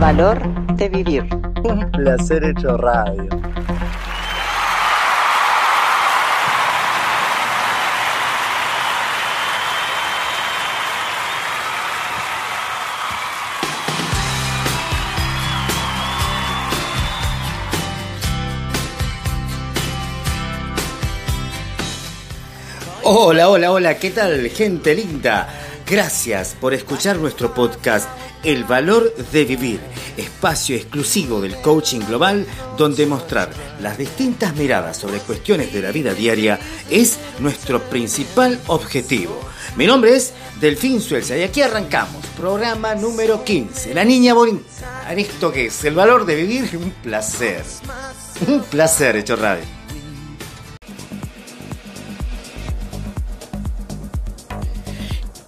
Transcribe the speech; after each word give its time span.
Valor 0.00 0.40
de 0.76 0.88
vivir. 0.88 1.24
Un 1.64 1.90
placer 1.90 2.44
hecho 2.44 2.76
radio. 2.76 3.28
Hola, 23.02 23.48
hola, 23.48 23.72
hola, 23.72 23.98
¿qué 23.98 24.10
tal 24.10 24.48
gente 24.50 24.94
linda? 24.94 25.48
Gracias 25.84 26.54
por 26.60 26.74
escuchar 26.74 27.16
nuestro 27.16 27.52
podcast 27.52 28.08
El 28.44 28.64
Valor 28.64 29.14
de 29.32 29.44
Vivir, 29.44 29.80
espacio 30.16 30.76
exclusivo 30.76 31.40
del 31.40 31.56
coaching 31.56 32.00
global 32.00 32.46
donde 32.76 33.06
mostrar 33.06 33.50
las 33.80 33.98
distintas 33.98 34.54
miradas 34.54 34.96
sobre 34.96 35.18
cuestiones 35.18 35.72
de 35.72 35.82
la 35.82 35.90
vida 35.90 36.14
diaria 36.14 36.58
es 36.88 37.18
nuestro 37.40 37.82
principal 37.82 38.60
objetivo. 38.68 39.38
Mi 39.76 39.86
nombre 39.86 40.16
es 40.16 40.32
Delfín 40.60 41.00
Suelza 41.00 41.36
y 41.36 41.42
aquí 41.42 41.62
arrancamos, 41.62 42.24
programa 42.36 42.94
número 42.94 43.44
15, 43.44 43.94
La 43.94 44.04
Niña 44.04 44.34
Bonita. 44.34 45.10
¿Esto 45.10 45.52
qué 45.52 45.66
es? 45.66 45.84
El 45.84 45.94
valor 45.94 46.24
de 46.24 46.36
vivir, 46.36 46.76
un 46.76 46.90
placer. 46.90 47.64
Un 48.46 48.62
placer 48.62 49.16
hecho 49.16 49.34
radio. 49.36 49.64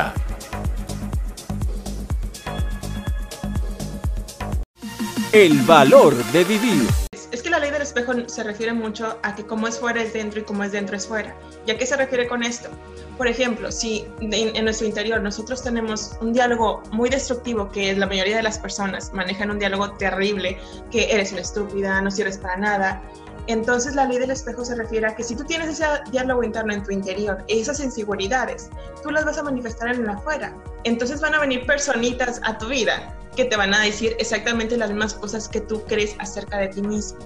El 5.31 5.61
valor 5.61 6.15
de 6.31 6.43
vivir. 6.45 6.87
Es 7.31 7.43
que 7.43 7.49
la 7.51 7.59
ley 7.59 7.69
del 7.69 7.76
espejo 7.97 8.27
se 8.27 8.43
refiere 8.43 8.73
mucho 8.73 9.17
a 9.23 9.35
que 9.35 9.45
como 9.45 9.67
es 9.67 9.79
fuera 9.79 10.01
es 10.01 10.13
dentro 10.13 10.39
y 10.39 10.43
como 10.43 10.63
es 10.63 10.71
dentro 10.71 10.95
es 10.95 11.07
fuera. 11.07 11.35
¿Y 11.65 11.71
a 11.71 11.77
qué 11.77 11.85
se 11.85 11.95
refiere 11.95 12.27
con 12.27 12.43
esto? 12.43 12.69
Por 13.17 13.27
ejemplo, 13.27 13.71
si 13.71 14.05
en, 14.21 14.63
nuestro 14.63 14.87
interior 14.87 15.21
nosotros 15.21 15.63
tenemos 15.63 16.15
un 16.21 16.33
diálogo 16.33 16.83
muy 16.91 17.09
destructivo, 17.09 17.69
que 17.69 17.95
la 17.95 18.05
mayoría 18.05 18.37
de 18.37 18.43
las 18.43 18.59
personas 18.59 19.11
manejan 19.13 19.49
un 19.49 19.59
diálogo 19.59 19.91
terrible, 19.93 20.57
que 20.91 21.11
eres 21.11 21.31
una 21.31 21.41
estúpida, 21.41 21.99
no 22.01 22.11
sirves 22.11 22.37
para 22.37 22.57
nada, 22.57 23.01
entonces 23.47 23.95
la 23.95 24.05
ley 24.05 24.19
del 24.19 24.31
espejo 24.31 24.63
se 24.63 24.75
refiere 24.75 25.07
a 25.07 25.15
que 25.15 25.23
si 25.23 25.35
tú 25.35 25.45
tienes 25.45 25.69
ese 25.69 25.85
diálogo 26.11 26.43
interno 26.43 26.73
en 26.73 26.83
tu 26.83 26.91
interior, 26.91 27.43
esas 27.47 27.79
inseguridades, 27.79 28.69
tú 29.01 29.09
las 29.09 29.25
vas 29.25 29.37
a 29.37 29.43
manifestar 29.43 29.95
en 29.95 30.01
el 30.01 30.09
afuera. 30.09 30.53
Entonces 30.83 31.21
van 31.21 31.33
a 31.33 31.39
venir 31.39 31.65
personitas 31.65 32.41
a 32.43 32.57
tu 32.57 32.67
vida 32.67 33.17
que 33.37 33.45
te 33.45 33.55
van 33.55 33.73
a 33.73 33.81
decir 33.81 34.15
exactamente 34.19 34.75
las 34.75 34.89
mismas 34.89 35.13
cosas 35.13 35.47
que 35.47 35.61
tú 35.61 35.83
crees 35.85 36.15
acerca 36.19 36.57
de 36.57 36.67
ti 36.67 36.81
mismo. 36.81 37.19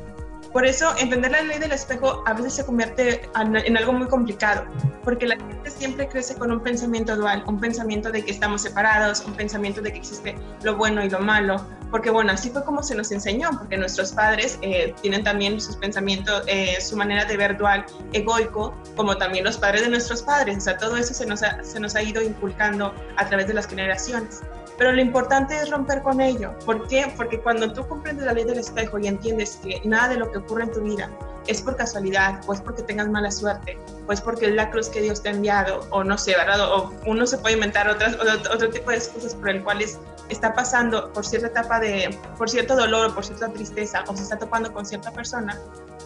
Por 0.51 0.65
eso, 0.65 0.93
entender 0.97 1.31
la 1.31 1.41
ley 1.43 1.59
del 1.59 1.71
espejo 1.71 2.23
a 2.25 2.33
veces 2.33 2.55
se 2.55 2.65
convierte 2.65 3.21
en 3.35 3.77
algo 3.77 3.93
muy 3.93 4.07
complicado, 4.07 4.65
porque 5.03 5.25
la 5.25 5.37
gente 5.37 5.69
siempre 5.69 6.09
crece 6.09 6.35
con 6.35 6.51
un 6.51 6.59
pensamiento 6.59 7.15
dual, 7.15 7.43
un 7.47 7.59
pensamiento 7.59 8.11
de 8.11 8.25
que 8.25 8.31
estamos 8.31 8.61
separados, 8.61 9.23
un 9.25 9.33
pensamiento 9.33 9.81
de 9.81 9.93
que 9.93 9.99
existe 9.99 10.35
lo 10.63 10.75
bueno 10.75 11.03
y 11.05 11.09
lo 11.09 11.19
malo, 11.19 11.65
porque 11.89 12.09
bueno, 12.09 12.33
así 12.33 12.49
fue 12.49 12.65
como 12.65 12.83
se 12.83 12.95
nos 12.95 13.11
enseñó, 13.11 13.49
porque 13.57 13.77
nuestros 13.77 14.11
padres 14.11 14.59
eh, 14.61 14.93
tienen 15.01 15.23
también 15.23 15.61
sus 15.61 15.77
pensamientos, 15.77 16.43
eh, 16.47 16.79
su 16.81 16.97
manera 16.97 17.23
de 17.23 17.37
ver 17.37 17.57
dual, 17.57 17.85
egoico, 18.11 18.75
como 18.97 19.17
también 19.17 19.45
los 19.45 19.57
padres 19.57 19.83
de 19.83 19.89
nuestros 19.89 20.21
padres, 20.21 20.57
o 20.57 20.61
sea, 20.61 20.77
todo 20.77 20.97
eso 20.97 21.13
se 21.13 21.25
nos 21.25 21.41
se 21.63 21.79
nos 21.79 21.95
ha 21.95 22.03
ido 22.03 22.21
inculcando 22.21 22.93
a 23.15 23.25
través 23.27 23.47
de 23.47 23.53
las 23.53 23.67
generaciones. 23.67 24.41
Pero 24.81 24.93
lo 24.93 25.01
importante 25.01 25.55
es 25.55 25.69
romper 25.69 26.01
con 26.01 26.19
ello. 26.19 26.57
¿Por 26.65 26.87
qué? 26.87 27.13
Porque 27.15 27.39
cuando 27.39 27.71
tú 27.71 27.87
comprendes 27.87 28.25
la 28.25 28.33
ley 28.33 28.45
del 28.45 28.57
espejo 28.57 28.97
y 28.97 29.05
entiendes 29.05 29.59
que 29.63 29.79
nada 29.85 30.07
de 30.07 30.17
lo 30.17 30.31
que 30.31 30.39
ocurre 30.39 30.63
en 30.63 30.71
tu 30.71 30.81
vida 30.81 31.07
es 31.45 31.61
por 31.61 31.75
casualidad, 31.75 32.41
pues 32.47 32.61
porque 32.61 32.81
tengas 32.81 33.07
mala 33.07 33.29
suerte, 33.29 33.77
pues 34.07 34.21
porque 34.21 34.47
es 34.47 34.55
la 34.55 34.71
cruz 34.71 34.89
que 34.89 35.03
Dios 35.03 35.21
te 35.21 35.29
ha 35.29 35.33
enviado, 35.33 35.85
o 35.91 36.03
no 36.03 36.17
sé, 36.17 36.35
¿verdad? 36.35 36.61
O 36.61 36.91
uno 37.05 37.27
se 37.27 37.37
puede 37.37 37.53
inventar 37.53 37.87
otras, 37.89 38.17
otro 38.51 38.71
tipo 38.71 38.89
de 38.89 38.97
excusas 38.97 39.35
por 39.35 39.51
el 39.51 39.63
cual 39.63 39.83
está 40.31 40.53
pasando 40.53 41.11
por 41.13 41.25
cierta 41.25 41.47
etapa 41.47 41.79
de, 41.79 42.17
por 42.37 42.49
cierto 42.49 42.75
dolor 42.75 43.11
o 43.11 43.15
por 43.15 43.25
cierta 43.25 43.49
tristeza, 43.49 44.03
o 44.07 44.15
se 44.15 44.23
está 44.23 44.37
topando 44.37 44.71
con 44.73 44.85
cierta 44.85 45.11
persona, 45.11 45.59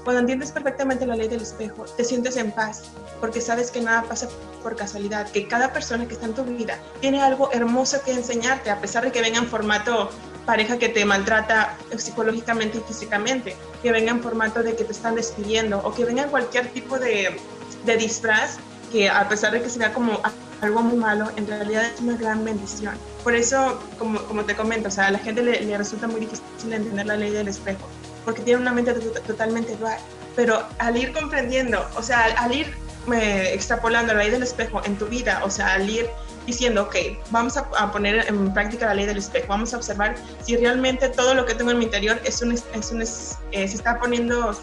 cuando 0.04 0.22
entiendes 0.22 0.52
perfectamente 0.52 1.06
la 1.06 1.16
ley 1.16 1.28
del 1.28 1.42
espejo, 1.42 1.86
te 1.98 2.04
sientes 2.04 2.38
en 2.38 2.52
paz, 2.52 2.84
porque 3.20 3.42
sabes 3.42 3.72
que 3.72 3.82
nada 3.82 4.04
pasa 4.04 4.28
por 4.62 4.76
casualidad, 4.76 5.30
que 5.32 5.48
cada 5.48 5.74
persona 5.74 6.08
que 6.08 6.14
está 6.14 6.28
en 6.28 6.34
tu 6.34 6.44
vida 6.44 6.78
tiene 7.02 7.22
algo 7.22 7.52
hermoso 7.52 7.98
que 8.06 8.12
enseñarte, 8.12 8.70
a 8.70 8.80
pesar 8.80 9.04
de 9.04 9.12
que 9.12 9.22
venga 9.22 9.40
en 9.40 9.48
formato 9.48 10.12
pareja 10.46 10.78
que 10.78 10.90
te 10.90 11.04
maltrata 11.06 11.76
psicológicamente 11.98 12.78
y 12.78 12.82
físicamente, 12.82 13.56
que 13.82 13.92
venga 13.92 14.12
en 14.12 14.22
formato 14.22 14.62
de 14.62 14.76
que 14.76 14.84
te 14.84 14.92
están 14.92 15.16
despidiendo 15.16 15.80
o 15.80 15.92
que 15.94 16.06
venga 16.06 16.24
en 16.24 16.30
cualquier 16.30 16.72
tipo 16.72 17.00
de, 17.00 17.40
de 17.84 17.98
disfraz 17.98 18.58
que 18.92 19.10
a 19.10 19.28
pesar 19.28 19.54
de 19.54 19.62
que 19.64 19.70
se 19.70 19.80
vea 19.80 19.92
como 19.92 20.20
algo 20.66 20.82
muy 20.82 20.98
malo, 20.98 21.32
en 21.36 21.48
realidad 21.48 21.86
es 21.86 22.02
una 22.02 22.18
gran 22.18 22.44
bendición. 22.44 22.96
Por 23.24 23.36
eso, 23.36 23.80
como, 23.98 24.22
como 24.24 24.44
te 24.44 24.56
comento, 24.56 24.90
o 24.90 24.92
sea, 24.92 25.08
a 25.08 25.12
la 25.12 25.20
gente 25.20 25.42
le, 25.42 25.62
le 25.62 25.78
resulta 25.78 26.08
muy 26.08 26.22
difícil 26.22 26.74
entender 26.74 27.06
la 27.06 27.16
ley 27.16 27.32
del 27.32 27.48
espejo 27.48 27.88
porque 28.26 28.42
tiene 28.42 28.60
una 28.60 28.74
mente 28.74 28.94
totalmente 28.94 29.78
dual. 29.78 29.98
Pero 30.36 30.68
al 30.80 30.98
ir 30.98 31.14
comprendiendo, 31.14 31.88
o 31.96 32.02
sea, 32.02 32.26
al, 32.38 32.54
ir 32.54 32.76
eh, 33.14 33.52
extrapolando 33.54 34.14
la 34.14 34.24
ley 34.24 34.32
del 34.32 34.44
espejo 34.44 34.82
en 34.84 34.98
tu 34.98 35.06
vida, 35.06 35.42
o 35.46 35.50
sea, 35.50 35.76
al 35.76 35.90
ir 35.90 36.10
diciendo, 36.46 36.84
ok, 36.84 36.96
vamos 37.30 37.56
a, 37.56 37.92
poner 37.92 38.28
en 38.28 38.54
práctica 38.54 38.88
la 38.88 38.96
ley 38.96 39.06
del 39.06 39.18
espejo, 39.18 39.48
vamos 39.48 39.74
a 39.74 39.78
observar 39.78 40.16
si 40.44 40.58
realmente 40.58 41.08
todo 41.10 41.34
lo 41.34 41.46
que 41.46 41.56
tengo 41.56 41.72
en 41.72 41.80
mi 41.80 41.86
interior 41.86 42.20
es 42.26 42.42
un, 42.42 42.52
es 42.52 42.92
un 42.92 43.02
eh, 43.02 43.06
se 43.52 43.64
está 43.64 44.00
poniendo, 44.00 44.54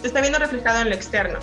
se 0.00 0.08
está 0.08 0.20
viendo 0.20 0.38
reflejado 0.38 0.80
en 0.80 0.88
lo 0.88 0.94
externo. 0.94 1.38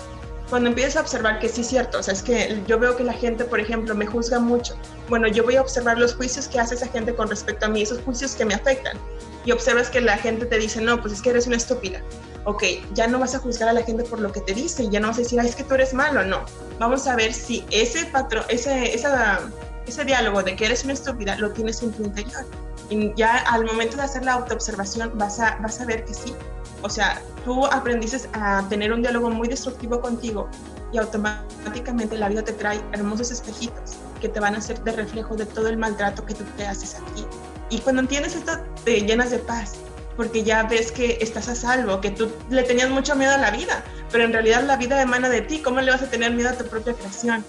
Cuando 0.50 0.70
empiezas 0.70 0.96
a 0.96 1.00
observar 1.00 1.40
que 1.40 1.48
sí 1.48 1.60
es 1.60 1.66
cierto, 1.66 1.98
o 1.98 2.02
sea, 2.02 2.14
es 2.14 2.22
que 2.22 2.62
yo 2.66 2.78
veo 2.78 2.96
que 2.96 3.04
la 3.04 3.12
gente, 3.12 3.44
por 3.44 3.60
ejemplo, 3.60 3.94
me 3.94 4.06
juzga 4.06 4.38
mucho. 4.38 4.74
Bueno, 5.08 5.28
yo 5.28 5.44
voy 5.44 5.56
a 5.56 5.60
observar 5.60 5.98
los 5.98 6.14
juicios 6.14 6.48
que 6.48 6.58
hace 6.58 6.74
esa 6.74 6.88
gente 6.88 7.14
con 7.14 7.28
respecto 7.28 7.66
a 7.66 7.68
mí, 7.68 7.82
esos 7.82 8.00
juicios 8.00 8.34
que 8.34 8.46
me 8.46 8.54
afectan 8.54 8.96
y 9.44 9.52
observas 9.52 9.90
que 9.90 10.00
la 10.00 10.16
gente 10.16 10.46
te 10.46 10.58
dice, 10.58 10.80
no, 10.80 11.00
pues 11.00 11.14
es 11.14 11.22
que 11.22 11.30
eres 11.30 11.46
una 11.46 11.56
estúpida. 11.56 12.02
Ok, 12.44 12.64
ya 12.94 13.06
no 13.06 13.18
vas 13.18 13.34
a 13.34 13.38
juzgar 13.38 13.68
a 13.68 13.72
la 13.72 13.82
gente 13.82 14.04
por 14.04 14.20
lo 14.20 14.32
que 14.32 14.40
te 14.40 14.54
dice, 14.54 14.88
ya 14.88 15.00
no 15.00 15.08
vas 15.08 15.18
a 15.18 15.20
decir, 15.20 15.38
es 15.40 15.54
que 15.54 15.64
tú 15.64 15.74
eres 15.74 15.92
malo, 15.92 16.24
no. 16.24 16.44
Vamos 16.78 17.06
a 17.06 17.14
ver 17.14 17.34
si 17.34 17.64
ese 17.70 18.06
patrón, 18.06 18.44
ese, 18.48 18.94
esa, 18.94 19.40
ese 19.86 20.04
diálogo 20.04 20.42
de 20.42 20.56
que 20.56 20.64
eres 20.66 20.84
una 20.84 20.94
estúpida 20.94 21.36
lo 21.36 21.50
tienes 21.52 21.82
en 21.82 21.92
tu 21.92 22.04
interior. 22.04 22.46
Y 22.90 23.12
ya 23.14 23.38
al 23.38 23.64
momento 23.64 23.96
de 23.96 24.02
hacer 24.02 24.24
la 24.24 24.32
autoobservación 24.34 25.12
vas 25.16 25.40
a, 25.40 25.58
vas 25.60 25.80
a 25.80 25.84
ver 25.84 26.04
que 26.04 26.14
sí. 26.14 26.34
O 26.82 26.88
sea, 26.88 27.20
tú 27.44 27.66
aprendiste 27.66 28.28
a 28.32 28.64
tener 28.68 28.92
un 28.92 29.02
diálogo 29.02 29.30
muy 29.30 29.48
destructivo 29.48 30.00
contigo 30.00 30.48
y 30.92 30.98
automáticamente 30.98 32.16
la 32.16 32.28
vida 32.28 32.42
te 32.42 32.52
trae 32.52 32.80
hermosos 32.92 33.30
espejitos 33.30 33.96
que 34.20 34.28
te 34.28 34.40
van 34.40 34.54
a 34.54 34.58
hacer 34.58 34.82
de 34.84 34.92
reflejo 34.92 35.34
de 35.36 35.46
todo 35.46 35.68
el 35.68 35.76
maltrato 35.76 36.24
que 36.24 36.34
tú 36.34 36.44
te 36.56 36.66
haces 36.66 36.94
aquí 36.94 37.26
y 37.70 37.78
cuando 37.78 38.02
entiendes 38.02 38.34
esto, 38.34 38.52
te 38.84 39.02
llenas 39.02 39.30
de 39.30 39.38
paz, 39.38 39.74
porque 40.16 40.42
ya 40.42 40.62
ves 40.62 40.90
que 40.90 41.18
estás 41.20 41.48
a 41.48 41.54
salvo, 41.54 42.00
que 42.00 42.10
tú 42.10 42.30
le 42.50 42.62
tenías 42.62 42.88
mucho 42.88 43.14
miedo 43.14 43.32
a 43.32 43.38
la 43.38 43.50
vida, 43.50 43.84
pero 44.10 44.24
en 44.24 44.32
realidad 44.32 44.62
la 44.64 44.76
vida 44.76 45.00
emana 45.02 45.28
de 45.28 45.42
ti. 45.42 45.60
¿Cómo 45.60 45.80
le 45.80 45.90
vas 45.90 46.02
a 46.02 46.08
tener 46.08 46.32
miedo 46.32 46.48
a 46.48 46.52
tu 46.54 46.64
propia 46.66 46.94
creación? 46.94 47.44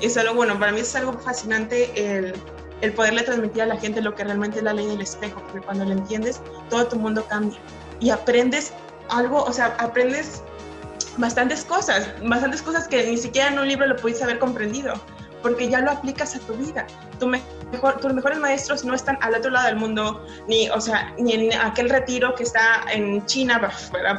es 0.00 0.16
algo 0.16 0.34
bueno, 0.34 0.58
para 0.58 0.72
mí 0.72 0.80
es 0.80 0.96
algo 0.96 1.12
fascinante 1.12 1.92
el, 1.94 2.34
el 2.80 2.92
poderle 2.92 3.22
transmitir 3.22 3.62
a 3.62 3.66
la 3.66 3.76
gente 3.76 4.02
lo 4.02 4.16
que 4.16 4.24
realmente 4.24 4.58
es 4.58 4.64
la 4.64 4.72
ley 4.72 4.86
del 4.88 5.00
espejo, 5.00 5.40
porque 5.44 5.64
cuando 5.64 5.84
lo 5.84 5.92
entiendes, 5.92 6.40
todo 6.70 6.88
tu 6.88 6.96
mundo 6.96 7.24
cambia 7.28 7.60
y 8.02 8.10
aprendes 8.10 8.72
algo, 9.08 9.42
o 9.44 9.52
sea, 9.52 9.76
aprendes 9.78 10.42
bastantes 11.16 11.64
cosas, 11.64 12.10
bastantes 12.22 12.60
cosas 12.60 12.88
que 12.88 13.06
ni 13.06 13.16
siquiera 13.16 13.48
en 13.48 13.58
un 13.58 13.68
libro 13.68 13.86
lo 13.86 13.96
pudiste 13.96 14.24
haber 14.24 14.38
comprendido 14.38 14.94
porque 15.42 15.68
ya 15.68 15.80
lo 15.80 15.90
aplicas 15.90 16.36
a 16.36 16.38
tu 16.40 16.54
vida. 16.54 16.86
Tus 17.18 18.14
mejores 18.14 18.38
maestros 18.38 18.84
no 18.84 18.94
están 18.94 19.18
al 19.22 19.34
otro 19.34 19.50
lado 19.50 19.66
del 19.66 19.76
mundo, 19.76 20.24
ni, 20.46 20.68
o 20.70 20.80
sea, 20.80 21.12
ni 21.18 21.32
en 21.32 21.52
aquel 21.60 21.90
retiro 21.90 22.34
que 22.34 22.44
está 22.44 22.84
en 22.92 23.24
China, 23.26 23.60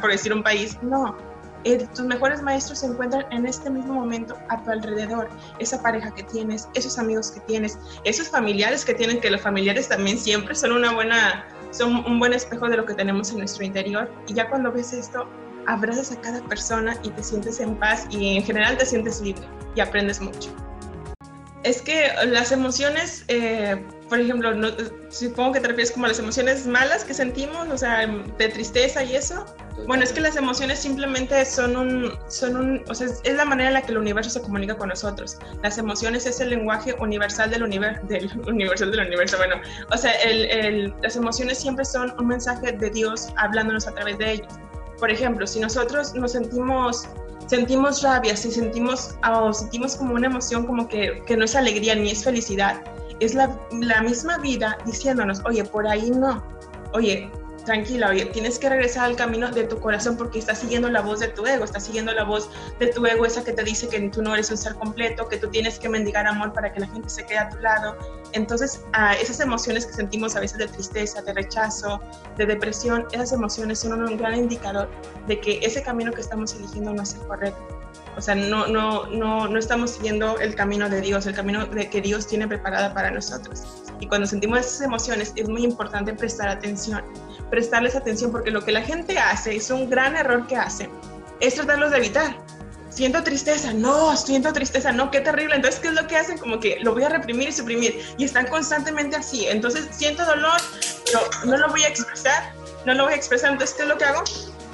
por 0.00 0.10
decir 0.10 0.32
un 0.32 0.42
país, 0.42 0.78
no. 0.82 1.16
Eh, 1.64 1.86
tus 1.94 2.04
mejores 2.04 2.42
maestros 2.42 2.80
se 2.80 2.86
encuentran 2.86 3.24
en 3.30 3.46
este 3.46 3.70
mismo 3.70 3.94
momento 3.94 4.36
a 4.50 4.62
tu 4.62 4.70
alrededor. 4.70 5.30
Esa 5.58 5.80
pareja 5.82 6.14
que 6.14 6.22
tienes, 6.24 6.68
esos 6.74 6.98
amigos 6.98 7.30
que 7.30 7.40
tienes, 7.40 7.78
esos 8.04 8.28
familiares 8.28 8.84
que 8.84 8.92
tienen, 8.92 9.18
que 9.18 9.30
los 9.30 9.40
familiares 9.40 9.88
también 9.88 10.18
siempre 10.18 10.54
son 10.54 10.72
una 10.72 10.92
buena, 10.92 11.46
son 11.74 12.04
un 12.06 12.18
buen 12.18 12.32
espejo 12.32 12.68
de 12.68 12.76
lo 12.76 12.86
que 12.86 12.94
tenemos 12.94 13.30
en 13.32 13.38
nuestro 13.38 13.64
interior. 13.64 14.10
Y 14.28 14.34
ya 14.34 14.48
cuando 14.48 14.70
ves 14.70 14.92
esto, 14.92 15.26
abrazas 15.66 16.12
a 16.12 16.20
cada 16.20 16.40
persona 16.42 16.96
y 17.02 17.10
te 17.10 17.22
sientes 17.22 17.60
en 17.60 17.74
paz 17.76 18.06
y 18.10 18.36
en 18.36 18.44
general 18.44 18.76
te 18.78 18.86
sientes 18.86 19.20
libre 19.20 19.44
y 19.74 19.80
aprendes 19.80 20.20
mucho. 20.20 20.50
Es 21.64 21.80
que 21.80 22.10
las 22.26 22.52
emociones, 22.52 23.24
eh, 23.28 23.82
por 24.10 24.20
ejemplo, 24.20 24.52
supongo 25.08 25.52
que 25.52 25.60
te 25.60 25.68
refieres 25.68 25.92
como 25.92 26.04
a 26.04 26.08
las 26.08 26.18
emociones 26.18 26.66
malas 26.66 27.04
que 27.04 27.14
sentimos, 27.14 27.66
o 27.68 27.78
sea, 27.78 28.06
de 28.06 28.48
tristeza 28.48 29.02
y 29.02 29.16
eso. 29.16 29.46
Bueno, 29.86 30.04
es 30.04 30.12
que 30.12 30.20
las 30.20 30.36
emociones 30.36 30.80
simplemente 30.80 31.42
son 31.46 31.74
un, 31.74 32.12
son 32.28 32.56
un, 32.56 32.84
o 32.86 32.94
sea, 32.94 33.08
es 33.24 33.34
la 33.34 33.46
manera 33.46 33.70
en 33.70 33.74
la 33.74 33.82
que 33.82 33.92
el 33.92 33.98
universo 33.98 34.30
se 34.30 34.42
comunica 34.42 34.76
con 34.76 34.90
nosotros. 34.90 35.38
Las 35.62 35.78
emociones 35.78 36.26
es 36.26 36.38
el 36.38 36.50
lenguaje 36.50 36.94
universal 37.00 37.50
del, 37.50 37.62
universo, 37.62 38.06
del 38.08 38.30
universal 38.46 38.90
del 38.90 39.06
universo. 39.06 39.38
Bueno, 39.38 39.56
o 39.90 39.96
sea, 39.96 40.12
las 41.02 41.16
emociones 41.16 41.58
siempre 41.58 41.86
son 41.86 42.14
un 42.18 42.26
mensaje 42.26 42.72
de 42.72 42.90
Dios 42.90 43.28
hablándonos 43.38 43.88
a 43.88 43.94
través 43.94 44.18
de 44.18 44.32
ellos. 44.32 44.52
Por 45.00 45.10
ejemplo, 45.10 45.46
si 45.46 45.60
nosotros 45.60 46.14
nos 46.14 46.32
sentimos 46.32 47.08
sentimos 47.46 48.02
rabia, 48.02 48.36
si 48.36 48.50
sentimos 48.50 49.16
o 49.30 49.52
sentimos 49.52 49.96
como 49.96 50.14
una 50.14 50.26
emoción 50.26 50.66
como 50.66 50.88
que, 50.88 51.22
que 51.26 51.36
no 51.36 51.44
es 51.44 51.54
alegría 51.54 51.94
ni 51.94 52.10
es 52.10 52.24
felicidad, 52.24 52.82
es 53.20 53.34
la, 53.34 53.58
la 53.72 54.02
misma 54.02 54.38
vida 54.38 54.78
diciéndonos, 54.84 55.40
oye, 55.44 55.64
por 55.64 55.86
ahí 55.86 56.10
no, 56.10 56.42
oye, 56.92 57.30
tranquila, 57.64 58.10
oye, 58.10 58.26
tienes 58.26 58.58
que 58.58 58.68
regresar 58.68 59.04
al 59.06 59.16
camino 59.16 59.50
de 59.50 59.64
tu 59.64 59.80
corazón 59.80 60.16
porque 60.16 60.38
estás 60.38 60.58
siguiendo 60.58 60.88
la 60.88 61.00
voz 61.00 61.20
de 61.20 61.28
tu 61.28 61.46
ego, 61.46 61.64
estás 61.64 61.84
siguiendo 61.84 62.12
la 62.12 62.24
voz 62.24 62.50
de 62.78 62.88
tu 62.88 63.04
ego, 63.06 63.24
esa 63.26 63.42
que 63.42 63.52
te 63.52 63.64
dice 63.64 63.88
que 63.88 64.00
tú 64.10 64.22
no 64.22 64.34
eres 64.34 64.50
un 64.50 64.56
ser 64.56 64.74
completo, 64.74 65.28
que 65.28 65.38
tú 65.38 65.48
tienes 65.48 65.78
que 65.78 65.88
mendigar 65.88 66.26
amor 66.26 66.52
para 66.52 66.72
que 66.72 66.80
la 66.80 66.86
gente 66.88 67.08
se 67.08 67.24
quede 67.24 67.38
a 67.38 67.48
tu 67.48 67.58
lado. 67.58 67.96
Entonces, 68.32 68.82
esas 69.20 69.40
emociones 69.40 69.86
que 69.86 69.92
sentimos 69.92 70.36
a 70.36 70.40
veces 70.40 70.58
de 70.58 70.68
tristeza, 70.68 71.22
de 71.22 71.32
rechazo, 71.32 72.00
de 72.36 72.46
depresión, 72.46 73.06
esas 73.12 73.32
emociones 73.32 73.78
son 73.80 74.02
un 74.02 74.16
gran 74.16 74.36
indicador 74.36 74.88
de 75.26 75.40
que 75.40 75.60
ese 75.62 75.82
camino 75.82 76.12
que 76.12 76.20
estamos 76.20 76.54
eligiendo 76.54 76.92
no 76.92 77.02
es 77.02 77.14
el 77.14 77.20
correcto. 77.26 77.80
O 78.16 78.20
sea, 78.20 78.34
no, 78.34 78.66
no, 78.66 79.06
no, 79.06 79.48
no 79.48 79.58
estamos 79.58 79.92
siguiendo 79.92 80.38
el 80.38 80.54
camino 80.54 80.88
de 80.88 81.00
Dios, 81.00 81.26
el 81.26 81.34
camino 81.34 81.66
de 81.66 81.90
que 81.90 82.00
Dios 82.00 82.26
tiene 82.26 82.46
preparada 82.46 82.94
para 82.94 83.10
nosotros. 83.10 83.64
Y 84.00 84.06
cuando 84.06 84.26
sentimos 84.26 84.60
esas 84.60 84.82
emociones 84.82 85.32
es 85.34 85.48
muy 85.48 85.64
importante 85.64 86.12
prestar 86.14 86.48
atención 86.48 87.02
prestarles 87.54 87.94
atención 87.94 88.32
porque 88.32 88.50
lo 88.50 88.64
que 88.64 88.72
la 88.72 88.82
gente 88.82 89.16
hace, 89.16 89.54
es 89.54 89.70
un 89.70 89.88
gran 89.88 90.16
error 90.16 90.44
que 90.48 90.56
hace, 90.56 90.90
es 91.38 91.54
tratarlos 91.54 91.92
de 91.92 91.98
evitar. 91.98 92.36
Siento 92.90 93.22
tristeza, 93.22 93.72
no, 93.72 94.16
siento 94.16 94.52
tristeza, 94.52 94.90
no, 94.90 95.12
qué 95.12 95.20
terrible. 95.20 95.54
Entonces, 95.54 95.80
¿qué 95.80 95.88
es 95.88 95.94
lo 95.94 96.06
que 96.08 96.16
hacen? 96.16 96.36
Como 96.36 96.58
que 96.58 96.78
lo 96.80 96.92
voy 96.94 97.04
a 97.04 97.08
reprimir 97.08 97.48
y 97.48 97.52
suprimir 97.52 98.00
y 98.18 98.24
están 98.24 98.48
constantemente 98.48 99.14
así. 99.14 99.46
Entonces, 99.46 99.86
siento 99.92 100.24
dolor, 100.24 100.60
pero 101.04 101.20
no 101.44 101.56
lo 101.56 101.68
voy 101.68 101.84
a 101.84 101.88
expresar, 101.88 102.52
no 102.86 102.94
lo 102.94 103.04
voy 103.04 103.12
a 103.12 103.16
expresar. 103.16 103.52
Entonces, 103.52 103.76
¿qué 103.76 103.82
es 103.82 103.88
lo 103.88 103.98
que 103.98 104.04
hago? 104.04 104.24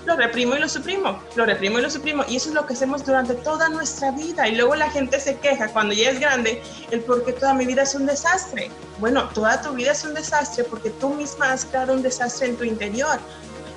Lo 0.06 0.17
reprimo 0.17 0.56
y 0.56 0.58
lo 0.58 0.69
suprimo, 0.69 1.23
lo 1.37 1.44
reprimo 1.44 1.79
y 1.79 1.82
lo 1.82 1.91
suprimo. 1.91 2.25
Y 2.29 2.37
eso 2.37 2.49
es 2.49 2.55
lo 2.55 2.67
que 2.67 2.75
hacemos 2.75 3.05
durante 3.05 3.35
toda 3.35 3.69
nuestra 3.69 4.11
vida. 4.12 4.49
Y 4.49 4.56
luego 4.56 4.75
la 4.75 4.91
gente 4.91 5.20
se 5.20 5.37
queja 5.38 5.69
cuando 5.69 5.94
ya 5.94 6.11
es 6.11 6.20
grande, 6.20 6.62
el 6.91 7.00
por 7.00 7.25
qué 7.25 7.32
toda 7.32 7.55
mi 7.55 7.67
vida 7.67 7.82
es 7.82 7.94
un 7.94 8.06
desastre. 8.06 8.70
Bueno, 8.99 9.29
toda 9.29 9.61
tu 9.61 9.73
vida 9.73 9.93
es 9.93 10.05
un 10.05 10.14
desastre 10.14 10.64
porque 10.64 10.91
tú 10.91 11.11
misma 11.11 11.52
has 11.52 11.64
creado 11.64 11.93
un 11.94 12.02
desastre 12.02 12.49
en 12.49 12.56
tu 12.56 12.64
interior, 12.64 13.19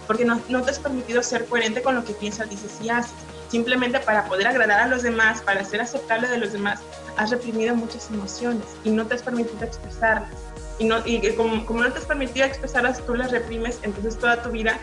porque 0.08 0.26
no, 0.26 0.42
no 0.50 0.62
te 0.62 0.72
has 0.72 0.80
permitido 0.80 1.22
ser 1.24 1.46
coherente 1.46 1.82
con 1.82 1.96
lo 1.96 2.04
que 2.04 2.14
piensas, 2.14 2.50
dices 2.50 2.80
y 2.82 2.90
haces. 2.90 3.14
Simplemente 3.50 4.00
para 4.00 4.26
poder 4.26 4.48
agradar 4.48 4.80
a 4.80 4.88
los 4.88 5.04
demás, 5.04 5.42
para 5.42 5.64
ser 5.64 5.82
aceptable 5.82 6.28
de 6.28 6.38
los 6.38 6.54
demás, 6.54 6.80
has 7.18 7.30
reprimido 7.30 7.76
muchas 7.76 8.10
emociones 8.10 8.66
y 8.84 8.90
no 8.90 9.06
te 9.06 9.14
has 9.16 9.22
permitido 9.22 9.64
expresarlas. 9.64 10.32
Y, 10.80 10.86
no, 10.86 11.06
y 11.06 11.22
como, 11.34 11.64
como 11.66 11.84
no 11.84 11.94
te 11.94 12.00
has 12.00 12.06
permitido 12.06 12.48
expresarlas, 12.48 13.06
tú 13.06 13.14
las 13.14 13.32
reprimes, 13.32 13.80
entonces 13.84 14.18
toda 14.18 14.42
tu 14.42 14.50
vida 14.50 14.80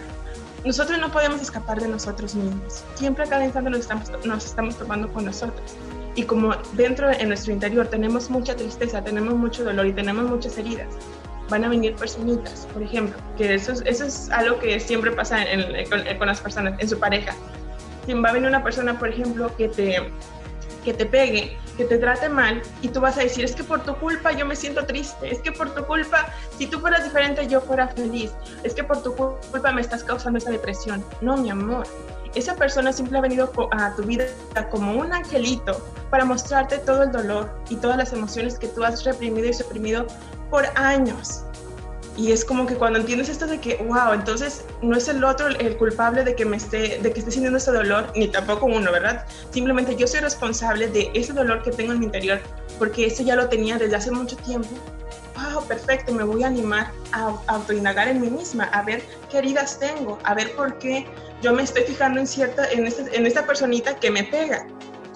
nosotros 0.65 0.99
no 0.99 1.11
podemos 1.11 1.41
escapar 1.41 1.81
de 1.81 1.89
nosotros 1.89 2.35
mismos. 2.35 2.85
Siempre 2.95 3.25
a 3.25 3.27
cada 3.29 3.45
instante 3.45 3.71
nos 3.71 3.81
estamos, 3.81 4.11
nos 4.25 4.45
estamos 4.45 4.77
tomando 4.77 5.13
con 5.13 5.25
nosotros. 5.25 5.77
Y 6.15 6.25
como 6.25 6.55
dentro 6.73 7.09
de 7.09 7.25
nuestro 7.25 7.53
interior 7.53 7.87
tenemos 7.87 8.31
mucha 8.31 8.57
tristeza, 8.57 9.03
tenemos 9.03 9.35
mucho 9.35 9.65
dolor 9.65 9.87
y 9.87 9.93
tenemos 9.93 10.29
muchas 10.29 10.59
heridas, 10.59 10.89
van 11.49 11.65
a 11.65 11.69
venir 11.69 11.95
personitas, 11.95 12.67
por 12.73 12.83
ejemplo, 12.83 13.17
que 13.37 13.55
eso 13.55 13.73
es, 13.73 13.83
eso 13.87 14.05
es 14.05 14.31
algo 14.31 14.59
que 14.59 14.81
siempre 14.81 15.13
pasa 15.13 15.39
con, 15.89 16.03
con, 16.19 16.27
las 16.27 16.41
personas, 16.41 16.79
en 16.79 16.89
su 16.89 16.99
pareja. 16.99 17.35
Si 18.07 18.15
va 18.15 18.31
a 18.31 18.33
venir 18.33 18.49
una 18.49 18.63
persona, 18.63 18.99
por 18.99 19.09
ejemplo, 19.09 19.55
que 19.57 19.69
te, 19.69 20.11
que 20.85 20.95
te 20.95 21.07
pegue, 21.07 21.57
te 21.85 21.99
trate 21.99 22.29
mal 22.29 22.63
y 22.83 22.89
tú 22.89 23.01
vas 23.01 23.17
a 23.19 23.23
decir, 23.23 23.45
es 23.45 23.55
que 23.55 23.65
por 23.65 23.83
tu 23.83 23.95
culpa 23.97 24.33
yo 24.33 24.47
me 24.47 24.57
siento 24.57 24.85
triste, 24.87 25.31
es 25.31 25.39
que 25.41 25.53
por 25.53 25.75
tu 25.75 25.85
culpa, 25.85 26.33
si 26.59 26.67
tú 26.67 26.81
fueras 26.81 27.05
diferente 27.05 27.47
yo 27.47 27.61
fuera 27.61 27.89
feliz, 27.89 28.33
es 28.63 28.75
que 28.75 28.85
por 28.85 29.03
tu 29.03 29.15
culpa 29.15 29.73
me 29.73 29.81
estás 29.81 30.05
causando 30.05 30.39
esa 30.39 30.51
depresión. 30.51 31.05
No, 31.21 31.37
mi 31.37 31.51
amor, 31.51 31.87
esa 32.35 32.55
persona 32.55 32.93
siempre 32.93 33.19
ha 33.19 33.21
venido 33.21 33.53
a 33.73 33.95
tu 33.95 34.03
vida 34.03 34.27
como 34.71 34.95
un 34.95 35.13
angelito 35.13 35.85
para 36.11 36.25
mostrarte 36.25 36.79
todo 36.79 37.03
el 37.03 37.13
dolor 37.13 37.51
y 37.69 37.77
todas 37.77 37.97
las 37.97 38.13
emociones 38.13 38.59
que 38.59 38.69
tú 38.69 38.85
has 38.85 39.05
reprimido 39.05 39.49
y 39.49 39.53
suprimido 39.53 40.07
por 40.49 40.67
años. 40.77 41.45
Y 42.21 42.33
es 42.33 42.45
como 42.45 42.67
que 42.67 42.75
cuando 42.75 42.99
entiendes 42.99 43.31
esto 43.31 43.47
de 43.47 43.59
que, 43.59 43.77
wow, 43.77 44.13
entonces 44.13 44.67
no 44.83 44.95
es 44.95 45.09
el 45.09 45.25
otro 45.25 45.49
el 45.49 45.77
culpable 45.79 46.23
de 46.23 46.35
que 46.35 46.45
me 46.45 46.59
esté, 46.59 46.99
de 46.99 47.13
que 47.15 47.21
esté 47.21 47.31
sintiendo 47.31 47.57
ese 47.57 47.73
dolor, 47.73 48.13
ni 48.15 48.29
tampoco 48.29 48.67
uno, 48.67 48.93
¿verdad? 48.93 49.25
Simplemente 49.51 49.97
yo 49.97 50.07
soy 50.07 50.21
responsable 50.21 50.89
de 50.89 51.11
ese 51.15 51.33
dolor 51.33 51.63
que 51.63 51.71
tengo 51.71 51.93
en 51.93 52.01
mi 52.01 52.05
interior, 52.05 52.39
porque 52.79 53.07
eso 53.07 53.23
ya 53.23 53.37
lo 53.37 53.49
tenía 53.49 53.79
desde 53.79 53.97
hace 53.97 54.11
mucho 54.11 54.37
tiempo. 54.37 54.69
Wow, 55.35 55.65
perfecto, 55.65 56.13
me 56.13 56.23
voy 56.23 56.43
a 56.43 56.49
animar 56.49 56.93
a, 57.13 57.39
autoindagar 57.47 58.07
en 58.09 58.21
mí 58.21 58.29
misma, 58.29 58.65
a 58.65 58.83
ver 58.83 59.03
qué 59.31 59.39
heridas 59.39 59.79
tengo, 59.79 60.19
a 60.25 60.35
ver 60.35 60.55
por 60.55 60.79
qué 60.79 61.07
yo 61.41 61.55
me 61.55 61.63
estoy 61.63 61.85
fijando 61.85 62.21
en 62.21 62.27
cierta, 62.27 62.71
en, 62.71 62.87
este, 62.87 63.17
en 63.17 63.27
esta 63.27 63.47
personita 63.47 63.97
que 63.97 64.11
me 64.11 64.25
pega 64.25 64.67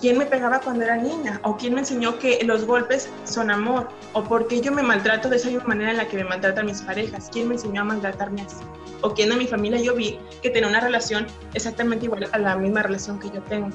quién 0.05 0.19
me 0.19 0.27
pegaba 0.27 0.61
cuando 0.61 0.85
era 0.85 0.97
niña 0.97 1.41
o 1.45 1.57
quién 1.57 1.73
me 1.73 1.81
enseñó 1.81 2.19
que 2.19 2.45
los 2.45 2.67
golpes 2.67 3.09
son 3.25 3.51
amor 3.51 3.89
o 4.13 4.23
por 4.23 4.47
qué 4.49 4.61
yo 4.61 4.71
me 4.71 4.83
maltrato 4.83 5.31
de 5.31 5.37
esa 5.37 5.49
misma 5.49 5.65
manera 5.65 5.93
en 5.93 5.97
la 5.97 6.07
que 6.07 6.19
me 6.19 6.25
maltratan 6.25 6.67
mis 6.67 6.83
parejas, 6.83 7.31
quién 7.33 7.49
me 7.49 7.55
enseñó 7.55 7.81
a 7.81 7.85
maltratarme 7.85 8.43
así 8.43 8.63
o 9.01 9.15
quién 9.15 9.31
de 9.31 9.37
mi 9.37 9.47
familia 9.47 9.81
yo 9.81 9.95
vi 9.95 10.21
que 10.43 10.51
tenía 10.51 10.69
una 10.69 10.81
relación 10.81 11.27
exactamente 11.55 12.05
igual 12.05 12.29
a 12.31 12.37
la 12.37 12.55
misma 12.55 12.83
relación 12.83 13.19
que 13.19 13.31
yo 13.31 13.41
tengo. 13.45 13.71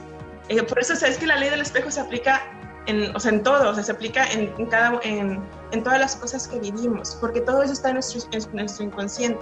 Eh, 0.50 0.62
por 0.62 0.78
eso 0.78 0.96
sabes 0.96 1.18
que 1.18 1.26
la 1.26 1.36
ley 1.36 1.50
del 1.50 1.62
espejo 1.62 1.90
se 1.90 2.00
aplica 2.00 2.44
en, 2.86 3.16
o 3.16 3.20
sea, 3.20 3.32
en 3.32 3.42
todo, 3.42 3.72
o 3.72 3.74
sea, 3.74 3.82
se 3.82 3.92
aplica 3.92 4.32
en, 4.32 4.54
en 4.56 4.68
cada, 4.68 5.00
en, 5.02 5.42
en, 5.72 5.84
todas 5.84 6.00
las 6.00 6.16
cosas 6.16 6.48
que 6.48 6.60
vivimos, 6.60 7.18
porque 7.20 7.42
todo 7.42 7.64
eso 7.64 7.74
está 7.74 7.90
en 7.90 7.96
nuestro, 7.96 8.22
en 8.32 8.56
nuestro 8.56 8.86
inconsciente. 8.86 9.42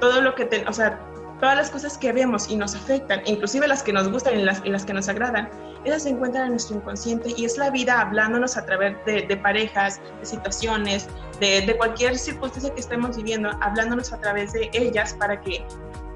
Todo 0.00 0.20
lo 0.20 0.34
que, 0.34 0.46
te, 0.46 0.66
o 0.66 0.72
sea, 0.72 0.98
todas 1.44 1.58
las 1.58 1.70
cosas 1.70 1.98
que 1.98 2.10
vemos 2.10 2.48
y 2.48 2.56
nos 2.56 2.74
afectan, 2.74 3.20
inclusive 3.26 3.68
las 3.68 3.82
que 3.82 3.92
nos 3.92 4.10
gustan 4.10 4.40
y 4.40 4.42
las, 4.42 4.62
y 4.64 4.70
las 4.70 4.86
que 4.86 4.94
nos 4.94 5.10
agradan, 5.10 5.50
esas 5.84 6.04
se 6.04 6.08
encuentran 6.08 6.46
en 6.46 6.52
nuestro 6.52 6.76
inconsciente 6.76 7.34
y 7.36 7.44
es 7.44 7.58
la 7.58 7.68
vida 7.68 8.00
hablándonos 8.00 8.56
a 8.56 8.64
través 8.64 8.96
de, 9.04 9.26
de 9.26 9.36
parejas, 9.36 10.00
de 10.20 10.24
situaciones, 10.24 11.06
de, 11.40 11.60
de, 11.60 11.76
cualquier 11.76 12.16
circunstancia 12.16 12.72
que 12.72 12.80
estemos 12.80 13.18
viviendo, 13.18 13.50
hablándonos 13.60 14.10
a 14.14 14.20
través 14.22 14.54
de 14.54 14.70
ellas 14.72 15.12
para 15.20 15.38
que 15.42 15.62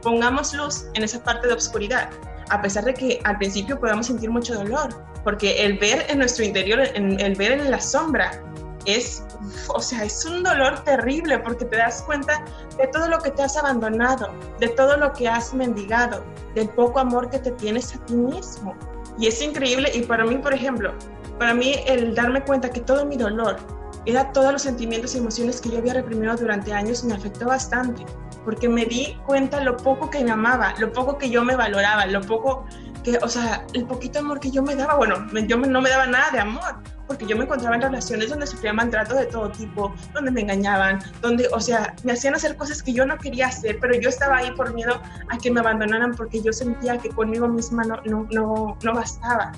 pongamos 0.00 0.54
luz 0.54 0.86
en 0.94 1.04
esa 1.04 1.22
parte 1.22 1.46
de 1.46 1.52
oscuridad, 1.52 2.08
a 2.48 2.62
pesar 2.62 2.86
de 2.86 2.94
que 2.94 3.20
al 3.24 3.36
principio 3.36 3.78
podamos 3.78 4.06
sentir 4.06 4.30
mucho 4.30 4.54
dolor, 4.54 4.88
porque 5.24 5.62
el 5.62 5.76
ver 5.76 6.06
en 6.08 6.20
nuestro 6.20 6.42
interior, 6.42 6.80
el 6.80 7.34
ver 7.34 7.52
en 7.52 7.70
la 7.70 7.80
sombra, 7.82 8.42
es, 8.88 9.22
o 9.68 9.80
sea, 9.80 10.04
es 10.04 10.24
un 10.24 10.42
dolor 10.42 10.82
terrible 10.84 11.38
porque 11.38 11.64
te 11.64 11.76
das 11.76 12.02
cuenta 12.02 12.44
de 12.76 12.86
todo 12.88 13.08
lo 13.08 13.18
que 13.18 13.30
te 13.30 13.42
has 13.42 13.56
abandonado, 13.56 14.32
de 14.60 14.68
todo 14.68 14.96
lo 14.96 15.12
que 15.12 15.28
has 15.28 15.52
mendigado, 15.54 16.24
del 16.54 16.68
poco 16.70 16.98
amor 16.98 17.28
que 17.30 17.38
te 17.38 17.50
tienes 17.52 17.94
a 17.94 18.04
ti 18.06 18.14
mismo. 18.14 18.74
Y 19.18 19.26
es 19.26 19.42
increíble 19.42 19.90
y 19.94 20.02
para 20.02 20.24
mí, 20.24 20.36
por 20.36 20.54
ejemplo, 20.54 20.94
para 21.38 21.54
mí 21.54 21.74
el 21.86 22.14
darme 22.14 22.42
cuenta 22.42 22.70
que 22.70 22.80
todo 22.80 23.04
mi 23.04 23.16
dolor 23.16 23.56
era 24.06 24.32
todos 24.32 24.52
los 24.52 24.62
sentimientos 24.62 25.14
y 25.14 25.18
emociones 25.18 25.60
que 25.60 25.70
yo 25.70 25.78
había 25.78 25.94
reprimido 25.94 26.34
durante 26.36 26.72
años 26.72 27.04
me 27.04 27.14
afectó 27.14 27.46
bastante, 27.46 28.06
porque 28.44 28.68
me 28.68 28.86
di 28.86 29.18
cuenta 29.26 29.60
lo 29.60 29.76
poco 29.76 30.08
que 30.08 30.24
me 30.24 30.30
amaba, 30.30 30.74
lo 30.78 30.92
poco 30.92 31.18
que 31.18 31.28
yo 31.28 31.44
me 31.44 31.56
valoraba, 31.56 32.06
lo 32.06 32.20
poco 32.22 32.64
que, 33.04 33.18
o 33.18 33.28
sea, 33.28 33.66
el 33.74 33.84
poquito 33.84 34.20
amor 34.20 34.40
que 34.40 34.50
yo 34.50 34.62
me 34.62 34.74
daba, 34.74 34.94
bueno, 34.94 35.26
yo 35.46 35.58
no 35.58 35.80
me 35.80 35.90
daba 35.90 36.06
nada 36.06 36.30
de 36.30 36.40
amor, 36.40 36.76
porque 37.08 37.26
yo 37.26 37.36
me 37.36 37.44
encontraba 37.44 37.74
en 37.74 37.82
relaciones 37.82 38.28
donde 38.28 38.46
sufría 38.46 38.72
maltrato 38.72 39.16
de 39.16 39.26
todo 39.26 39.50
tipo, 39.50 39.92
donde 40.14 40.30
me 40.30 40.42
engañaban, 40.42 41.00
donde, 41.20 41.48
o 41.52 41.60
sea, 41.60 41.94
me 42.04 42.12
hacían 42.12 42.34
hacer 42.34 42.56
cosas 42.56 42.82
que 42.82 42.92
yo 42.92 43.06
no 43.06 43.16
quería 43.16 43.48
hacer, 43.48 43.78
pero 43.80 43.98
yo 43.98 44.10
estaba 44.10 44.36
ahí 44.36 44.52
por 44.52 44.74
miedo 44.74 45.00
a 45.30 45.38
que 45.38 45.50
me 45.50 45.60
abandonaran 45.60 46.14
porque 46.14 46.40
yo 46.42 46.52
sentía 46.52 46.98
que 46.98 47.08
conmigo 47.08 47.48
misma 47.48 47.84
no, 47.84 47.96
no, 48.04 48.28
no, 48.30 48.78
no 48.82 48.94
bastaba. 48.94 49.52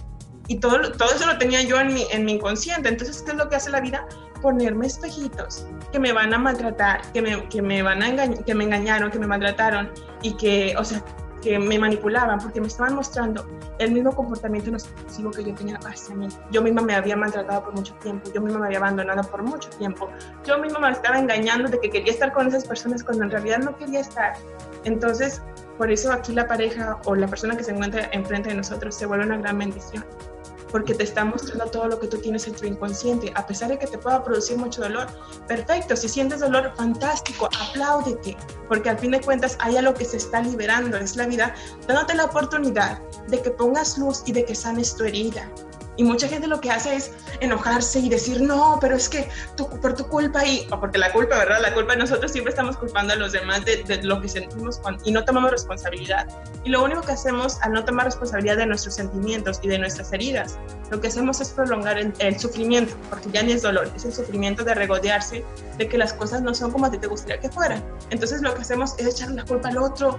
Y 0.46 0.58
todo, 0.58 0.80
todo 0.92 1.14
eso 1.14 1.26
lo 1.26 1.38
tenía 1.38 1.62
yo 1.62 1.78
en 1.78 1.94
mi, 1.94 2.06
en 2.10 2.24
mi 2.24 2.32
inconsciente. 2.32 2.88
Entonces, 2.88 3.22
¿qué 3.22 3.30
es 3.30 3.36
lo 3.36 3.48
que 3.48 3.54
hace 3.56 3.70
la 3.70 3.80
vida? 3.80 4.04
Ponerme 4.42 4.86
espejitos 4.86 5.66
que 5.92 6.00
me 6.00 6.12
van 6.12 6.34
a 6.34 6.38
maltratar, 6.38 7.02
que 7.12 7.22
me, 7.22 7.48
que 7.48 7.62
me 7.62 7.82
van 7.82 8.02
a 8.02 8.08
engañar, 8.08 8.44
que 8.44 8.54
me 8.54 8.64
engañaron, 8.64 9.10
que 9.10 9.18
me 9.20 9.28
maltrataron 9.28 9.92
y 10.22 10.36
que, 10.36 10.74
o 10.76 10.84
sea, 10.84 11.04
que 11.42 11.58
me 11.58 11.78
manipulaban 11.78 12.38
porque 12.38 12.60
me 12.60 12.66
estaban 12.66 12.94
mostrando 12.94 13.46
el 13.78 13.92
mismo 13.92 14.14
comportamiento 14.14 14.70
nocivo 14.70 15.30
que 15.30 15.44
yo 15.44 15.54
tenía 15.54 15.78
hacia 15.86 16.14
mí. 16.14 16.28
Yo 16.50 16.62
misma 16.62 16.82
me 16.82 16.94
había 16.94 17.16
maltratado 17.16 17.64
por 17.64 17.74
mucho 17.74 17.94
tiempo, 17.94 18.30
yo 18.32 18.40
misma 18.40 18.60
me 18.60 18.66
había 18.66 18.78
abandonado 18.78 19.22
por 19.30 19.42
mucho 19.42 19.70
tiempo, 19.70 20.10
yo 20.44 20.58
misma 20.58 20.80
me 20.80 20.90
estaba 20.90 21.18
engañando 21.18 21.68
de 21.68 21.80
que 21.80 21.90
quería 21.90 22.12
estar 22.12 22.32
con 22.32 22.48
esas 22.48 22.64
personas 22.64 23.02
cuando 23.02 23.24
en 23.24 23.30
realidad 23.30 23.58
no 23.58 23.76
quería 23.76 24.00
estar. 24.00 24.34
Entonces, 24.84 25.42
por 25.78 25.90
eso 25.90 26.12
aquí 26.12 26.32
la 26.32 26.46
pareja 26.46 26.98
o 27.04 27.14
la 27.14 27.26
persona 27.26 27.56
que 27.56 27.64
se 27.64 27.72
encuentra 27.72 28.08
enfrente 28.12 28.50
de 28.50 28.56
nosotros 28.56 28.94
se 28.94 29.06
vuelve 29.06 29.24
una 29.24 29.38
gran 29.38 29.58
bendición 29.58 30.04
porque 30.70 30.94
te 30.94 31.04
está 31.04 31.24
mostrando 31.24 31.66
todo 31.66 31.88
lo 31.88 31.98
que 31.98 32.06
tú 32.06 32.18
tienes 32.18 32.46
en 32.46 32.54
tu 32.54 32.66
inconsciente, 32.66 33.32
a 33.34 33.46
pesar 33.46 33.68
de 33.70 33.78
que 33.78 33.86
te 33.86 33.98
pueda 33.98 34.22
producir 34.22 34.56
mucho 34.56 34.82
dolor. 34.82 35.06
Perfecto, 35.46 35.96
si 35.96 36.08
sientes 36.08 36.40
dolor, 36.40 36.72
fantástico, 36.76 37.48
apláudete, 37.60 38.36
porque 38.68 38.90
al 38.90 38.98
fin 38.98 39.12
de 39.12 39.20
cuentas 39.20 39.56
hay 39.60 39.76
algo 39.76 39.94
que 39.94 40.04
se 40.04 40.16
está 40.16 40.42
liberando, 40.42 40.96
es 40.96 41.16
la 41.16 41.26
vida, 41.26 41.54
dándote 41.86 42.14
la 42.14 42.24
oportunidad 42.24 43.00
de 43.28 43.40
que 43.42 43.50
pongas 43.50 43.98
luz 43.98 44.22
y 44.26 44.32
de 44.32 44.44
que 44.44 44.54
sanes 44.54 44.94
tu 44.96 45.04
herida. 45.04 45.50
Y 46.00 46.02
mucha 46.02 46.28
gente 46.28 46.46
lo 46.46 46.62
que 46.62 46.70
hace 46.70 46.96
es 46.96 47.12
enojarse 47.40 47.98
y 47.98 48.08
decir, 48.08 48.40
no, 48.40 48.78
pero 48.80 48.96
es 48.96 49.06
que 49.06 49.28
por 49.82 49.94
tu 49.94 50.06
culpa 50.06 50.46
y, 50.46 50.66
porque 50.80 50.96
la 50.96 51.12
culpa, 51.12 51.36
¿verdad? 51.36 51.58
La 51.60 51.74
culpa 51.74 51.94
nosotros 51.94 52.32
siempre 52.32 52.52
estamos 52.52 52.78
culpando 52.78 53.12
a 53.12 53.16
los 53.16 53.32
demás 53.32 53.66
de, 53.66 54.00
lo 54.02 54.18
que 54.18 54.30
sentimos 54.30 54.80
y 55.04 55.12
no 55.12 55.22
tomamos 55.26 55.50
responsabilidad. 55.50 56.26
Y 56.64 56.70
lo 56.70 56.82
único 56.82 57.02
que 57.02 57.12
hacemos 57.12 57.60
al 57.60 57.74
no 57.74 57.84
tomar 57.84 58.06
responsabilidad 58.06 58.56
de 58.56 58.64
nuestros 58.64 58.94
sentimientos 58.94 59.60
y 59.62 59.68
de 59.68 59.78
nuestras 59.78 60.10
heridas, 60.14 60.58
lo 60.90 61.02
que 61.02 61.08
hacemos 61.08 61.38
es 61.42 61.50
prolongar 61.50 61.98
el, 61.98 62.40
sufrimiento, 62.40 62.96
porque 63.10 63.28
ya 63.30 63.42
ni 63.42 63.52
es 63.52 63.60
dolor, 63.60 63.90
es 63.94 64.06
el 64.06 64.14
sufrimiento 64.14 64.64
de 64.64 64.72
regodearse 64.72 65.44
de 65.76 65.86
que 65.86 65.98
las 65.98 66.14
cosas 66.14 66.40
no 66.40 66.54
son 66.54 66.70
como 66.70 66.86
a 66.86 66.90
ti 66.90 66.96
te 66.96 67.08
gustaría 67.08 67.38
que 67.40 67.50
fueran. 67.50 67.84
Entonces 68.08 68.40
lo 68.40 68.54
que 68.54 68.62
hacemos 68.62 68.94
es 68.96 69.06
echar 69.06 69.32
la 69.32 69.44
culpa 69.44 69.68
al 69.68 69.76
otro 69.76 70.16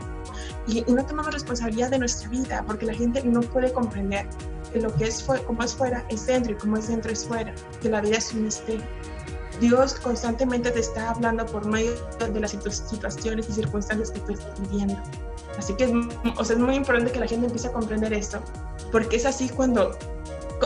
y, 0.67 0.81
no 0.91 1.03
tomamos 1.03 1.33
responsabilidad 1.33 1.89
de 1.89 1.97
nuestra 1.97 2.29
vida, 2.29 2.63
porque 2.67 2.85
la 2.85 2.93
gente 2.93 3.23
no 3.23 3.41
puede 3.41 3.73
comprender 3.73 4.27
lo 4.79 4.93
que 4.95 5.05
es 5.05 5.23
como 5.23 5.63
es 5.63 5.75
fuera 5.75 6.05
es 6.09 6.25
dentro 6.25 6.53
y 6.53 6.55
como 6.55 6.77
es 6.77 6.87
dentro 6.87 7.11
es 7.11 7.25
fuera, 7.25 7.53
que 7.81 7.89
la 7.89 8.01
vida 8.01 8.17
es 8.17 8.33
un 8.33 8.43
misterio. 8.43 8.85
Dios 9.59 9.95
constantemente 9.95 10.71
te 10.71 10.79
está 10.79 11.11
hablando 11.11 11.45
por 11.45 11.65
medio 11.65 11.93
de 12.19 12.39
las 12.39 12.51
situaciones 12.51 13.49
y 13.49 13.53
circunstancias 13.53 14.11
que 14.11 14.19
tú 14.21 14.33
estás 14.33 14.59
viviendo. 14.61 14.99
Así 15.57 15.75
que 15.75 15.83
es, 15.83 15.91
o 16.37 16.43
sea, 16.43 16.55
es 16.55 16.61
muy 16.61 16.75
importante 16.75 17.11
que 17.11 17.19
la 17.19 17.27
gente 17.27 17.45
empiece 17.45 17.67
a 17.67 17.71
comprender 17.71 18.13
esto, 18.13 18.41
porque 18.91 19.17
es 19.17 19.25
así 19.25 19.49
cuando 19.49 19.91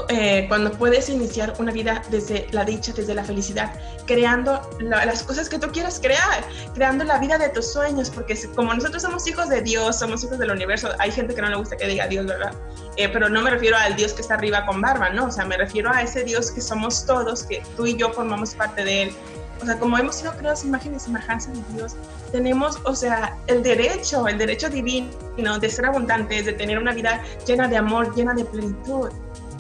eh, 0.09 0.45
cuando 0.47 0.71
puedes 0.71 1.09
iniciar 1.09 1.53
una 1.57 1.71
vida 1.71 2.01
desde 2.09 2.47
la 2.51 2.63
dicha, 2.63 2.93
desde 2.93 3.13
la 3.13 3.23
felicidad, 3.23 3.71
creando 4.05 4.61
las 4.79 5.23
cosas 5.23 5.49
que 5.49 5.57
tú 5.57 5.67
quieras 5.71 5.99
crear, 5.99 6.43
creando 6.73 7.03
la 7.03 7.17
vida 7.17 7.37
de 7.37 7.49
tus 7.49 7.71
sueños, 7.71 8.09
porque 8.09 8.37
como 8.55 8.73
nosotros 8.73 9.01
somos 9.01 9.27
hijos 9.27 9.49
de 9.49 9.61
Dios, 9.61 9.99
somos 9.99 10.23
hijos 10.23 10.37
del 10.37 10.51
universo, 10.51 10.89
hay 10.99 11.11
gente 11.11 11.33
que 11.33 11.41
no 11.41 11.49
le 11.49 11.55
gusta 11.55 11.75
que 11.77 11.87
diga 11.87 12.07
Dios, 12.07 12.25
¿verdad? 12.25 12.53
Eh, 12.97 13.09
pero 13.09 13.29
no 13.29 13.41
me 13.41 13.49
refiero 13.49 13.77
al 13.77 13.95
Dios 13.95 14.13
que 14.13 14.21
está 14.21 14.35
arriba 14.35 14.65
con 14.65 14.79
barba, 14.79 15.09
¿no? 15.09 15.25
O 15.25 15.31
sea, 15.31 15.45
me 15.45 15.57
refiero 15.57 15.91
a 15.91 16.01
ese 16.01 16.23
Dios 16.23 16.51
que 16.51 16.61
somos 16.61 17.05
todos, 17.05 17.43
que 17.43 17.63
tú 17.75 17.85
y 17.85 17.95
yo 17.95 18.11
formamos 18.11 18.53
parte 18.53 18.83
de 18.83 19.03
Él. 19.03 19.15
O 19.61 19.65
sea, 19.65 19.79
como 19.79 19.97
hemos 19.97 20.17
sido 20.17 20.35
creados 20.37 20.63
imágenes 20.65 21.03
y 21.03 21.05
semejanza 21.05 21.49
de 21.51 21.61
Dios, 21.73 21.95
tenemos, 22.31 22.77
o 22.83 22.93
sea, 22.93 23.37
el 23.47 23.63
derecho, 23.63 24.27
el 24.27 24.37
derecho 24.37 24.69
divino 24.69 25.59
de 25.59 25.69
ser 25.69 25.85
abundantes, 25.85 26.45
de 26.45 26.53
tener 26.53 26.77
una 26.77 26.93
vida 26.93 27.23
llena 27.47 27.67
de 27.67 27.77
amor, 27.77 28.13
llena 28.13 28.33
de 28.33 28.43
plenitud 28.45 29.09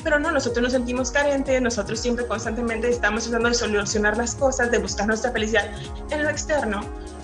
pero 0.05 0.19
no, 0.19 0.31
nosotros 0.31 0.61
nos 0.61 0.71
sentimos 0.71 1.09
carentes, 1.09 1.59
nosotros 1.63 1.99
siempre 1.99 2.27
constantemente 2.27 2.87
estamos 2.87 3.23
tratando 3.23 3.49
de 3.49 3.55
solucionar 3.55 4.15
las 4.15 4.35
cosas, 4.35 4.69
de 4.69 4.77
buscar 4.77 5.07
nuestra 5.07 5.31
felicidad 5.31 5.67
en 6.11 6.23
lo 6.23 6.29
externo, 6.29 6.81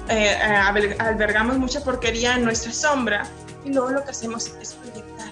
eh, 0.10 0.32
eh, 0.32 0.96
albergamos 0.98 1.60
mucha 1.60 1.84
porquería 1.84 2.38
en 2.38 2.44
nuestra 2.44 2.74
sombra 2.74 3.28
y 3.64 3.72
luego 3.72 3.92
lo 3.92 4.04
que 4.04 4.10
hacemos 4.10 4.48
es 4.60 4.74
proyectar. 4.74 5.30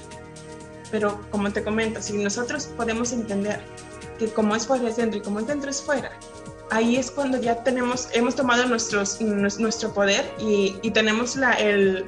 Pero 0.91 1.19
como 1.31 1.51
te 1.51 1.63
comento, 1.63 1.99
si 2.03 2.23
nosotros 2.23 2.67
podemos 2.77 3.11
entender 3.13 3.59
que 4.19 4.27
como 4.27 4.55
es 4.55 4.67
fuera 4.67 4.87
es 4.87 4.97
dentro 4.97 5.17
y 5.17 5.23
como 5.23 5.39
es 5.39 5.47
dentro 5.47 5.71
es 5.71 5.81
fuera, 5.81 6.11
ahí 6.69 6.97
es 6.97 7.09
cuando 7.09 7.41
ya 7.41 7.63
tenemos, 7.63 8.09
hemos 8.13 8.35
tomado 8.35 8.67
nuestros, 8.67 9.19
nuestro 9.21 9.91
poder 9.91 10.31
y, 10.39 10.77
y 10.83 10.91
tenemos 10.91 11.35
la, 11.35 11.53
el, 11.53 12.05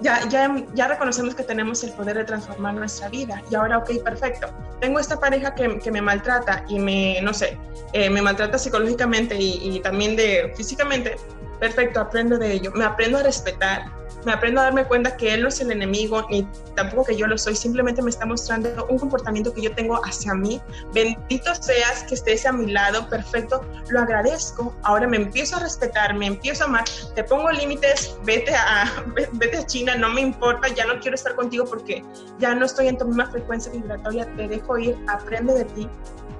ya, 0.00 0.28
ya, 0.28 0.64
ya 0.74 0.88
reconocemos 0.88 1.34
que 1.34 1.42
tenemos 1.42 1.82
el 1.84 1.92
poder 1.92 2.16
de 2.16 2.24
transformar 2.24 2.74
nuestra 2.74 3.08
vida. 3.08 3.42
Y 3.50 3.54
ahora, 3.54 3.78
ok, 3.78 4.02
perfecto. 4.04 4.48
Tengo 4.80 4.98
esta 4.98 5.18
pareja 5.18 5.54
que, 5.54 5.78
que 5.78 5.90
me 5.90 6.00
maltrata 6.00 6.64
y 6.68 6.78
me, 6.78 7.20
no 7.22 7.34
sé, 7.34 7.58
eh, 7.92 8.10
me 8.10 8.22
maltrata 8.22 8.58
psicológicamente 8.58 9.34
y, 9.36 9.76
y 9.76 9.80
también 9.80 10.16
de 10.16 10.52
físicamente. 10.56 11.16
Perfecto, 11.58 12.00
aprendo 12.00 12.38
de 12.38 12.52
ello. 12.52 12.70
Me 12.74 12.84
aprendo 12.84 13.18
a 13.18 13.22
respetar, 13.22 13.86
me 14.24 14.32
aprendo 14.32 14.60
a 14.60 14.64
darme 14.64 14.84
cuenta 14.84 15.16
que 15.16 15.34
él 15.34 15.42
no 15.42 15.48
es 15.48 15.60
el 15.60 15.70
enemigo, 15.70 16.26
ni 16.30 16.46
tampoco 16.74 17.04
que 17.04 17.16
yo 17.16 17.26
lo 17.26 17.38
soy, 17.38 17.54
simplemente 17.54 18.02
me 18.02 18.10
está 18.10 18.26
mostrando 18.26 18.86
un 18.88 18.98
comportamiento 18.98 19.52
que 19.52 19.62
yo 19.62 19.74
tengo 19.74 20.00
hacia 20.04 20.34
mí. 20.34 20.60
Bendito 20.92 21.54
seas 21.54 22.04
que 22.04 22.14
estés 22.14 22.46
a 22.46 22.52
mi 22.52 22.70
lado, 22.70 23.08
perfecto, 23.08 23.64
lo 23.90 24.00
agradezco. 24.00 24.74
Ahora 24.82 25.06
me 25.06 25.16
empiezo 25.16 25.56
a 25.56 25.60
respetar, 25.60 26.14
me 26.14 26.26
empiezo 26.26 26.64
a 26.64 26.66
amar, 26.66 26.84
te 27.14 27.24
pongo 27.24 27.50
límites, 27.50 28.16
vete 28.24 28.54
a, 28.54 29.04
vete 29.32 29.58
a 29.58 29.66
China, 29.66 29.94
no 29.96 30.10
me 30.10 30.20
importa, 30.20 30.68
ya 30.68 30.86
no 30.86 30.98
quiero 31.00 31.14
estar 31.14 31.34
contigo 31.34 31.64
porque 31.64 32.04
ya 32.38 32.54
no 32.54 32.66
estoy 32.66 32.88
en 32.88 32.98
tu 32.98 33.06
misma 33.06 33.30
frecuencia 33.30 33.72
vibratoria, 33.72 34.26
te 34.36 34.48
dejo 34.48 34.78
ir, 34.78 34.96
aprende 35.08 35.54
de 35.54 35.64
ti, 35.64 35.88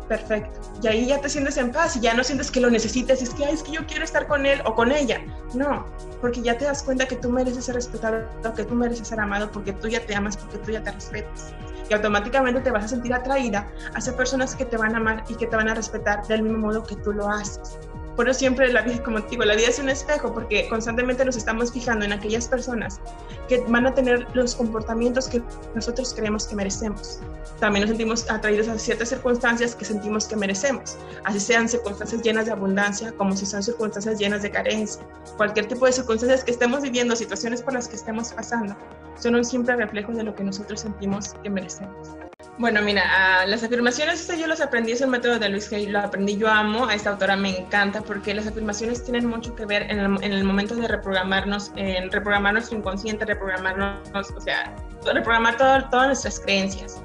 perfecto. 0.09 0.61
Y 0.83 0.87
ahí 0.87 1.07
ya 1.07 1.21
te 1.21 1.29
sientes 1.29 1.57
en 1.57 1.71
paz 1.71 1.97
y 1.97 2.01
ya 2.01 2.15
no 2.15 2.25
sientes 2.25 2.51
que 2.51 2.61
lo 2.61 2.71
necesites, 2.71 3.23
es 3.23 3.31
que, 3.31 3.45
Ay, 3.45 3.55
es 3.55 3.63
que 3.63 3.73
yo 3.73 3.87
quiero 3.87 4.05
estar 4.05 4.27
con 4.27 4.47
él 4.47 4.61
o 4.65 4.75
con 4.75 4.91
ella. 4.91 5.21
No, 5.55 5.87
porque 6.21 6.43
ya 6.43 6.57
te 6.57 6.65
das 6.65 6.83
cuenta 6.83 7.07
que 7.07 7.17
tú 7.17 7.31
mereces 7.31 7.67
ser 7.67 7.75
respetado, 7.75 8.27
que 8.57 8.65
tú 8.65 8.75
mereces 8.75 9.09
ser 9.09 9.21
amado, 9.21 9.51
porque 9.53 9.73
tú 9.73 9.89
ya 9.89 10.05
te 10.05 10.15
amas, 10.15 10.37
porque 10.37 10.59
tú 10.59 10.73
ya 10.73 10.83
te 10.83 10.91
respetas. 10.91 11.53
Y 11.89 11.95
automáticamente 11.95 12.61
te 12.61 12.71
vas 12.71 12.85
a 12.85 12.89
sentir 12.89 13.15
atraída 13.15 13.71
hacia 13.95 14.15
personas 14.15 14.55
que 14.55 14.65
te 14.65 14.77
van 14.77 14.95
a 14.95 14.99
amar 14.99 15.25
y 15.29 15.35
que 15.37 15.47
te 15.47 15.57
van 15.57 15.69
a 15.69 15.75
respetar 15.75 16.27
del 16.27 16.43
mismo 16.43 16.59
modo 16.59 16.85
que 16.85 16.97
tú 16.97 17.13
lo 17.13 17.29
haces. 17.29 17.79
Por 18.19 18.29
eso 18.29 18.41
siempre 18.41 18.73
la 18.73 18.83
vida, 18.83 19.01
como 19.05 19.21
digo, 19.21 19.45
la 19.45 19.55
vida 19.55 19.69
es 19.69 19.79
un 19.79 19.89
espejo 19.89 20.35
porque 20.35 20.69
constantemente 20.69 21.25
nos 21.25 21.37
estamos 21.37 21.73
fijando 21.73 22.05
en 22.05 22.13
aquellas 22.13 22.49
personas 22.49 23.01
que 23.49 23.61
van 23.69 23.87
a 23.87 23.95
tener 23.95 24.27
los 24.35 24.57
comportamientos 24.57 25.29
que 25.29 25.41
nosotros 25.77 26.13
creemos 26.15 26.49
que 26.49 26.57
merecemos. 26.57 27.21
También 27.61 27.83
nos 27.83 27.91
sentimos 27.91 28.29
atraídos 28.29 28.67
a 28.67 28.77
ciertas 28.77 29.11
circunstancias 29.11 29.77
que 29.77 29.85
sentimos 29.85 30.27
que 30.27 30.35
merecemos, 30.35 30.99
así 31.23 31.39
sean 31.39 31.69
circunstancias 31.69 32.21
llenas 32.23 32.47
de 32.47 32.51
abundancia 32.51 33.13
como 33.13 33.37
si 33.37 33.47
son 33.47 33.63
circunstancias 33.63 34.19
llenas 34.19 34.43
de 34.43 34.51
carencia. 34.51 35.01
Cualquier 35.37 35.69
tipo 35.69 35.87
de 35.87 35.93
circunstancias 35.93 36.43
que 36.43 36.51
estemos 36.51 36.83
viviendo, 36.83 37.15
situaciones 37.15 37.63
por 37.63 37.75
las 37.75 37.87
que 37.87 37.95
estemos 37.95 38.33
pasando, 38.33 38.77
son 39.17 39.37
un 39.37 39.45
simple 39.45 39.77
reflejo 39.77 40.11
de 40.11 40.25
lo 40.25 40.35
que 40.35 40.43
nosotros 40.43 40.81
sentimos 40.81 41.35
que 41.45 41.51
merecemos. 41.51 42.19
Bueno, 42.59 42.83
mira, 42.83 43.47
las 43.47 43.63
afirmaciones 43.63 44.27
yo 44.37 44.49
las 44.49 44.61
aprendí, 44.61 44.91
es 44.91 45.01
el 45.01 45.09
método 45.09 45.39
de 45.39 45.49
Luis 45.49 45.73
Hay, 45.73 45.87
lo 45.87 46.01
aprendí, 46.01 46.37
yo 46.37 46.49
amo, 46.49 46.87
a 46.87 46.95
esta 46.95 47.11
autora 47.11 47.37
me 47.37 47.57
encanta 47.57 48.03
porque 48.09 48.33
las 48.35 48.47
afirmaciones 48.47 49.05
tienen 49.05 49.27
mucho 49.27 49.55
que 49.55 49.67
ver 49.67 49.83
en 49.83 49.99
el, 50.01 50.25
en 50.25 50.33
el 50.33 50.43
momento 50.43 50.75
de 50.75 50.89
reprogramarnos, 50.89 51.71
en 51.77 52.11
reprogramar 52.11 52.55
nuestro 52.55 52.79
inconsciente, 52.79 53.27
reprogramarnos, 53.27 54.31
o 54.35 54.41
sea, 54.41 54.75
reprogramar 55.05 55.59
todo, 55.59 55.85
todas 55.91 56.07
nuestras 56.07 56.41
creencias 56.41 57.03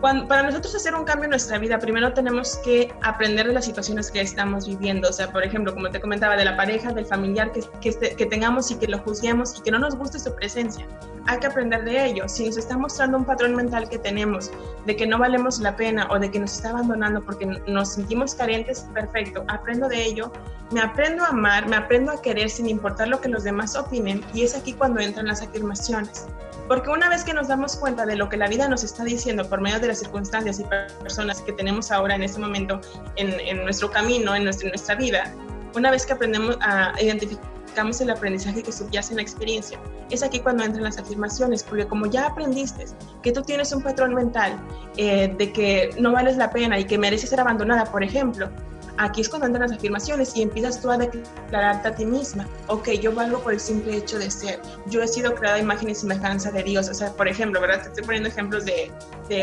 para 0.00 0.42
nosotros 0.42 0.74
hacer 0.74 0.94
un 0.94 1.04
cambio 1.04 1.24
en 1.24 1.30
nuestra 1.30 1.58
vida, 1.58 1.78
primero 1.78 2.12
tenemos 2.12 2.58
que 2.58 2.92
aprender 3.02 3.46
de 3.46 3.52
las 3.52 3.64
situaciones 3.64 4.10
que 4.10 4.20
estamos 4.20 4.66
viviendo. 4.66 5.08
O 5.08 5.12
sea, 5.12 5.30
por 5.30 5.44
ejemplo, 5.44 5.74
como 5.74 5.90
te 5.90 6.00
comentaba, 6.00 6.36
de 6.36 6.44
la 6.44 6.56
pareja, 6.56 6.92
del 6.92 7.06
familiar 7.06 7.52
que, 7.52 7.88
este, 7.88 8.14
que 8.14 8.26
tengamos 8.26 8.70
y 8.70 8.76
que 8.76 8.86
lo 8.86 8.98
juzguemos 8.98 9.58
y 9.58 9.62
que 9.62 9.70
no 9.70 9.78
nos 9.78 9.96
guste 9.96 10.18
su 10.18 10.34
presencia. 10.34 10.86
Hay 11.26 11.38
que 11.38 11.46
aprender 11.46 11.84
de 11.84 12.06
ello. 12.06 12.28
Si 12.28 12.46
nos 12.46 12.56
está 12.56 12.76
mostrando 12.78 13.18
un 13.18 13.24
patrón 13.24 13.54
mental 13.54 13.88
que 13.88 13.98
tenemos 13.98 14.50
de 14.86 14.96
que 14.96 15.06
no 15.06 15.18
valemos 15.18 15.60
la 15.60 15.76
pena 15.76 16.08
o 16.10 16.18
de 16.18 16.30
que 16.30 16.40
nos 16.40 16.52
está 16.52 16.70
abandonando 16.70 17.22
porque 17.22 17.46
nos 17.46 17.92
sentimos 17.92 18.34
carentes, 18.34 18.86
perfecto. 18.94 19.44
Aprendo 19.48 19.88
de 19.88 20.02
ello. 20.02 20.32
Me 20.72 20.80
aprendo 20.80 21.24
a 21.24 21.28
amar, 21.28 21.68
me 21.68 21.76
aprendo 21.76 22.12
a 22.12 22.22
querer 22.22 22.48
sin 22.48 22.68
importar 22.68 23.08
lo 23.08 23.20
que 23.20 23.28
los 23.28 23.44
demás 23.44 23.76
opinen. 23.76 24.24
Y 24.32 24.42
es 24.42 24.56
aquí 24.56 24.72
cuando 24.72 25.00
entran 25.00 25.26
las 25.26 25.42
afirmaciones. 25.42 26.26
Porque 26.70 26.88
una 26.88 27.08
vez 27.08 27.24
que 27.24 27.34
nos 27.34 27.48
damos 27.48 27.74
cuenta 27.74 28.06
de 28.06 28.14
lo 28.14 28.28
que 28.28 28.36
la 28.36 28.46
vida 28.46 28.68
nos 28.68 28.84
está 28.84 29.02
diciendo 29.02 29.44
por 29.48 29.60
medio 29.60 29.80
de 29.80 29.88
las 29.88 29.98
circunstancias 29.98 30.60
y 30.60 30.64
personas 31.02 31.42
que 31.42 31.52
tenemos 31.52 31.90
ahora 31.90 32.14
en 32.14 32.22
este 32.22 32.38
momento 32.38 32.80
en, 33.16 33.64
nuestro 33.64 33.90
camino, 33.90 34.36
en 34.36 34.44
nuestra, 34.44 34.94
vida, 34.94 35.34
una 35.74 35.90
vez 35.90 36.06
que 36.06 36.12
aprendemos 36.12 36.56
a 36.60 36.92
identificamos 37.02 38.00
el 38.00 38.10
aprendizaje 38.10 38.62
que 38.62 38.70
subyace 38.70 39.14
en 39.14 39.16
la 39.16 39.22
experiencia. 39.22 39.80
Es 40.10 40.22
aquí 40.22 40.38
cuando 40.38 40.62
entran 40.62 40.84
las 40.84 40.96
afirmaciones, 40.96 41.64
porque 41.64 41.88
como 41.88 42.06
ya 42.06 42.28
aprendiste 42.28 42.84
que 43.20 43.32
tú 43.32 43.42
tienes 43.42 43.72
un 43.72 43.82
patrón 43.82 44.14
mental 44.14 44.56
eh, 44.96 45.34
de 45.36 45.52
que 45.52 45.90
no 45.98 46.12
vales 46.12 46.36
la 46.36 46.52
pena 46.52 46.78
y 46.78 46.84
que 46.84 46.98
mereces 46.98 47.30
ser 47.30 47.40
abandonada, 47.40 47.86
por 47.86 48.04
ejemplo, 48.04 48.48
Aquí 48.96 49.20
es 49.20 49.28
cuando 49.28 49.46
entran 49.46 49.68
las 49.68 49.78
afirmaciones 49.78 50.36
y 50.36 50.42
empiezas 50.42 50.80
tú 50.80 50.90
a 50.90 50.98
declararte 50.98 51.88
a 51.88 51.94
ti 51.94 52.04
misma, 52.04 52.46
ok, 52.66 52.90
yo 52.90 53.12
valgo 53.12 53.40
por 53.40 53.52
el 53.52 53.60
simple 53.60 53.96
hecho 53.96 54.18
de 54.18 54.30
ser, 54.30 54.60
yo 54.86 55.02
he 55.02 55.08
sido 55.08 55.34
creada 55.34 55.58
imagen 55.58 55.90
y 55.90 55.94
semejanza 55.94 56.50
de 56.50 56.62
Dios, 56.62 56.88
o 56.88 56.94
sea, 56.94 57.12
por 57.12 57.28
ejemplo, 57.28 57.60
¿verdad? 57.60 57.82
Te 57.82 57.88
estoy 57.88 58.04
poniendo 58.04 58.28
ejemplos 58.28 58.64
de, 58.64 58.92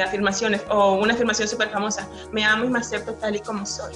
afirmaciones 0.01 0.61
o 0.69 0.95
una 0.95 1.13
afirmación 1.13 1.47
súper 1.47 1.69
famosa, 1.69 2.07
me 2.31 2.43
amo 2.43 2.65
y 2.65 2.69
me 2.69 2.79
acepto 2.79 3.13
tal 3.13 3.37
y 3.37 3.39
como 3.39 3.65
soy. 3.65 3.93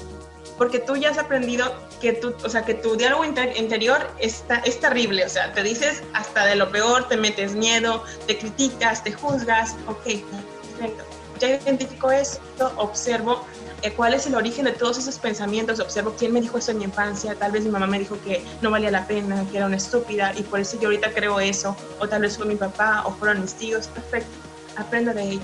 Porque 0.58 0.80
tú 0.80 0.96
ya 0.96 1.10
has 1.10 1.18
aprendido 1.18 1.74
que 2.00 2.14
tu, 2.14 2.34
o 2.44 2.50
sea, 2.50 2.64
que 2.64 2.76
tu 2.76 2.96
diálogo 2.96 3.26
interior 3.26 4.10
está, 4.20 4.58
es 4.60 4.80
terrible, 4.80 5.26
o 5.26 5.30
sea, 5.30 5.52
te 5.54 5.64
dices 5.64 6.02
hasta 6.14 6.46
de 6.46 6.56
lo 6.56 6.72
peor, 6.72 7.08
te 7.10 7.18
metes 7.18 7.56
miedo, 7.56 8.04
te 8.26 8.38
criticas, 8.38 9.04
te 9.04 9.12
juzgas, 9.12 9.76
ok, 9.88 10.24
perfecto. 10.78 11.04
Ya 11.40 11.50
identifico 11.56 12.12
esto, 12.12 12.72
observo 12.78 13.46
cuál 13.90 14.14
es 14.14 14.28
el 14.28 14.36
origen 14.36 14.66
de 14.66 14.74
todos 14.74 15.00
esos 15.00 15.18
pensamientos, 15.18 15.80
observo 15.80 16.14
quién 16.18 16.32
me 16.32 16.42
dijo 16.42 16.58
eso 16.58 16.72
en 16.72 16.78
mi 16.78 16.84
infancia, 16.84 17.36
tal 17.36 17.52
vez 17.52 17.64
mi 17.64 17.72
mamá 17.72 17.88
me 17.88 17.98
dijo 17.98 18.18
que 18.24 18.46
no 18.62 18.70
valía 18.70 18.92
la 18.92 19.08
pena, 19.08 19.44
que 19.50 19.58
era 19.58 19.66
una 19.66 19.78
estúpida 19.78 20.34
y 20.38 20.44
por 20.44 20.60
eso 20.60 20.80
yo 20.80 20.90
ahorita 20.90 21.12
creo 21.14 21.40
eso, 21.40 21.76
o 22.00 22.08
tal 22.08 22.22
vez 22.22 22.38
fue 22.38 22.46
mi 22.46 22.56
papá 22.56 23.04
o 23.06 23.12
fueron 23.12 23.42
mis 23.42 23.56
tíos, 23.56 23.88
perfecto, 23.88 24.30
aprendo 24.78 25.14
de 25.14 25.24
ello. 25.24 25.44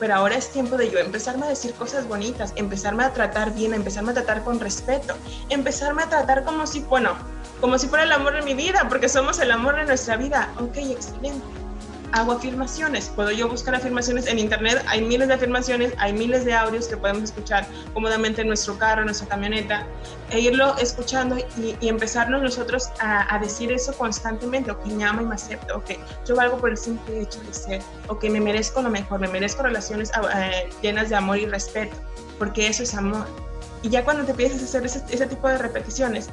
Pero 0.00 0.14
ahora 0.14 0.36
es 0.36 0.50
tiempo 0.50 0.76
de 0.76 0.90
yo 0.90 0.98
empezarme 0.98 1.46
a 1.46 1.50
decir 1.50 1.72
cosas 1.74 2.08
bonitas, 2.08 2.52
empezarme 2.56 3.04
a 3.04 3.12
tratar 3.12 3.54
bien, 3.54 3.74
empezarme 3.74 4.10
a 4.10 4.14
tratar 4.14 4.42
con 4.42 4.58
respeto, 4.58 5.14
empezarme 5.50 6.02
a 6.02 6.08
tratar 6.08 6.44
como 6.44 6.66
si, 6.66 6.80
bueno, 6.80 7.12
como 7.60 7.78
si 7.78 7.86
fuera 7.86 8.04
el 8.04 8.12
amor 8.12 8.34
de 8.34 8.42
mi 8.42 8.54
vida, 8.54 8.86
porque 8.88 9.08
somos 9.08 9.38
el 9.38 9.52
amor 9.52 9.76
de 9.76 9.84
nuestra 9.84 10.16
vida. 10.16 10.52
Ok, 10.58 10.78
excelente 10.78 11.63
hago 12.14 12.32
afirmaciones. 12.32 13.10
Puedo 13.14 13.32
yo 13.32 13.48
buscar 13.48 13.74
afirmaciones 13.74 14.26
en 14.28 14.38
internet, 14.38 14.82
hay 14.86 15.02
miles 15.02 15.28
de 15.28 15.34
afirmaciones, 15.34 15.92
hay 15.98 16.12
miles 16.12 16.44
de 16.44 16.54
audios 16.54 16.86
que 16.86 16.96
podemos 16.96 17.24
escuchar 17.24 17.66
cómodamente 17.92 18.42
en 18.42 18.48
nuestro 18.48 18.78
carro, 18.78 19.00
en 19.00 19.06
nuestra 19.06 19.26
camioneta, 19.26 19.84
e 20.30 20.40
irlo 20.40 20.76
escuchando 20.78 21.36
y, 21.58 21.88
empezarnos 21.88 22.40
nosotros 22.40 22.90
a, 23.00 23.38
decir 23.40 23.72
eso 23.72 23.92
constantemente, 23.94 24.70
ok, 24.70 24.86
me 24.86 25.04
amo 25.04 25.22
y 25.22 25.26
me 25.26 25.34
acepto, 25.34 25.76
ok, 25.76 25.90
yo 26.26 26.36
valgo 26.36 26.56
por 26.58 26.70
el 26.70 26.76
simple 26.76 27.20
hecho 27.20 27.40
de 27.40 27.52
ser, 27.52 27.82
ok, 28.06 28.24
me 28.30 28.40
merezco 28.40 28.80
lo 28.80 28.90
mejor, 28.90 29.20
me 29.20 29.28
merezco 29.28 29.62
relaciones 29.62 30.12
eh, 30.36 30.70
llenas 30.82 31.08
de 31.10 31.16
amor 31.16 31.38
y 31.38 31.46
respeto, 31.46 31.96
porque 32.38 32.68
eso 32.68 32.84
es 32.84 32.94
amor. 32.94 33.26
Y 33.82 33.90
ya 33.90 34.04
cuando 34.04 34.24
te 34.24 34.30
empiezas 34.30 34.62
a 34.62 34.64
hacer 34.64 34.86
ese, 34.86 35.02
ese 35.10 35.26
tipo 35.26 35.46
de 35.48 35.58
repeticiones, 35.58 36.30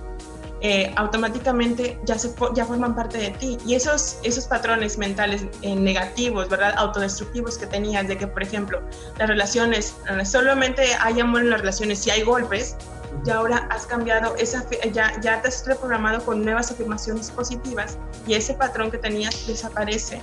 eh, 0.64 0.94
automáticamente 0.96 2.00
ya, 2.04 2.20
se, 2.20 2.34
ya 2.54 2.66
forman 2.66 2.96
parte 2.96 3.18
de 3.18 3.32
ti. 3.32 3.58
Y 3.66 3.74
esos, 3.74 4.20
esos 4.24 4.46
patrones 4.46 4.98
mentales 4.98 5.46
eh, 5.64 5.76
negativos, 5.76 6.50
¿verdad? 6.50 6.76
Autodestructivos 6.78 7.58
que 7.58 7.66
tenías, 7.66 8.08
de 8.08 8.18
que, 8.18 8.28
por 8.28 8.44
ejemplo, 8.44 8.82
las 9.18 9.28
relaciones, 9.28 9.96
eh, 10.08 10.24
solamente 10.24 10.84
hay 11.00 11.20
amor 11.20 11.42
en 11.42 11.50
las 11.50 11.62
relaciones 11.62 12.00
si 12.00 12.12
hay 12.12 12.22
golpes, 12.22 12.76
ya 13.24 13.38
ahora 13.38 13.68
has 13.72 13.88
cambiado, 13.88 14.36
esa, 14.38 14.64
ya, 14.94 15.20
ya 15.22 15.42
te 15.42 15.48
has 15.48 15.66
reprogramado 15.66 16.24
con 16.24 16.46
nuevas 16.46 16.72
afirmaciones 16.72 17.32
positivas 17.32 17.98
y 18.28 18.36
ese 18.36 18.54
patrón 18.54 18.92
que 18.92 18.98
tenías 19.00 19.48
desaparece 19.48 20.22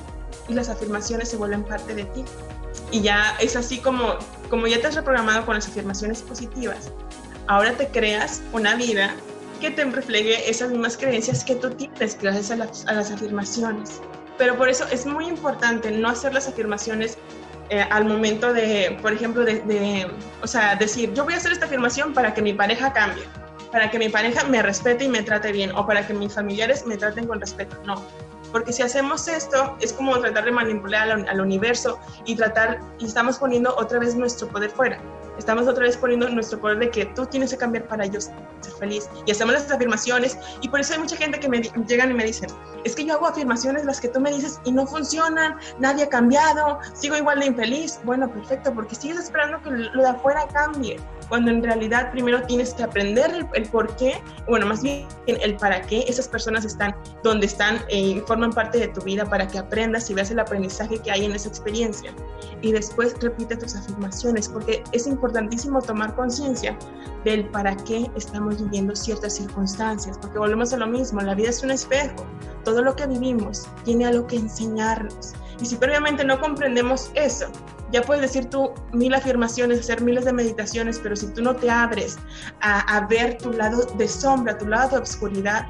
y 0.49 0.55
las 0.55 0.69
afirmaciones 0.69 1.29
se 1.29 1.37
vuelven 1.37 1.65
parte 1.65 1.95
de 1.95 2.05
ti. 2.05 2.25
Y 2.91 3.03
ya 3.03 3.37
es 3.41 3.57
así 3.57 3.79
como, 3.79 4.15
como 4.49 4.67
ya 4.69 4.81
te 4.81 4.87
has 4.87 4.95
reprogramado 4.95 5.45
con 5.45 5.57
las 5.57 5.67
afirmaciones 5.67 6.23
positivas, 6.23 6.91
ahora 7.49 7.73
te 7.73 7.89
creas 7.89 8.41
una 8.53 8.77
vida 8.77 9.15
que 9.59 9.71
te 9.71 9.85
refleje 9.85 10.49
esas 10.49 10.71
mismas 10.71 10.97
creencias 10.97 11.45
que 11.45 11.55
tú 11.55 11.71
tienes 11.71 12.19
gracias 12.21 12.51
a 12.51 12.57
las, 12.95 13.11
afirmaciones. 13.11 14.01
Pero 14.37 14.57
por 14.57 14.69
eso 14.69 14.87
es 14.91 15.05
muy 15.05 15.27
importante 15.27 15.91
no 15.91 16.09
hacer 16.09 16.33
las 16.33 16.49
afirmaciones 16.49 17.19
eh, 17.71 17.81
al 17.81 18.05
momento 18.05 18.53
de, 18.53 18.99
por 19.03 19.13
ejemplo, 19.13 19.45
de, 19.45 19.61
de, 19.61 20.07
o 20.43 20.47
sea, 20.47 20.77
decir, 20.77 21.13
yo 21.13 21.25
voy 21.25 21.35
a 21.35 21.37
hacer 21.37 21.53
esta 21.53 21.67
afirmación 21.67 22.15
para 22.15 22.33
que 22.33 22.41
mi 22.41 22.55
pareja 22.55 22.93
cambie, 22.93 23.25
para 23.73 23.91
que 23.91 23.99
mi 23.99 24.09
pareja 24.09 24.45
me 24.45 24.63
respete 24.63 25.05
y 25.05 25.09
me 25.09 25.23
trate 25.23 25.53
bien, 25.53 25.73
o 25.73 25.87
para 25.87 26.07
que 26.07 26.15
mis 26.15 26.33
familiares 26.33 26.87
me 26.87 26.97
traten 26.97 27.27
con 27.27 27.41
respeto. 27.41 27.77
No, 27.85 28.03
porque 28.53 28.73
si 28.73 28.83
hacemos 28.83 29.29
esto 29.29 29.77
es 29.81 29.93
como 29.93 30.19
tratar 30.21 30.45
de 30.45 30.53
manipular 30.53 31.11
al, 31.11 31.29
al 31.29 31.41
universo 31.41 31.99
y 32.25 32.37
tratar, 32.37 32.81
y 32.99 33.07
estamos 33.07 33.39
poniendo 33.39 33.75
otra 33.77 33.99
vez 33.99 34.15
nuestro 34.15 34.49
poder 34.49 34.71
fuera 34.71 35.01
estamos 35.39 35.67
otra 35.69 35.85
vez 35.85 35.97
poniendo 35.97 36.29
nuestro 36.29 36.61
poder 36.61 36.79
de 36.79 36.91
que 36.91 37.07
tú 37.07 37.27
tienes 37.27 37.51
que 37.51 37.57
cambiar 37.57 37.87
para 37.87 38.07
yo 38.07 38.21
ser 38.21 38.35
feliz. 38.79 39.09
Y 39.27 39.31
hacemos 39.31 39.55
las 39.55 39.71
afirmaciones 39.71 40.37
y 40.61 40.69
por 40.69 40.81
eso 40.81 40.95
hay 40.95 41.01
mucha 41.01 41.17
gente 41.17 41.41
que 41.41 41.49
me 41.49 41.61
llegan 41.61 42.11
y 42.11 42.15
me 42.15 42.25
dicen, 42.25 42.51
es 42.85 42.95
que 42.95 43.05
yo 43.05 43.15
hago 43.15 43.27
afirmaciones 43.27 43.85
las 43.85 44.01
que 44.01 44.09
tú 44.09 44.21
me 44.21 44.31
dices 44.31 44.61
y 44.65 44.73
no 44.73 44.87
funcionan, 44.87 45.57
nadie 45.79 46.05
ha 46.05 46.09
cambiado, 46.09 46.79
sigo 46.95 47.17
igual 47.17 47.41
de 47.41 47.47
infeliz. 47.47 47.99
Bueno, 48.05 48.31
perfecto, 48.31 48.73
porque 48.75 48.95
sigues 48.95 49.19
esperando 49.19 49.63
que 49.63 49.71
lo 49.71 50.03
de 50.03 50.09
afuera 50.09 50.47
cambie 50.53 50.99
cuando 51.29 51.51
en 51.51 51.63
realidad 51.63 52.11
primero 52.11 52.43
tienes 52.43 52.75
que 52.75 52.83
aprender 52.83 53.47
el, 53.55 53.69
por 53.69 53.95
qué, 53.97 54.21
bueno, 54.49 54.67
más 54.67 54.83
bien 54.83 55.07
el 55.27 55.57
para 55.57 55.83
qué 55.83 56.05
esas 56.09 56.27
personas 56.27 56.65
están 56.65 56.95
donde 57.23 57.47
están 57.47 57.77
eh, 57.89 58.01
y 58.01 58.21
forman 58.21 58.53
parte 58.53 58.79
de 58.79 58.89
tu 58.89 59.03
vida 59.03 59.25
para 59.27 59.47
que 59.47 59.59
aprendas 59.59 60.09
y 60.11 60.15
veas 60.15 60.31
el 60.31 60.39
aprendizaje 60.39 60.99
que 60.99 61.11
hay 61.11 61.25
en 61.25 61.33
esa 61.33 61.49
experiencia. 61.49 62.13
Y 62.63 62.73
después 62.73 63.15
repite 63.21 63.57
tus 63.57 63.77
afirmaciones, 63.77 64.49
porque 64.49 64.83
es 64.93 65.07
importantísimo 65.29 65.83
tomar 65.83 66.15
conciencia 66.15 66.77
del 67.25 67.49
para 67.51 67.77
qué 67.77 68.11
estamos 68.17 68.63
viviendo 68.63 68.97
ciertas 68.97 69.37
circunstancias, 69.37 70.17
porque 70.19 70.39
volvemos 70.39 70.73
a 70.73 70.79
lo 70.79 70.87
mismo, 70.87 71.21
la 71.21 71.35
vida 71.35 71.51
es 71.51 71.63
un 71.63 71.71
espejo, 71.71 72.27
todo 72.65 72.83
lo 72.83 72.97
que 72.97 73.07
vivimos 73.07 73.69
tiene 73.85 74.07
algo 74.07 74.27
que 74.27 74.37
enseñarnos. 74.37 75.35
Y 75.61 75.67
si 75.67 75.77
previamente 75.77 76.25
no 76.25 76.41
comprendemos 76.41 77.11
eso, 77.15 77.47
ya 77.93 78.03
puedes 78.03 78.23
decir 78.23 78.47
tú 78.47 78.73
mil 78.93 79.13
afirmaciones, 79.13 79.81
hacer 79.81 80.01
miles 80.01 80.25
de 80.25 80.33
meditaciones, 80.33 80.99
pero 80.99 81.15
si 81.15 81.27
tú 81.27 81.43
no 81.43 81.55
te 81.57 81.69
abres 81.71 82.17
a, 82.61 83.07
ver 83.09 83.37
tu 83.37 83.53
lado 83.53 83.85
de 83.99 84.09
sombra, 84.09 84.57
tu 84.57 84.67
lado 84.67 84.91
de 84.91 84.99
obscuridad, 84.99 85.67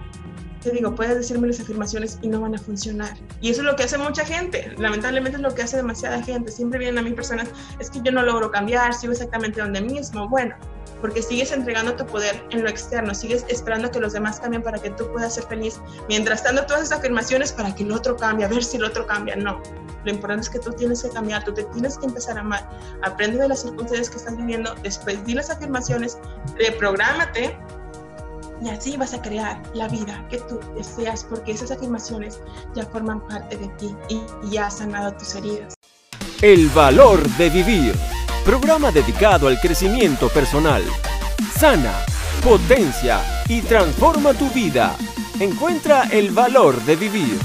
te 0.63 0.71
digo, 0.71 0.95
puedes 0.95 1.17
decir 1.17 1.39
miles 1.39 1.59
de 1.59 1.65
afirmaciones 1.65 2.19
y 2.23 2.29
no 2.29 2.41
van 2.41 2.55
a 2.55 2.59
funcionar. 2.59 3.17
Y 3.41 3.51
eso 3.51 3.61
es 3.61 3.67
lo 3.67 3.77
que 3.77 3.85
hace 3.85 3.99
mucha 3.99 4.25
gente. 4.25 4.75
Lamentablemente 4.79 5.37
es 5.37 5.43
lo 5.43 5.55
que 5.55 5.63
hace 5.63 5.77
demasiada 5.77 6.23
gente. 6.23 6.51
Siempre 6.51 6.79
vienen 6.79 6.99
a 6.99 7.03
mí 7.03 7.13
personas, 7.13 7.49
es 7.79 7.91
que 7.91 8.01
yo 8.03 8.13
no 8.13 8.23
logro 8.23 8.51
cambiar, 8.51 8.95
sigo 8.95 9.13
exactamente 9.13 9.61
donde 9.61 9.81
mismo. 9.81 10.29
Bueno, 10.29 10.55
porque 11.01 11.23
sigues 11.23 11.53
entregando 11.53 11.95
tu 11.95 12.05
poder 12.07 12.43
en 12.51 12.63
lo 12.63 12.69
externo, 12.69 13.15
sigues 13.15 13.45
esperando 13.49 13.91
que 13.91 14.01
los 14.01 14.13
demás 14.13 14.41
cambien 14.41 14.63
para 14.63 14.79
que 14.79 14.91
tú 14.91 15.11
puedas 15.13 15.35
ser 15.35 15.45
feliz. 15.45 15.81
Mientras 16.09 16.43
tanto, 16.43 16.67
todas 16.67 16.83
esas 16.83 16.99
afirmaciones 16.99 17.53
para 17.53 17.75
que 17.75 17.85
el 17.85 17.93
otro 17.93 18.17
cambie, 18.17 18.45
a 18.45 18.49
ver 18.49 18.65
si 18.65 18.77
el 18.79 18.85
otro 18.85 19.07
cambia. 19.07 19.37
No, 19.37 19.63
lo 20.05 20.11
importante 20.11 20.43
es 20.43 20.51
que 20.51 20.59
tú 20.59 20.73
tienes 20.73 21.03
que 21.03 21.11
cambiar, 21.11 21.45
tú 21.45 21.55
te 21.55 21.65
tienes 21.65 21.99
que 21.99 22.07
empezar 22.07 22.37
a 22.37 22.41
amar. 22.41 22.69
Aprende 23.03 23.39
de 23.39 23.49
las 23.49 23.63
circunstancias 23.63 24.11
que 24.11 24.17
estás 24.17 24.37
viviendo, 24.37 24.75
después 24.83 25.25
di 25.25 25.35
las 25.35 25.51
afirmaciones, 25.51 26.19
reprográmate 26.57 27.57
y 28.63 28.69
así 28.69 28.97
vas 28.97 29.15
a 29.15 29.23
crear 29.23 29.63
la 29.75 29.89
vida 29.89 30.27
que 30.31 30.39
tú 30.39 30.61
deseas 30.77 31.25
porque 31.25 31.53
esas 31.53 31.71
afirmaciones 31.71 32.41
ya 32.75 32.85
forman 32.87 33.27
parte 33.29 33.57
de 33.57 33.69
ti 33.79 33.95
y 34.09 34.51
ya 34.51 34.67
has 34.67 34.79
sanado 34.79 35.13
tus 35.15 35.35
heridas. 35.35 35.75
El 36.43 36.69
valor 36.69 37.27
de 37.31 37.51
vivir 37.51 37.95
programa 38.49 38.91
dedicado 38.91 39.47
al 39.47 39.61
crecimiento 39.61 40.31
personal. 40.31 40.83
Sana, 41.59 41.93
potencia 42.43 43.21
y 43.47 43.61
transforma 43.61 44.33
tu 44.33 44.49
vida. 44.49 44.97
Encuentra 45.39 46.05
el 46.05 46.31
valor 46.31 46.81
de 46.85 46.97
vivir. 46.97 47.39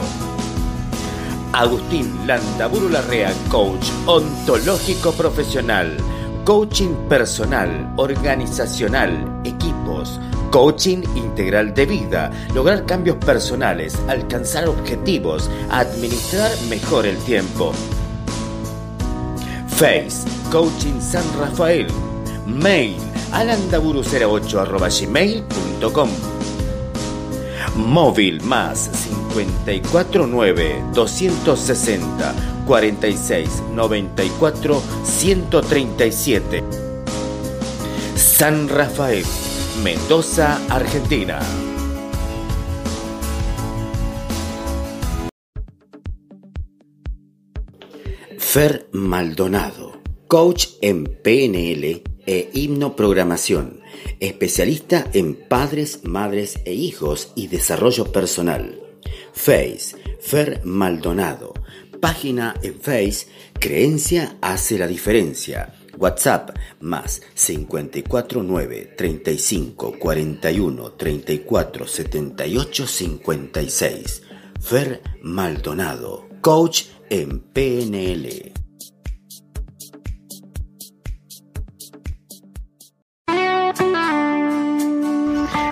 Agustín 1.52 2.26
Landaburu 2.26 2.88
Larrea, 2.88 3.34
coach 3.50 3.90
ontológico 4.06 5.12
profesional, 5.12 5.98
coaching 6.46 6.96
personal, 7.10 7.92
organizacional, 7.98 9.42
equipos, 9.44 10.18
coaching 10.50 11.04
integral 11.16 11.74
de 11.74 11.86
vida, 11.88 12.32
lograr 12.56 12.86
cambios 12.86 13.18
personales, 13.18 14.00
alcanzar 14.08 14.70
objetivos, 14.70 15.50
administrar 15.72 16.52
mejor 16.70 17.06
el 17.06 17.18
tiempo. 17.18 17.74
Face, 19.68 20.26
Coaching 20.50 21.02
San 21.02 21.26
Rafael, 21.38 21.88
mail 22.46 23.11
alandaburu08 23.32 26.08
Móvil 27.76 28.42
más 28.44 28.90
549 29.34 30.84
260 30.94 32.34
46 32.68 33.64
94 33.74 34.82
137. 35.04 36.64
San 38.16 38.70
Rafael, 38.70 39.26
Mendoza, 39.84 40.60
Argentina. 40.70 41.40
Fer 48.38 48.88
Maldonado, 48.92 50.02
coach 50.28 50.68
en 50.82 51.06
PNL 51.06 52.11
e 52.26 52.50
himnoprogramación, 52.54 53.82
especialista 54.20 55.10
en 55.14 55.36
padres, 55.36 56.02
madres 56.04 56.60
e 56.66 56.74
hijos 56.74 57.32
y 57.36 57.48
desarrollo 57.48 58.12
personal. 58.12 58.80
Face, 59.34 59.96
Fer 60.20 60.62
Maldonado. 60.64 61.54
Página 62.00 62.56
en 62.64 62.76
Face, 62.80 63.28
Creencia 63.60 64.38
hace 64.42 64.78
la 64.78 64.88
diferencia. 64.88 65.76
WhatsApp 65.98 66.58
más 66.80 67.22
549 67.36 68.94
35 68.98 70.00
41 70.00 70.92
34 70.94 71.88
78 71.88 72.88
56. 72.88 74.22
Fer 74.60 75.02
Maldonado, 75.22 76.28
coach 76.42 76.86
en 77.10 77.40
PNL. 77.40 78.61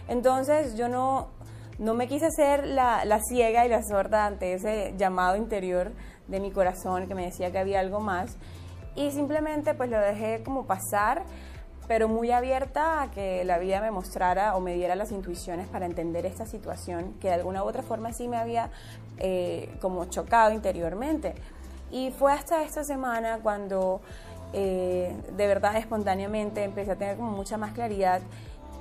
Entonces 0.08 0.76
yo 0.78 0.88
no, 0.88 1.28
no 1.80 1.94
me 1.94 2.08
quise 2.08 2.28
hacer 2.28 2.66
la, 2.66 3.04
la 3.04 3.20
ciega 3.22 3.66
y 3.66 3.70
la 3.70 3.84
sorda 3.84 4.26
ante 4.26 4.54
ese 4.54 4.94
llamado 4.98 5.36
interior 5.36 5.92
de 6.28 6.40
mi 6.40 6.52
corazón 6.52 7.08
que 7.08 7.16
me 7.16 7.26
decía 7.26 7.52
que 7.52 7.60
había 7.60 7.82
algo 7.82 8.00
más 8.00 8.38
y 8.96 9.12
simplemente 9.12 9.74
pues 9.74 9.90
lo 9.90 10.00
dejé 10.00 10.44
como 10.44 10.66
pasar 10.66 11.24
pero 11.88 12.08
muy 12.08 12.32
abierta 12.32 13.02
a 13.02 13.12
que 13.12 13.44
la 13.46 13.58
vida 13.58 13.80
me 13.80 13.92
mostrara 13.92 14.56
o 14.56 14.60
me 14.60 14.74
diera 14.74 14.96
las 14.96 15.12
intuiciones 15.12 15.68
para 15.68 15.86
entender 15.86 16.26
esta 16.26 16.46
situación 16.46 17.14
que 17.22 17.30
de 17.30 17.36
alguna 17.36 17.64
u 17.64 17.68
otra 17.68 17.82
forma 17.82 18.12
sí 18.12 18.28
me 18.28 18.38
había 18.38 18.70
eh, 19.18 19.74
como 19.82 20.06
chocado 20.06 20.54
interiormente. 20.54 21.34
Y 21.90 22.12
fue 22.12 22.34
hasta 22.34 22.64
esta 22.64 22.84
semana 22.84 23.40
cuando 23.42 24.02
eh, 24.54 25.16
de 25.36 25.48
verdad 25.48 25.78
espontáneamente 25.78 26.64
empecé 26.64 26.92
a 26.92 26.96
tener 26.96 27.16
como 27.16 27.32
mucha 27.32 27.58
más 27.58 27.72
claridad 27.72 28.22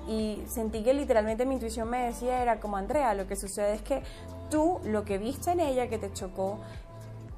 y 0.08 0.42
sentí 0.48 0.82
que 0.82 0.94
literalmente 0.94 1.44
mi 1.46 1.54
intuición 1.54 1.88
me 1.88 2.06
decía 2.06 2.42
era 2.42 2.60
como 2.60 2.76
Andrea, 2.76 3.14
lo 3.14 3.26
que 3.26 3.36
sucede 3.36 3.74
es 3.74 3.82
que 3.82 4.02
tú 4.50 4.80
lo 4.84 5.04
que 5.04 5.18
viste 5.18 5.50
en 5.50 5.60
ella 5.60 5.88
que 5.88 5.98
te 5.98 6.12
chocó, 6.12 6.58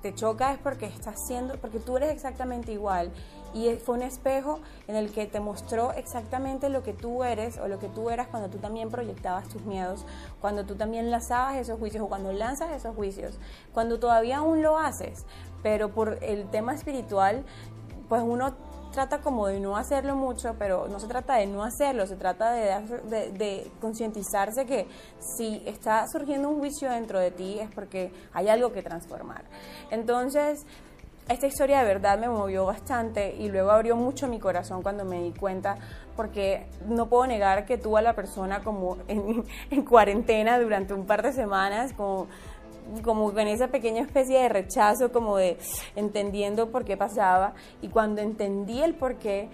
te 0.02 0.14
choca 0.14 0.52
es 0.52 0.58
porque 0.58 0.86
estás 0.86 1.26
siendo, 1.26 1.56
porque 1.56 1.78
tú 1.78 1.96
eres 1.96 2.10
exactamente 2.10 2.72
igual 2.72 3.10
y 3.54 3.70
fue 3.76 3.96
un 3.96 4.02
espejo 4.02 4.60
en 4.86 4.96
el 4.96 5.12
que 5.12 5.26
te 5.26 5.40
mostró 5.40 5.92
exactamente 5.92 6.68
lo 6.68 6.82
que 6.82 6.92
tú 6.92 7.24
eres 7.24 7.58
o 7.58 7.68
lo 7.68 7.78
que 7.78 7.88
tú 7.88 8.10
eras 8.10 8.28
cuando 8.28 8.48
tú 8.48 8.58
también 8.58 8.90
proyectabas 8.90 9.48
tus 9.48 9.62
miedos, 9.62 10.04
cuando 10.40 10.64
tú 10.64 10.74
también 10.74 11.10
lanzabas 11.10 11.56
esos 11.56 11.78
juicios 11.78 12.02
o 12.04 12.08
cuando 12.08 12.32
lanzas 12.32 12.70
esos 12.72 12.94
juicios, 12.94 13.38
cuando 13.72 13.98
todavía 13.98 14.38
aún 14.38 14.62
lo 14.62 14.78
haces, 14.78 15.24
pero 15.62 15.90
por 15.90 16.22
el 16.22 16.48
tema 16.50 16.74
espiritual, 16.74 17.44
pues 18.08 18.22
uno 18.22 18.54
trata 18.90 19.20
como 19.20 19.46
de 19.46 19.60
no 19.60 19.76
hacerlo 19.76 20.16
mucho, 20.16 20.56
pero 20.58 20.88
no 20.88 20.98
se 20.98 21.06
trata 21.06 21.36
de 21.36 21.46
no 21.46 21.62
hacerlo, 21.62 22.06
se 22.06 22.16
trata 22.16 22.52
de, 22.52 23.30
de, 23.32 23.70
concientizarse 23.80 24.66
que 24.66 24.86
si 25.18 25.62
está 25.66 26.06
surgiendo 26.08 26.48
un 26.48 26.58
juicio 26.58 26.90
dentro 26.90 27.18
de 27.18 27.30
ti 27.30 27.58
es 27.60 27.70
porque 27.70 28.12
hay 28.32 28.48
algo 28.48 28.72
que 28.72 28.82
transformar. 28.82 29.44
Entonces, 29.90 30.64
esta 31.28 31.46
historia 31.46 31.80
de 31.80 31.84
verdad 31.84 32.18
me 32.18 32.28
movió 32.28 32.64
bastante 32.64 33.34
y 33.38 33.48
luego 33.48 33.70
abrió 33.70 33.96
mucho 33.96 34.28
mi 34.28 34.38
corazón 34.38 34.82
cuando 34.82 35.04
me 35.04 35.22
di 35.22 35.32
cuenta, 35.32 35.76
porque 36.16 36.66
no 36.86 37.08
puedo 37.08 37.26
negar 37.26 37.66
que 37.66 37.78
tuve 37.78 37.98
a 37.98 38.02
la 38.02 38.14
persona 38.14 38.62
como 38.64 38.96
en, 39.08 39.44
en 39.70 39.82
cuarentena 39.82 40.58
durante 40.58 40.94
un 40.94 41.06
par 41.06 41.22
de 41.22 41.32
semanas, 41.32 41.92
como 41.92 42.28
como 43.02 43.32
con 43.32 43.46
esa 43.46 43.68
pequeña 43.68 44.02
especie 44.02 44.40
de 44.40 44.48
rechazo, 44.48 45.12
como 45.12 45.36
de 45.36 45.58
entendiendo 45.96 46.70
por 46.70 46.84
qué 46.84 46.96
pasaba. 46.96 47.52
Y 47.82 47.88
cuando 47.88 48.22
entendí 48.22 48.80
el 48.82 48.94
por 48.94 49.16
qué, 49.16 49.48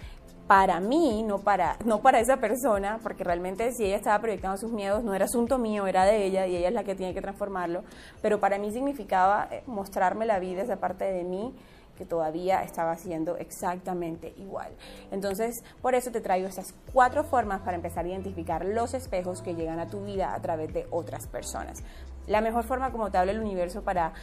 para 0.47 0.79
mí, 0.79 1.23
no 1.23 1.39
para, 1.39 1.77
no 1.85 2.01
para 2.01 2.19
esa 2.19 2.37
persona, 2.37 2.99
porque 3.01 3.23
realmente 3.23 3.71
si 3.71 3.85
ella 3.85 3.95
estaba 3.95 4.19
proyectando 4.19 4.57
sus 4.57 4.71
miedos, 4.71 5.03
no 5.03 5.13
era 5.13 5.25
asunto 5.25 5.57
mío, 5.57 5.87
era 5.87 6.05
de 6.05 6.23
ella 6.25 6.45
y 6.45 6.55
ella 6.55 6.67
es 6.67 6.73
la 6.73 6.83
que 6.83 6.95
tiene 6.95 7.13
que 7.13 7.21
transformarlo, 7.21 7.83
pero 8.21 8.39
para 8.39 8.59
mí 8.59 8.71
significaba 8.71 9.47
eh, 9.51 9.63
mostrarme 9.65 10.25
la 10.25 10.39
vida, 10.39 10.61
esa 10.61 10.77
parte 10.77 11.05
de 11.05 11.23
mí 11.23 11.53
que 11.97 12.05
todavía 12.05 12.61
estaba 12.61 12.95
siendo 12.97 13.37
exactamente 13.37 14.33
igual. 14.37 14.71
Entonces, 15.11 15.63
por 15.81 15.95
eso 15.95 16.11
te 16.11 16.21
traigo 16.21 16.47
estas 16.47 16.73
cuatro 16.93 17.23
formas 17.23 17.61
para 17.61 17.77
empezar 17.77 18.05
a 18.05 18.09
identificar 18.09 18.65
los 18.65 18.93
espejos 18.93 19.41
que 19.41 19.55
llegan 19.55 19.79
a 19.79 19.87
tu 19.87 20.03
vida 20.03 20.33
a 20.33 20.41
través 20.41 20.73
de 20.73 20.87
otras 20.91 21.27
personas. 21.27 21.83
La 22.27 22.41
mejor 22.41 22.65
forma, 22.65 22.91
como 22.91 23.09
te 23.11 23.17
habla 23.17 23.31
el 23.31 23.39
universo, 23.39 23.81
para 23.83 24.13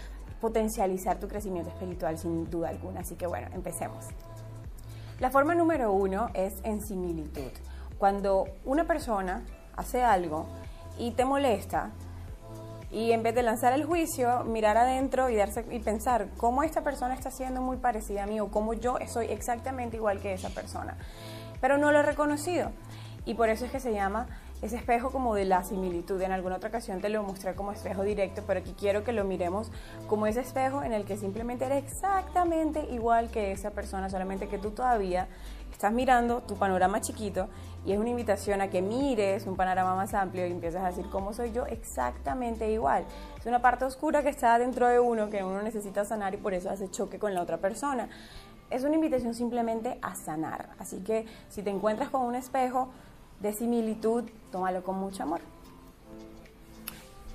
potencializar 0.40 1.18
tu 1.18 1.28
crecimiento 1.28 1.70
espiritual, 1.70 2.18
sin 2.18 2.50
duda 2.50 2.68
alguna. 2.68 3.00
Así 3.00 3.14
que 3.14 3.26
bueno, 3.26 3.48
empecemos. 3.54 4.06
La 5.22 5.30
forma 5.30 5.54
número 5.54 5.92
uno 5.92 6.30
es 6.34 6.52
en 6.64 6.80
similitud. 6.80 7.52
Cuando 7.96 8.48
una 8.64 8.88
persona 8.88 9.44
hace 9.76 10.02
algo 10.02 10.48
y 10.98 11.12
te 11.12 11.24
molesta, 11.24 11.92
y 12.90 13.12
en 13.12 13.22
vez 13.22 13.32
de 13.36 13.44
lanzar 13.44 13.72
el 13.72 13.84
juicio, 13.84 14.42
mirar 14.42 14.76
adentro 14.76 15.30
y, 15.30 15.36
darse, 15.36 15.64
y 15.70 15.78
pensar 15.78 16.26
cómo 16.38 16.64
esta 16.64 16.82
persona 16.82 17.14
está 17.14 17.30
siendo 17.30 17.60
muy 17.60 17.76
parecida 17.76 18.24
a 18.24 18.26
mí 18.26 18.40
o 18.40 18.48
cómo 18.48 18.74
yo 18.74 18.96
soy 19.06 19.26
exactamente 19.26 19.96
igual 19.96 20.18
que 20.18 20.32
esa 20.32 20.48
persona. 20.48 20.96
Pero 21.60 21.78
no 21.78 21.92
lo 21.92 22.00
he 22.00 22.02
reconocido. 22.02 22.72
Y 23.24 23.34
por 23.34 23.48
eso 23.48 23.64
es 23.64 23.70
que 23.70 23.78
se 23.78 23.92
llama 23.92 24.26
ese 24.62 24.76
espejo 24.76 25.10
como 25.10 25.34
de 25.34 25.44
la 25.44 25.64
similitud. 25.64 26.20
En 26.22 26.32
alguna 26.32 26.56
otra 26.56 26.68
ocasión 26.68 27.00
te 27.00 27.08
lo 27.08 27.22
mostré 27.24 27.54
como 27.54 27.72
espejo 27.72 28.04
directo, 28.04 28.42
pero 28.46 28.60
aquí 28.60 28.74
quiero 28.78 29.02
que 29.02 29.12
lo 29.12 29.24
miremos 29.24 29.70
como 30.08 30.26
ese 30.26 30.40
espejo 30.40 30.82
en 30.84 30.92
el 30.92 31.04
que 31.04 31.16
simplemente 31.16 31.66
eres 31.66 31.84
exactamente 31.84 32.86
igual 32.92 33.30
que 33.30 33.50
esa 33.50 33.72
persona, 33.72 34.08
solamente 34.08 34.48
que 34.48 34.58
tú 34.58 34.70
todavía 34.70 35.28
estás 35.72 35.92
mirando 35.92 36.42
tu 36.42 36.56
panorama 36.56 37.00
chiquito 37.00 37.48
y 37.84 37.90
es 37.90 37.98
una 37.98 38.10
invitación 38.10 38.60
a 38.60 38.70
que 38.70 38.80
mires 38.80 39.46
un 39.46 39.56
panorama 39.56 39.96
más 39.96 40.14
amplio 40.14 40.46
y 40.46 40.52
empiezas 40.52 40.84
a 40.84 40.86
decir 40.86 41.06
cómo 41.10 41.32
soy 41.32 41.50
yo 41.50 41.66
exactamente 41.66 42.70
igual. 42.70 43.04
Es 43.36 43.46
una 43.46 43.60
parte 43.60 43.84
oscura 43.84 44.22
que 44.22 44.28
está 44.28 44.56
dentro 44.60 44.86
de 44.86 45.00
uno 45.00 45.28
que 45.28 45.42
uno 45.42 45.60
necesita 45.60 46.04
sanar 46.04 46.34
y 46.34 46.36
por 46.36 46.54
eso 46.54 46.70
hace 46.70 46.88
choque 46.88 47.18
con 47.18 47.34
la 47.34 47.42
otra 47.42 47.58
persona. 47.58 48.08
Es 48.70 48.84
una 48.84 48.94
invitación 48.94 49.34
simplemente 49.34 49.98
a 50.02 50.14
sanar. 50.14 50.70
Así 50.78 51.02
que 51.02 51.26
si 51.48 51.62
te 51.62 51.70
encuentras 51.70 52.10
con 52.10 52.22
un 52.22 52.36
espejo, 52.36 52.90
de 53.42 53.52
similitud, 53.52 54.24
tómalo 54.50 54.82
con 54.82 54.96
mucho 54.96 55.24
amor. 55.24 55.40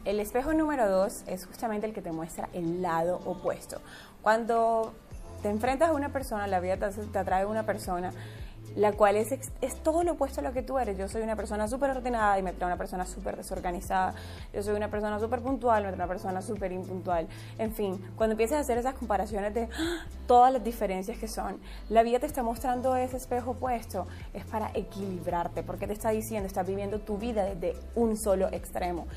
El 0.06 0.22
espejo 0.22 0.54
número 0.54 0.90
dos 0.90 1.24
es 1.28 1.46
justamente 1.46 1.86
el 1.86 1.94
que 1.94 2.02
te 2.02 2.14
muestra 2.14 2.48
el 2.54 2.82
lado 2.82 3.20
opuesto. 3.26 3.82
Cuando 4.22 4.94
te 5.42 5.50
enfrentas 5.50 5.90
a 5.90 5.94
una 5.94 6.14
persona, 6.14 6.48
la 6.48 6.62
vida 6.62 6.78
te, 6.78 6.90
te 6.90 7.20
atrae 7.20 7.44
a 7.44 7.48
una 7.48 7.66
persona 7.66 8.14
la 8.78 8.92
cual 8.92 9.16
es, 9.16 9.32
es 9.32 9.76
todo 9.82 10.04
lo 10.04 10.14
opuesto 10.14 10.40
a 10.40 10.44
lo 10.44 10.54
que 10.54 10.62
tú 10.62 10.78
eres. 10.78 10.98
Yo 10.98 11.10
soy 11.10 11.24
una 11.24 11.36
persona 11.36 11.68
súper 11.68 11.90
ordenada 11.90 12.38
y 12.38 12.44
me 12.44 12.54
trae 12.54 12.68
una 12.68 12.78
persona 12.78 13.08
súper 13.08 13.36
desorganizada. 13.36 14.14
Yo 14.54 14.62
soy 14.62 14.76
una 14.76 14.90
persona 14.90 15.20
súper 15.20 15.42
puntual, 15.42 15.82
me 15.84 15.90
trae 15.90 15.96
una 15.96 16.08
persona 16.08 16.42
súper 16.44 16.72
impuntual. 16.72 17.28
En 17.58 17.74
fin, 17.74 18.00
cuando 18.16 18.34
empiezas 18.34 18.58
a 18.58 18.62
hacer 18.62 18.78
esas 18.78 18.94
comparaciones 18.94 19.56
de 19.56 19.64
¡ah! 19.64 20.06
todas 20.28 20.54
las 20.54 20.64
diferencias 20.64 21.18
que 21.18 21.28
son, 21.28 21.60
la 21.90 22.04
vida 22.04 22.20
te 22.20 22.28
está 22.28 22.44
mostrando 22.44 22.96
ese 22.96 23.18
espejo 23.18 23.52
opuesto. 23.52 24.06
Es 24.36 24.46
para 24.46 24.70
equilibrarte, 24.76 25.64
porque 25.64 25.88
te 25.88 25.94
está 25.94 26.12
diciendo, 26.12 26.46
estás 26.46 26.68
viviendo 26.68 27.00
tu 27.00 27.18
vida 27.18 27.46
desde 27.46 27.76
un 27.96 28.16
solo 28.16 28.48
extremo. 28.50 29.08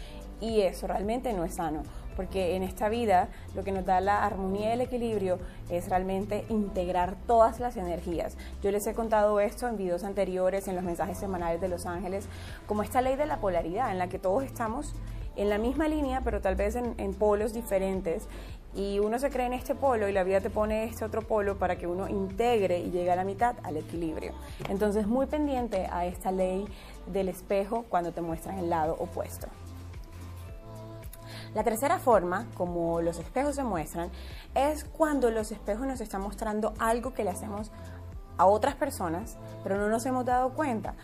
Y 0.41 0.63
eso 0.63 0.87
realmente 0.87 1.35
no 1.35 1.45
es 1.45 1.57
sano 1.57 1.83
porque 2.21 2.55
en 2.55 2.63
esta 2.63 2.91
vida 2.91 3.31
lo 3.55 3.65
que 3.65 3.73
nos 3.73 3.87
da 3.87 3.99
la 4.03 4.27
armonía 4.27 4.69
y 4.69 4.73
el 4.73 4.83
equilibrio 4.83 5.39
es 5.71 5.89
realmente 5.89 6.45
integrar 6.51 7.17
todas 7.27 7.61
las 7.61 7.79
energías. 7.79 8.37
Yo 8.63 8.71
les 8.71 8.87
he 8.87 8.93
contado 8.93 9.41
esto 9.41 9.67
en 9.67 9.79
videos 9.79 10.05
anteriores, 10.05 10.69
en 10.69 10.75
los 10.75 10.85
mensajes 10.85 11.17
semanales 11.17 11.63
de 11.63 11.69
Los 11.69 11.87
Ángeles, 11.87 12.29
como 12.67 12.83
esta 12.83 13.01
ley 13.01 13.17
de 13.17 13.25
la 13.25 13.39
polaridad, 13.39 13.91
en 13.91 13.97
la 13.97 14.11
que 14.11 14.19
todos 14.19 14.45
estamos 14.45 14.95
en 15.35 15.49
la 15.49 15.57
misma 15.57 15.89
línea, 15.89 16.21
pero 16.23 16.43
tal 16.43 16.57
vez 16.57 16.77
en, 16.77 16.95
en 16.99 17.15
polos 17.15 17.55
diferentes. 17.55 18.29
Y 18.75 18.99
uno 18.99 19.19
se 19.19 19.31
cree 19.31 19.47
en 19.47 19.55
este 19.55 19.75
polo 19.75 20.07
y 20.07 20.13
la 20.13 20.23
vida 20.23 20.43
te 20.43 20.51
pone 20.51 20.85
este 20.85 21.07
otro 21.07 21.23
polo 21.23 21.57
para 21.57 21.79
que 21.79 21.87
uno 21.87 22.07
integre 22.07 22.81
y 22.81 22.91
llegue 22.91 23.11
a 23.11 23.17
la 23.17 23.25
mitad, 23.25 23.57
al 23.63 23.79
equilibrio. 23.79 24.35
Entonces, 24.69 25.07
muy 25.07 25.25
pendiente 25.25 25.89
a 25.91 26.05
esta 26.05 26.33
ley 26.33 26.67
del 27.07 27.31
espejo 27.31 27.87
cuando 27.89 28.13
te 28.13 28.21
muestras 28.21 28.59
el 28.59 28.69
lado 28.69 28.95
opuesto. 28.99 29.49
La 31.55 31.65
tercera 31.65 31.99
forma, 31.99 32.47
como 32.55 33.01
los 33.01 33.19
espejos 33.19 33.57
se 33.57 33.65
muestran, 33.65 34.11
es 34.55 34.85
cuando 34.85 35.31
los 35.31 35.51
espejos 35.51 35.87
nos 35.87 36.01
están 36.01 36.23
mostrando 36.23 36.75
algo 36.79 37.13
que 37.13 37.25
le 37.25 37.31
hacemos 37.31 37.73
a 38.37 38.47
otras 38.47 38.77
personas, 38.77 39.37
pero 39.63 39.77
no 39.77 39.89
nos 39.89 40.07
hemos 40.07 40.25
dado 40.25 40.51
cuenta. 40.55 40.95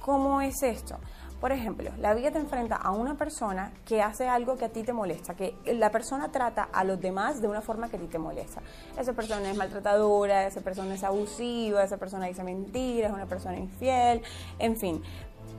¿Cómo 0.00 0.40
es 0.40 0.62
esto? 0.62 0.98
Por 1.40 1.52
ejemplo, 1.52 1.90
la 1.98 2.14
vida 2.14 2.30
te 2.30 2.38
enfrenta 2.38 2.76
a 2.76 2.92
una 2.92 3.16
persona 3.16 3.72
que 3.84 4.00
hace 4.00 4.28
algo 4.28 4.56
que 4.56 4.66
a 4.66 4.68
ti 4.70 4.82
te 4.82 4.92
molesta, 4.92 5.34
que 5.34 5.56
la 5.66 5.90
persona 5.90 6.30
trata 6.30 6.68
a 6.72 6.84
los 6.84 7.00
demás 7.00 7.42
de 7.42 7.48
una 7.48 7.60
forma 7.60 7.88
que 7.88 7.96
a 7.96 8.00
ti 8.00 8.06
te 8.06 8.18
molesta. 8.18 8.62
Esa 8.98 9.12
persona 9.12 9.50
es 9.50 9.56
maltratadora, 9.56 10.46
esa 10.46 10.60
persona 10.60 10.94
es 10.94 11.04
abusiva, 11.04 11.82
esa 11.82 11.98
persona 11.98 12.26
dice 12.26 12.44
mentiras, 12.44 13.10
es 13.10 13.14
una 13.14 13.26
persona 13.26 13.58
infiel, 13.58 14.22
en 14.58 14.76
fin, 14.76 15.02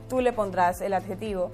tú 0.08 0.20
le 0.20 0.32
pondrás 0.32 0.80
el 0.80 0.92
adjetivo 0.94 1.50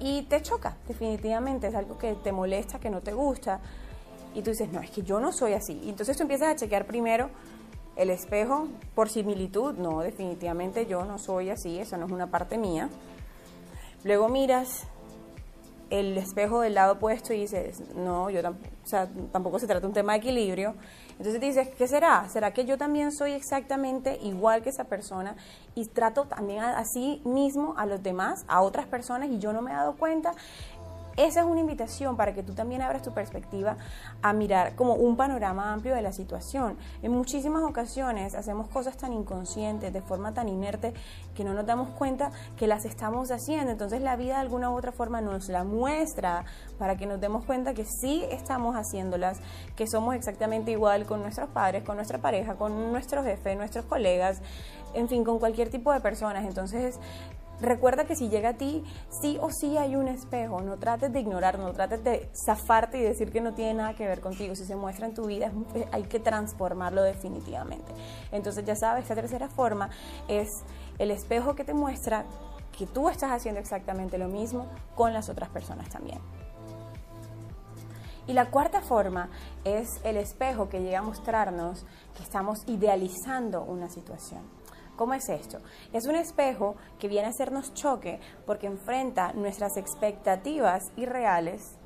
y 0.00 0.22
te 0.22 0.40
choca, 0.40 0.76
definitivamente, 0.88 1.68
es 1.68 1.74
algo 1.74 1.98
que 1.98 2.14
te 2.14 2.32
molesta, 2.32 2.80
que 2.80 2.90
no 2.90 3.02
te 3.02 3.12
gusta. 3.12 3.60
Y 4.34 4.42
tú 4.42 4.50
dices, 4.50 4.72
no, 4.72 4.80
es 4.80 4.90
que 4.90 5.02
yo 5.02 5.20
no 5.20 5.32
soy 5.32 5.52
así. 5.52 5.80
Entonces 5.84 6.16
tú 6.16 6.22
empiezas 6.22 6.48
a 6.48 6.56
chequear 6.56 6.86
primero 6.86 7.28
el 7.96 8.10
espejo 8.10 8.68
por 8.94 9.10
similitud. 9.10 9.74
No, 9.74 10.00
definitivamente 10.00 10.86
yo 10.86 11.04
no 11.04 11.18
soy 11.18 11.50
así, 11.50 11.78
eso 11.78 11.98
no 11.98 12.06
es 12.06 12.12
una 12.12 12.30
parte 12.30 12.56
mía. 12.56 12.88
Luego 14.02 14.28
miras 14.28 14.86
el 15.90 16.16
espejo 16.16 16.60
del 16.60 16.74
lado 16.74 16.94
opuesto 16.94 17.34
y 17.34 17.40
dices, 17.40 17.82
no, 17.94 18.30
yo 18.30 18.40
tampoco 19.32 19.58
se 19.58 19.66
trata 19.66 19.80
de 19.80 19.86
un 19.88 19.92
tema 19.92 20.12
de 20.12 20.18
equilibrio. 20.18 20.74
Entonces 21.20 21.42
dices, 21.42 21.68
¿qué 21.76 21.86
será? 21.86 22.26
¿Será 22.30 22.54
que 22.54 22.64
yo 22.64 22.78
también 22.78 23.12
soy 23.12 23.32
exactamente 23.32 24.18
igual 24.22 24.62
que 24.62 24.70
esa 24.70 24.84
persona 24.84 25.36
y 25.74 25.84
trato 25.84 26.24
también 26.24 26.60
así 26.60 27.20
mismo 27.26 27.74
a 27.76 27.84
los 27.84 28.02
demás, 28.02 28.46
a 28.48 28.62
otras 28.62 28.86
personas 28.86 29.28
y 29.28 29.38
yo 29.38 29.52
no 29.52 29.60
me 29.60 29.70
he 29.70 29.74
dado 29.74 29.96
cuenta? 29.96 30.32
Esa 31.16 31.40
es 31.40 31.46
una 31.46 31.60
invitación 31.60 32.16
para 32.16 32.34
que 32.34 32.42
tú 32.42 32.54
también 32.54 32.82
abras 32.82 33.02
tu 33.02 33.12
perspectiva 33.12 33.76
a 34.22 34.32
mirar 34.32 34.74
como 34.74 34.94
un 34.94 35.16
panorama 35.16 35.72
amplio 35.72 35.94
de 35.94 36.02
la 36.02 36.12
situación. 36.12 36.76
En 37.02 37.12
muchísimas 37.12 37.62
ocasiones 37.62 38.34
hacemos 38.34 38.68
cosas 38.68 38.96
tan 38.96 39.12
inconscientes, 39.12 39.92
de 39.92 40.02
forma 40.02 40.32
tan 40.32 40.48
inerte, 40.48 40.94
que 41.34 41.44
no 41.44 41.52
nos 41.52 41.66
damos 41.66 41.88
cuenta 41.90 42.30
que 42.56 42.66
las 42.66 42.84
estamos 42.84 43.30
haciendo. 43.30 43.72
Entonces 43.72 44.00
la 44.02 44.16
vida 44.16 44.34
de 44.34 44.40
alguna 44.40 44.70
u 44.70 44.76
otra 44.76 44.92
forma 44.92 45.20
nos 45.20 45.48
la 45.48 45.64
muestra 45.64 46.44
para 46.78 46.96
que 46.96 47.06
nos 47.06 47.20
demos 47.20 47.44
cuenta 47.44 47.74
que 47.74 47.84
sí 47.84 48.24
estamos 48.30 48.76
haciéndolas, 48.76 49.40
que 49.76 49.86
somos 49.86 50.14
exactamente 50.14 50.70
igual 50.70 51.06
con 51.06 51.22
nuestros 51.22 51.48
padres, 51.50 51.82
con 51.82 51.96
nuestra 51.96 52.18
pareja, 52.18 52.54
con 52.54 52.92
nuestro 52.92 53.22
jefe, 53.22 53.54
nuestros 53.56 53.84
colegas, 53.84 54.40
en 54.94 55.08
fin, 55.08 55.24
con 55.24 55.38
cualquier 55.38 55.70
tipo 55.70 55.92
de 55.92 56.00
personas. 56.00 56.44
Entonces 56.44 56.98
Recuerda 57.60 58.04
que 58.04 58.16
si 58.16 58.28
llega 58.28 58.50
a 58.50 58.54
ti, 58.54 58.82
sí 59.20 59.38
o 59.40 59.50
sí 59.50 59.76
hay 59.76 59.94
un 59.94 60.08
espejo. 60.08 60.60
No 60.62 60.78
trates 60.78 61.12
de 61.12 61.20
ignorar, 61.20 61.58
no 61.58 61.72
trates 61.72 62.02
de 62.02 62.30
zafarte 62.34 62.98
y 62.98 63.02
decir 63.02 63.30
que 63.30 63.40
no 63.40 63.52
tiene 63.52 63.74
nada 63.74 63.94
que 63.94 64.06
ver 64.06 64.20
contigo. 64.20 64.54
Si 64.54 64.64
se 64.64 64.76
muestra 64.76 65.06
en 65.06 65.14
tu 65.14 65.26
vida, 65.26 65.52
eh, 65.74 65.86
hay 65.92 66.04
que 66.04 66.20
transformarlo 66.20 67.02
definitivamente. 67.02 67.92
Entonces, 68.32 68.64
ya 68.64 68.76
sabes, 68.76 69.02
esta 69.02 69.14
tercera 69.14 69.48
forma 69.48 69.90
es 70.26 70.48
el 70.98 71.10
espejo 71.10 71.54
que 71.54 71.64
te 71.64 71.74
muestra 71.74 72.24
que 72.76 72.86
tú 72.86 73.08
estás 73.10 73.30
haciendo 73.32 73.60
exactamente 73.60 74.16
lo 74.16 74.28
mismo 74.28 74.66
con 74.94 75.12
las 75.12 75.28
otras 75.28 75.50
personas 75.50 75.88
también. 75.90 76.18
Y 78.26 78.32
la 78.32 78.50
cuarta 78.50 78.80
forma 78.80 79.28
es 79.64 80.00
el 80.04 80.16
espejo 80.16 80.68
que 80.68 80.80
llega 80.80 81.00
a 81.00 81.02
mostrarnos 81.02 81.84
que 82.16 82.22
estamos 82.22 82.60
idealizando 82.68 83.64
una 83.64 83.88
situación. 83.88 84.59
¿Cómo 85.00 85.14
es 85.14 85.30
esto? 85.30 85.60
Es 85.94 86.04
un 86.04 86.14
espejo 86.14 86.76
que 86.98 87.08
viene 87.08 87.26
a 87.26 87.30
hacernos 87.30 87.72
choque 87.72 88.20
porque 88.44 88.66
enfrenta 88.66 89.32
nuestras 89.32 89.78
expectativas 89.78 90.92
irreales 90.94 91.78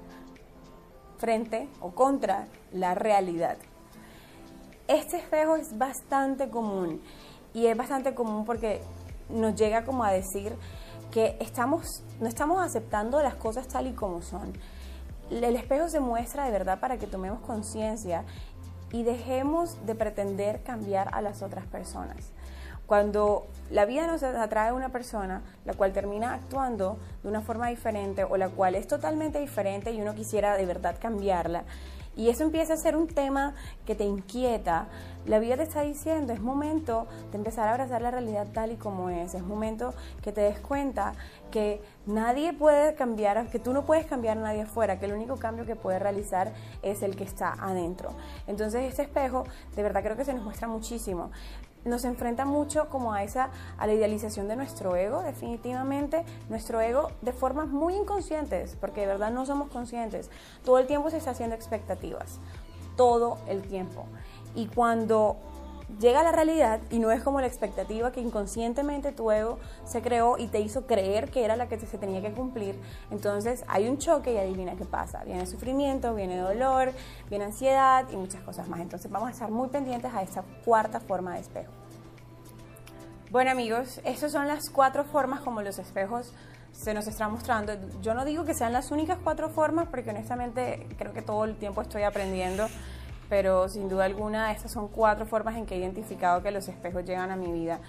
frente 1.19 1.69
o 1.81 1.93
contra 1.93 2.49
la 2.73 2.97
realidad. 2.97 3.57
Este 4.89 5.19
espejo 5.19 5.55
es 5.55 5.79
bastante 5.79 6.51
común 6.51 7.01
y 7.53 7.67
es 7.67 7.77
bastante 7.77 8.17
común 8.17 8.45
porque 8.45 8.81
nos 9.29 9.55
llega 9.55 9.85
como 9.85 10.03
a 10.03 10.11
decir 10.11 10.53
que 11.13 11.37
estamos, 11.39 12.03
no 12.19 12.27
estamos 12.27 12.67
aceptando 12.67 13.23
las 13.23 13.37
cosas 13.37 13.69
tal 13.69 13.87
y 13.87 13.93
como 13.93 14.23
son. 14.23 14.55
El 15.31 15.55
espejo 15.55 15.89
se 15.89 16.01
muestra 16.01 16.47
de 16.47 16.51
verdad 16.51 16.81
para 16.81 16.99
que 16.99 17.07
tomemos 17.07 17.39
conciencia 17.43 18.25
y 18.91 19.05
dejemos 19.05 19.87
de 19.87 19.95
pretender 19.95 20.65
cambiar 20.65 21.15
a 21.15 21.23
las 21.23 21.43
otras 21.43 21.65
personas. 21.67 22.34
Cuando 22.87 23.47
la 23.71 23.87
vida 23.87 24.07
nos 24.07 24.23
atrae 24.23 24.69
a 24.69 24.75
una 24.75 24.91
persona, 24.91 25.43
la 25.65 25.73
cual 25.75 25.93
termina 25.93 26.35
actuando 26.35 26.99
de 27.23 27.29
una 27.29 27.41
forma 27.41 27.69
diferente 27.69 28.25
o 28.25 28.37
la 28.37 28.49
cual 28.49 28.75
es 28.75 28.87
totalmente 28.87 29.41
diferente 29.41 29.91
y 29.93 30.01
uno 30.01 30.15
quisiera 30.15 30.57
de 30.57 30.67
verdad 30.67 30.97
cambiarla, 31.01 31.65
y 32.17 32.29
eso 32.29 32.45
empieza 32.45 32.75
a 32.75 32.77
ser 32.77 32.97
un 32.97 33.09
tema 33.09 33.55
que 33.87 33.95
te 33.95 34.05
inquieta, 34.05 34.87
la 35.27 35.39
vida 35.39 35.57
te 35.57 35.65
está 35.65 35.81
diciendo, 35.81 36.33
es 36.33 36.41
momento 36.41 37.09
de 37.33 37.39
empezar 37.39 37.67
a 37.67 37.73
abrazar 37.73 38.03
la 38.03 38.11
realidad 38.11 38.47
tal 38.53 38.73
y 38.73 38.77
como 38.77 39.11
es, 39.11 39.35
es 39.35 39.43
momento 39.43 39.95
que 40.23 40.31
te 40.31 40.43
des 40.43 40.61
cuenta 40.61 41.15
que 41.51 41.83
nadie 42.07 42.53
puede 42.53 42.95
cambiar, 42.95 43.49
que 43.49 43.59
tú 43.59 43.73
no 43.73 43.85
puedes 43.85 44.07
cambiar 44.07 44.39
a 44.39 44.43
nadie 44.43 44.63
afuera, 44.63 44.99
que 45.01 45.07
el 45.07 45.13
único 45.13 45.37
cambio 45.37 45.67
que 45.67 45.77
puedes 45.77 46.01
realizar 46.01 46.53
es 46.83 47.03
el 47.03 47.17
que 47.17 47.25
está 47.25 47.53
adentro. 47.53 48.15
Entonces 48.47 48.83
este 48.85 49.03
espejo 49.03 49.45
de 49.75 49.83
verdad 49.83 50.03
creo 50.03 50.17
que 50.17 50.25
se 50.25 50.35
nos 50.35 50.45
muestra 50.45 50.69
muchísimo 50.69 51.31
nos 51.85 52.05
enfrenta 52.05 52.45
mucho 52.45 52.89
como 52.89 53.13
a 53.13 53.23
esa 53.23 53.51
a 53.79 53.87
la 53.87 53.93
idealización 53.93 54.49
de 54.49 54.57
nuestro 54.57 54.97
ego, 54.97 55.23
definitivamente 55.23 56.25
nuestro 56.49 56.81
ego 56.81 57.11
de 57.23 57.33
formas 57.33 57.69
muy 57.69 57.95
inconscientes, 57.95 58.77
porque 58.81 59.03
de 59.03 59.07
verdad 59.09 59.31
no 59.31 59.47
somos 59.47 59.69
conscientes. 59.69 60.31
Todo 60.65 60.79
el 60.79 60.87
tiempo 60.87 61.11
se 61.11 61.19
está 61.19 61.31
haciendo 61.31 61.55
expectativas, 61.55 62.39
todo 62.97 63.39
el 63.49 63.63
tiempo. 63.63 64.07
Y 64.55 64.67
cuando 64.67 65.37
llega 65.99 66.23
la 66.23 66.33
realidad 66.33 66.81
y 66.91 66.99
no 66.99 67.11
es 67.11 67.23
como 67.23 67.41
la 67.41 67.47
expectativa 67.47 68.13
que 68.13 68.21
inconscientemente 68.21 69.13
tu 69.13 69.31
ego 69.31 69.59
se 69.85 70.03
creó 70.03 70.39
y 70.39 70.49
te 70.49 70.61
hizo 70.61 70.87
creer 70.87 71.31
que 71.31 71.45
era 71.45 71.57
la 71.57 71.69
que 71.69 71.79
se 71.79 71.99
tenía 71.99 72.21
que 72.21 72.33
cumplir, 72.33 72.79
entonces 73.11 73.65
hay 73.69 73.89
un 73.89 73.99
choque 73.99 74.33
y 74.33 74.39
adivina 74.39 74.77
qué 74.77 74.85
pasa. 74.85 75.25
Viene 75.25 75.47
sufrimiento, 75.47 76.15
viene 76.15 76.39
dolor, 76.39 76.93
viene 77.29 77.47
ansiedad 77.47 78.07
y 78.11 78.17
muchas 78.17 78.43
cosas 78.43 78.69
más. 78.69 78.81
Entonces 78.81 79.11
vamos 79.11 79.29
a 79.29 79.33
estar 79.33 79.51
muy 79.51 79.69
pendientes 79.69 80.13
a 80.15 80.23
esta 80.23 80.43
cuarta 80.65 81.01
forma 81.01 81.35
de 81.35 81.41
espejo. 81.41 81.73
Bueno 83.31 83.51
amigos, 83.51 84.01
estas 84.05 84.33
son 84.33 84.47
las 84.47 84.71
cuatro 84.71 85.05
formas 85.05 85.41
como 85.41 85.61
los 85.63 85.79
espejos 85.79 86.33
se 86.75 86.93
nos 86.93 87.07
están 87.07 87.33
mostrando. 87.33 87.73
Yo 88.03 88.15
no 88.15 88.25
digo 88.25 88.45
que 88.45 88.55
sean 88.55 88.73
las 88.73 88.91
únicas 88.91 89.19
cuatro 89.23 89.49
formas 89.49 89.89
porque 89.89 90.11
honestamente 90.11 90.87
creo 90.99 91.13
que 91.13 91.23
todo 91.23 91.45
el 91.45 91.57
tiempo 91.57 91.83
estoy 91.83 92.03
aprendiendo 92.03 92.67
pero 93.29 93.69
sin 93.69 93.89
duda 93.89 94.05
alguna 94.05 94.53
estas 94.53 94.73
son 94.73 94.89
cuatro 94.89 95.27
formas 95.27 95.57
en 95.57 95.67
que 95.67 95.75
he 95.75 95.79
identificado 95.79 96.43
que 96.43 96.51
los 96.51 96.69
espejos 96.69 97.05
llegan 97.05 97.31
a 97.31 97.37
mi 97.37 97.53
vida. 97.53 97.81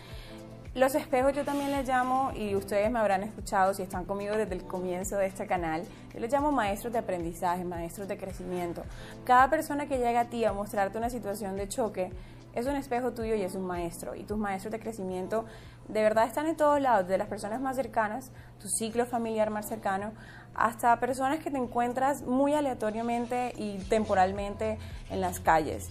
Los 0.75 0.93
espejos 0.93 1.31
yo 1.31 1.45
también 1.45 1.71
les 1.71 1.87
llamo, 1.87 2.31
y 2.35 2.53
ustedes 2.53 2.91
me 2.91 2.99
habrán 2.99 3.23
escuchado 3.23 3.73
si 3.73 3.81
están 3.81 4.03
conmigo 4.03 4.35
desde 4.35 4.55
el 4.55 4.63
comienzo 4.65 5.15
de 5.15 5.25
este 5.25 5.47
canal, 5.47 5.83
yo 6.13 6.19
les 6.19 6.31
llamo 6.31 6.51
maestros 6.51 6.91
de 6.91 6.99
aprendizaje, 6.99 7.63
maestros 7.63 8.09
de 8.09 8.17
crecimiento. 8.17 8.83
Cada 9.23 9.49
persona 9.49 9.87
que 9.87 9.97
llega 9.97 10.19
a 10.19 10.25
ti 10.25 10.43
a 10.43 10.51
mostrarte 10.51 10.97
una 10.97 11.09
situación 11.09 11.55
de 11.55 11.69
choque 11.69 12.11
es 12.53 12.65
un 12.67 12.75
espejo 12.75 13.11
tuyo 13.11 13.35
y 13.35 13.43
es 13.43 13.55
un 13.55 13.65
maestro. 13.65 14.15
Y 14.15 14.23
tus 14.23 14.37
maestros 14.37 14.71
de 14.71 14.79
crecimiento 14.79 15.45
de 15.87 16.01
verdad 16.01 16.25
están 16.25 16.47
en 16.47 16.57
todos 16.57 16.81
lados, 16.81 17.07
de 17.07 17.17
las 17.17 17.27
personas 17.27 17.61
más 17.61 17.75
cercanas, 17.75 18.31
tu 18.59 18.67
ciclo 18.67 19.05
familiar 19.05 19.49
más 19.51 19.67
cercano, 19.67 20.11
hasta 20.55 20.99
personas 20.99 21.39
que 21.39 21.51
te 21.51 21.57
encuentras 21.57 22.23
muy 22.23 22.53
aleatoriamente 22.53 23.53
y 23.57 23.77
temporalmente 23.89 24.77
en 25.09 25.21
las 25.21 25.39
calles. 25.39 25.89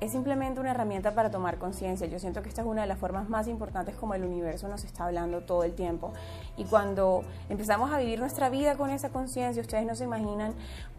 Es 0.00 0.12
simplemente 0.12 0.60
una 0.60 0.70
herramienta 0.70 1.12
para 1.12 1.28
tomar 1.28 1.58
conciencia. 1.58 2.06
Yo 2.06 2.20
siento 2.20 2.40
que 2.40 2.48
esta 2.48 2.60
es 2.60 2.68
una 2.68 2.82
de 2.82 2.86
las 2.86 2.98
formas 2.98 3.28
más 3.28 3.48
importantes 3.48 3.96
como 3.96 4.14
el 4.14 4.22
universo 4.22 4.68
nos 4.68 4.84
está 4.84 5.06
hablando 5.06 5.40
todo 5.40 5.64
el 5.64 5.74
tiempo. 5.74 6.12
Y 6.56 6.64
cuando 6.66 7.24
empezamos 7.48 7.90
a 7.92 7.98
vivir 7.98 8.20
nuestra 8.20 8.48
vida 8.48 8.76
con 8.76 8.90
esa 8.90 9.08
conciencia, 9.08 9.60
ustedes 9.60 9.84
no 9.84 9.96
se 9.96 10.04
imaginan 10.04 10.54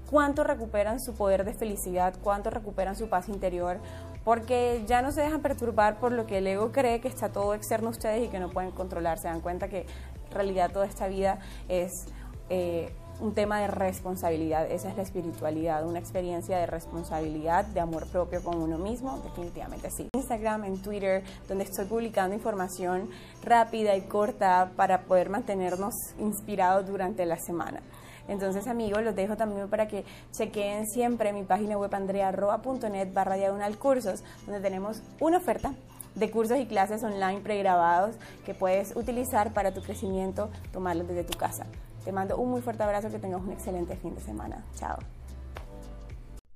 cuánto 0.09 0.43
recuperan 0.43 0.99
su 0.99 1.13
poder 1.13 1.45
de 1.45 1.53
felicidad, 1.53 2.13
cuánto 2.21 2.49
recuperan 2.49 2.97
su 2.97 3.07
paz 3.07 3.29
interior, 3.29 3.77
porque 4.25 4.83
ya 4.85 5.01
no 5.01 5.13
se 5.13 5.21
dejan 5.21 5.41
perturbar 5.41 5.99
por 5.99 6.11
lo 6.11 6.25
que 6.25 6.39
el 6.39 6.47
ego 6.47 6.73
cree 6.73 6.99
que 6.99 7.07
está 7.07 7.29
todo 7.29 7.53
externo 7.53 7.87
a 7.87 7.91
ustedes 7.91 8.25
y 8.25 8.27
que 8.27 8.39
no 8.39 8.49
pueden 8.49 8.71
controlar. 8.71 9.17
Se 9.17 9.29
dan 9.29 9.39
cuenta 9.39 9.69
que 9.69 9.81
en 9.81 10.35
realidad 10.35 10.71
toda 10.71 10.85
esta 10.85 11.07
vida 11.07 11.39
es 11.69 12.07
eh, 12.49 12.91
un 13.19 13.33
tema 13.33 13.59
de 13.59 13.67
responsabilidad, 13.67 14.69
esa 14.71 14.89
es 14.89 14.95
la 14.95 15.03
espiritualidad, 15.03 15.85
una 15.85 15.99
experiencia 15.99 16.57
de 16.57 16.65
responsabilidad, 16.65 17.65
de 17.65 17.81
amor 17.81 18.07
propio 18.07 18.41
con 18.41 18.61
uno 18.61 18.77
mismo, 18.77 19.19
definitivamente 19.23 19.91
sí. 19.91 20.07
Instagram, 20.13 20.63
en 20.63 20.81
Twitter, 20.81 21.23
donde 21.47 21.65
estoy 21.65 21.85
publicando 21.85 22.33
información 22.33 23.09
rápida 23.43 23.95
y 23.95 24.01
corta 24.01 24.71
para 24.75 25.01
poder 25.01 25.29
mantenernos 25.29 25.93
inspirados 26.17 26.87
durante 26.87 27.25
la 27.25 27.37
semana. 27.37 27.81
Entonces, 28.29 28.67
amigos, 28.67 29.03
los 29.03 29.15
dejo 29.15 29.35
también 29.35 29.69
para 29.69 29.87
que 29.87 30.05
chequeen 30.31 30.85
siempre 30.87 31.33
mi 31.33 31.43
página 31.43 31.77
web 31.77 31.93
andrearroa.net 31.93 33.11
barra 33.11 33.35
diagonal 33.35 33.77
cursos, 33.77 34.23
donde 34.45 34.61
tenemos 34.61 35.01
una 35.19 35.37
oferta 35.37 35.73
de 36.15 36.31
cursos 36.31 36.57
y 36.59 36.67
clases 36.67 37.03
online 37.03 37.41
pregrabados 37.41 38.15
que 38.45 38.53
puedes 38.53 38.95
utilizar 38.95 39.51
para 39.53 39.73
tu 39.73 39.81
crecimiento, 39.81 40.49
tomarlos 40.71 41.07
desde 41.07 41.23
tu 41.23 41.37
casa. 41.37 41.65
Te 42.03 42.11
mando 42.11 42.37
un 42.37 42.51
muy 42.51 42.61
fuerte 42.61 42.83
abrazo, 42.83 43.09
que 43.09 43.19
tengas 43.19 43.41
un 43.41 43.51
excelente 43.51 43.95
fin 43.95 44.15
de 44.15 44.21
semana. 44.21 44.63
Chao. 44.77 44.97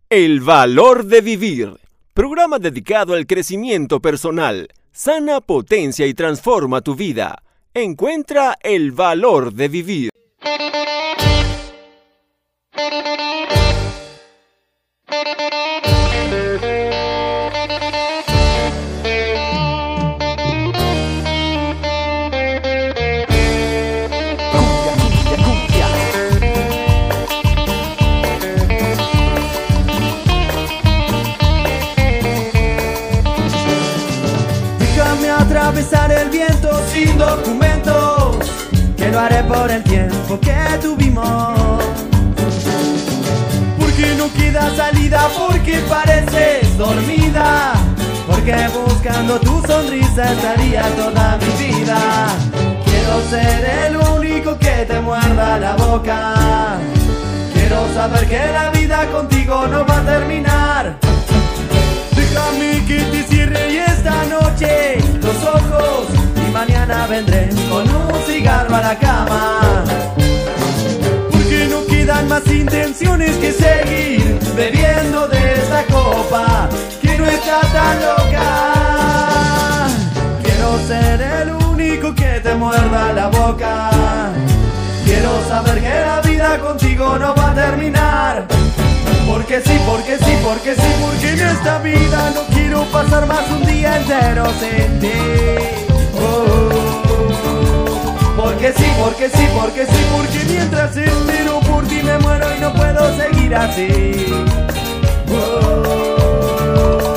El 0.09 0.41
valor 0.41 1.05
de 1.05 1.21
vivir. 1.21 1.79
Programa 2.13 2.59
dedicado 2.59 3.13
al 3.13 3.25
crecimiento 3.25 3.99
personal. 3.99 4.69
Sana, 4.91 5.41
potencia 5.41 6.05
y 6.05 6.13
transforma 6.13 6.81
tu 6.81 6.95
vida. 6.95 7.41
Encuentra 7.73 8.57
el 8.61 8.91
valor 8.91 9.53
de 9.53 9.67
vivir. 9.67 10.09
Atravesar 35.83 36.11
el 36.11 36.29
viento 36.29 36.69
sin 36.91 37.17
documentos, 37.17 38.37
que 38.95 39.09
lo 39.09 39.19
haré 39.19 39.43
por 39.43 39.69
el 39.69 39.83
tiempo 39.83 40.39
que 40.39 40.55
tuvimos. 40.81 41.83
Porque 43.79 44.15
no 44.17 44.31
queda 44.33 44.75
salida, 44.75 45.27
porque 45.37 45.79
pareces 45.89 46.77
dormida, 46.77 47.73
porque 48.27 48.55
buscando 48.85 49.39
tu 49.39 49.61
sonrisa 49.65 50.31
estaría 50.31 50.83
toda 50.95 51.37
mi 51.37 51.65
vida. 51.67 52.27
Quiero 52.85 53.21
ser 53.29 53.87
el 53.87 53.97
único 53.97 54.57
que 54.57 54.85
te 54.87 54.99
muerda 54.99 55.59
la 55.59 55.75
boca. 55.75 56.77
Quiero 57.53 57.93
saber 57.93 58.27
que 58.27 58.51
la 58.51 58.69
vida 58.71 59.05
contigo 59.11 59.67
no 59.67 59.85
va 59.85 59.97
a 59.97 60.05
terminar. 60.05 60.97
Déjame 62.15 62.85
que 62.85 62.99
te 62.99 63.23
cierre 63.23 63.73
y 63.73 63.92
esta 64.03 64.25
noche 64.25 64.97
los 65.21 65.43
ojos 65.43 66.07
y 66.35 66.51
mañana 66.51 67.07
vendré 67.07 67.49
con 67.69 67.89
un 67.89 68.13
cigarro 68.27 68.75
a 68.75 68.81
la 68.81 68.99
cama. 68.99 69.83
Porque 71.31 71.67
no 71.69 71.85
quedan 71.85 72.27
más 72.27 72.45
intenciones 72.47 73.37
que 73.37 73.53
seguir 73.53 74.39
bebiendo 74.57 75.27
de 75.29 75.53
esta 75.53 75.85
copa 75.85 76.69
que 77.01 77.17
no 77.17 77.25
está 77.25 77.61
tan 77.61 78.01
loca. 78.01 79.87
Quiero 80.43 80.79
ser 80.85 81.21
el 81.21 81.51
único 81.65 82.13
que 82.13 82.41
te 82.41 82.55
muerda 82.55 83.13
la 83.13 83.27
boca. 83.27 83.89
Quiero 85.05 85.31
saber 85.47 85.81
que 85.81 86.05
la 86.05 86.19
vida 86.21 86.59
contigo 86.59 87.17
no 87.17 87.33
va 87.35 87.51
a 87.51 87.55
terminar. 87.55 88.62
Porque 89.27 89.61
sí, 89.61 89.79
porque 89.85 90.17
sí, 90.17 90.37
porque 90.43 90.75
sí, 90.75 90.81
porque 91.01 91.29
en 91.29 91.39
esta 91.39 91.79
vida 91.79 92.31
no 92.35 92.45
quiero 92.53 92.83
pasar 92.91 93.25
más 93.25 93.49
un 93.49 93.65
día 93.65 93.97
entero 93.97 94.45
sin 94.59 94.99
ti. 94.99 95.11
Oh, 96.15 96.69
porque 98.37 98.73
sí, 98.73 98.85
porque 98.99 99.29
sí, 99.29 99.47
porque 99.57 99.85
sí, 99.85 100.05
porque 100.15 100.45
mientras 100.49 100.95
espero 100.97 101.59
por 101.61 101.87
ti 101.87 102.01
me 102.03 102.17
muero 102.19 102.55
y 102.55 102.59
no 102.59 102.73
puedo 102.73 103.15
seguir 103.17 103.55
así. 103.55 104.25
Oh. 105.29 107.12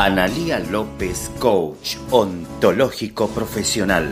Analía 0.00 0.60
López, 0.60 1.28
coach 1.40 1.96
ontológico 2.12 3.26
profesional, 3.26 4.08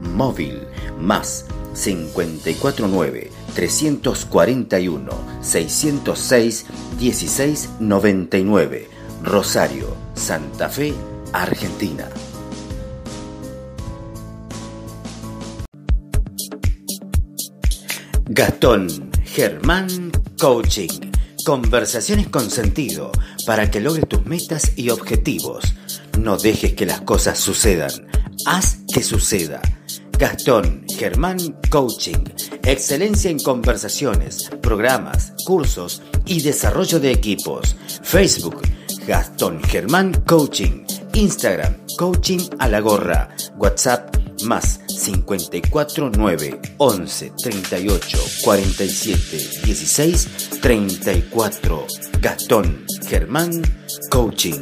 Móvil 0.00 0.62
más 0.98 1.44
549 1.74 3.30
341 3.54 5.12
606 5.42 6.66
1699. 6.98 8.88
Rosario, 9.22 10.05
Santa 10.16 10.68
Fe, 10.68 10.92
Argentina. 11.32 12.08
Gastón 18.24 18.88
Germán 19.22 20.10
Coaching. 20.40 21.12
Conversaciones 21.44 22.28
con 22.28 22.50
sentido 22.50 23.12
para 23.46 23.70
que 23.70 23.80
logres 23.80 24.08
tus 24.08 24.26
metas 24.26 24.72
y 24.74 24.90
objetivos. 24.90 25.74
No 26.18 26.36
dejes 26.36 26.72
que 26.72 26.86
las 26.86 27.02
cosas 27.02 27.38
sucedan. 27.38 27.92
Haz 28.46 28.78
que 28.92 29.02
suceda. 29.02 29.60
Gastón 30.18 30.86
Germán 30.88 31.38
Coaching. 31.70 32.24
Excelencia 32.64 33.30
en 33.30 33.38
conversaciones, 33.38 34.50
programas, 34.60 35.34
cursos 35.44 36.02
y 36.24 36.40
desarrollo 36.40 36.98
de 36.98 37.12
equipos. 37.12 37.76
Facebook 38.02 38.62
Gastón 39.06 39.62
Germán 39.62 40.12
Coaching. 40.26 40.84
Instagram 41.14 41.76
Coaching 41.96 42.40
a 42.58 42.68
la 42.68 42.80
gorra. 42.80 43.28
WhatsApp 43.56 44.16
más 44.44 44.80
54 44.88 46.10
9 46.10 46.60
11 46.78 47.32
38 47.42 48.18
47 48.44 49.38
16 49.64 50.60
34. 50.60 51.86
Gastón 52.20 52.84
Germán 53.06 53.62
Coaching. 54.10 54.60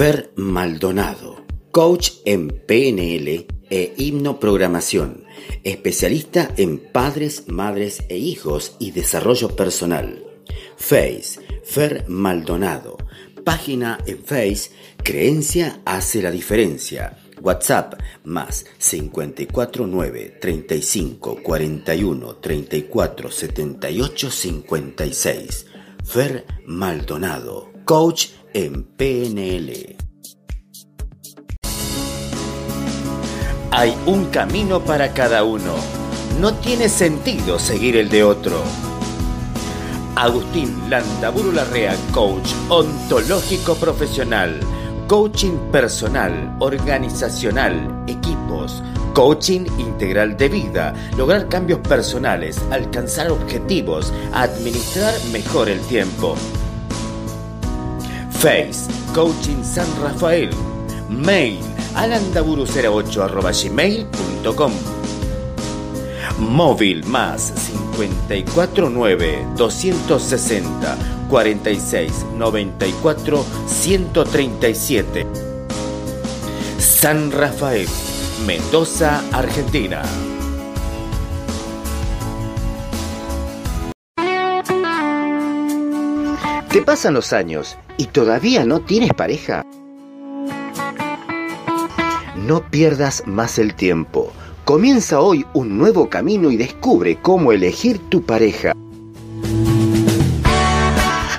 Fer 0.00 0.32
Maldonado, 0.36 1.44
coach 1.70 2.10
en 2.24 2.48
PNL 2.48 3.46
e 3.70 3.94
hipnoprogramación, 3.96 5.24
especialista 5.62 6.52
en 6.56 6.78
padres, 6.78 7.44
madres 7.48 8.02
e 8.08 8.16
hijos 8.18 8.74
y 8.78 8.90
desarrollo 8.90 9.54
personal. 9.54 10.24
Face, 10.76 11.40
Fer 11.64 12.04
Maldonado. 12.08 12.96
Página 13.44 13.98
en 14.06 14.18
Face, 14.24 14.70
Creencia 15.02 15.80
hace 15.84 16.20
la 16.20 16.30
diferencia. 16.30 17.16
WhatsApp 17.40 17.94
más 18.24 18.66
549 18.78 20.38
35 20.40 21.42
41 21.42 22.36
34 22.36 23.30
78 23.30 24.30
56. 24.30 25.66
Fer 26.04 26.44
Maldonado, 26.66 27.70
coach 27.84 28.26
en 28.52 28.82
PNL. 28.82 30.09
Hay 33.72 33.96
un 34.04 34.26
camino 34.26 34.80
para 34.80 35.12
cada 35.12 35.44
uno. 35.44 35.74
No 36.40 36.54
tiene 36.54 36.88
sentido 36.88 37.58
seguir 37.58 37.96
el 37.96 38.08
de 38.08 38.24
otro. 38.24 38.62
Agustín 40.16 40.90
Landaburu 40.90 41.52
Larrea, 41.52 41.94
coach 42.12 42.50
ontológico 42.68 43.76
profesional, 43.76 44.58
coaching 45.06 45.56
personal, 45.70 46.56
organizacional, 46.58 48.04
equipos, 48.08 48.82
coaching 49.14 49.66
integral 49.78 50.36
de 50.36 50.48
vida, 50.48 50.94
lograr 51.16 51.48
cambios 51.48 51.78
personales, 51.78 52.58
alcanzar 52.72 53.30
objetivos, 53.30 54.12
administrar 54.32 55.14
mejor 55.32 55.68
el 55.68 55.80
tiempo. 55.82 56.34
Face, 58.32 58.90
Coaching 59.14 59.62
San 59.62 59.86
Rafael. 60.02 60.50
Mail, 61.08 61.58
alandaburu08 61.94 64.70
Móvil 66.38 67.04
más 67.04 67.52
549 67.96 69.46
260 69.56 70.96
46 71.28 72.26
94 72.36 73.44
137. 73.66 75.26
San 76.78 77.30
Rafael, 77.30 77.86
Mendoza, 78.46 79.22
Argentina. 79.32 80.02
¿Te 86.70 86.82
pasan 86.82 87.14
los 87.14 87.32
años 87.32 87.76
y 87.96 88.06
todavía 88.06 88.64
no 88.64 88.80
tienes 88.80 89.12
pareja? 89.12 89.64
No 92.50 92.68
pierdas 92.68 93.22
más 93.28 93.60
el 93.60 93.76
tiempo. 93.76 94.32
Comienza 94.64 95.20
hoy 95.20 95.46
un 95.54 95.78
nuevo 95.78 96.10
camino 96.10 96.50
y 96.50 96.56
descubre 96.56 97.16
cómo 97.22 97.52
elegir 97.52 98.00
tu 98.08 98.24
pareja. 98.24 98.72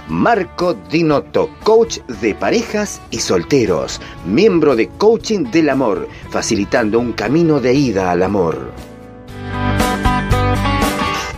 Marco 0.07 0.73
Dinotto, 0.89 1.49
coach 1.63 1.97
de 2.21 2.33
parejas 2.33 3.01
y 3.11 3.19
solteros, 3.19 3.99
miembro 4.25 4.77
de 4.77 4.87
Coaching 4.87 5.51
del 5.51 5.71
Amor, 5.71 6.07
facilitando 6.29 6.97
un 6.97 7.11
camino 7.11 7.59
de 7.59 7.73
ida 7.73 8.09
al 8.09 8.23
amor 8.23 8.71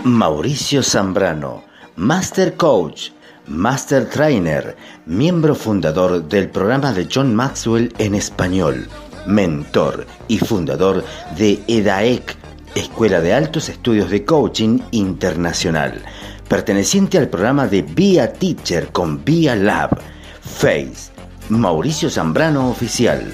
Mauricio 0.03 0.81
Zambrano, 0.81 1.63
Master 1.95 2.55
Coach, 2.55 3.11
Master 3.51 4.09
Trainer, 4.09 4.75
miembro 5.05 5.53
fundador 5.55 6.27
del 6.27 6.49
programa 6.49 6.91
de 6.93 7.07
John 7.13 7.35
Maxwell 7.35 7.93
en 7.97 8.15
español, 8.15 8.87
mentor 9.27 10.07
y 10.29 10.37
fundador 10.37 11.03
de 11.37 11.61
EDAEC, 11.67 12.37
Escuela 12.75 13.19
de 13.19 13.33
Altos 13.33 13.67
Estudios 13.67 14.09
de 14.09 14.23
Coaching 14.23 14.79
Internacional, 14.91 16.01
perteneciente 16.47 17.17
al 17.17 17.27
programa 17.27 17.67
de 17.67 17.81
Via 17.81 18.31
Teacher 18.31 18.87
con 18.93 19.25
Via 19.25 19.57
Lab, 19.57 19.99
Face, 20.41 21.11
Mauricio 21.49 22.09
Zambrano 22.09 22.69
Oficial, 22.69 23.33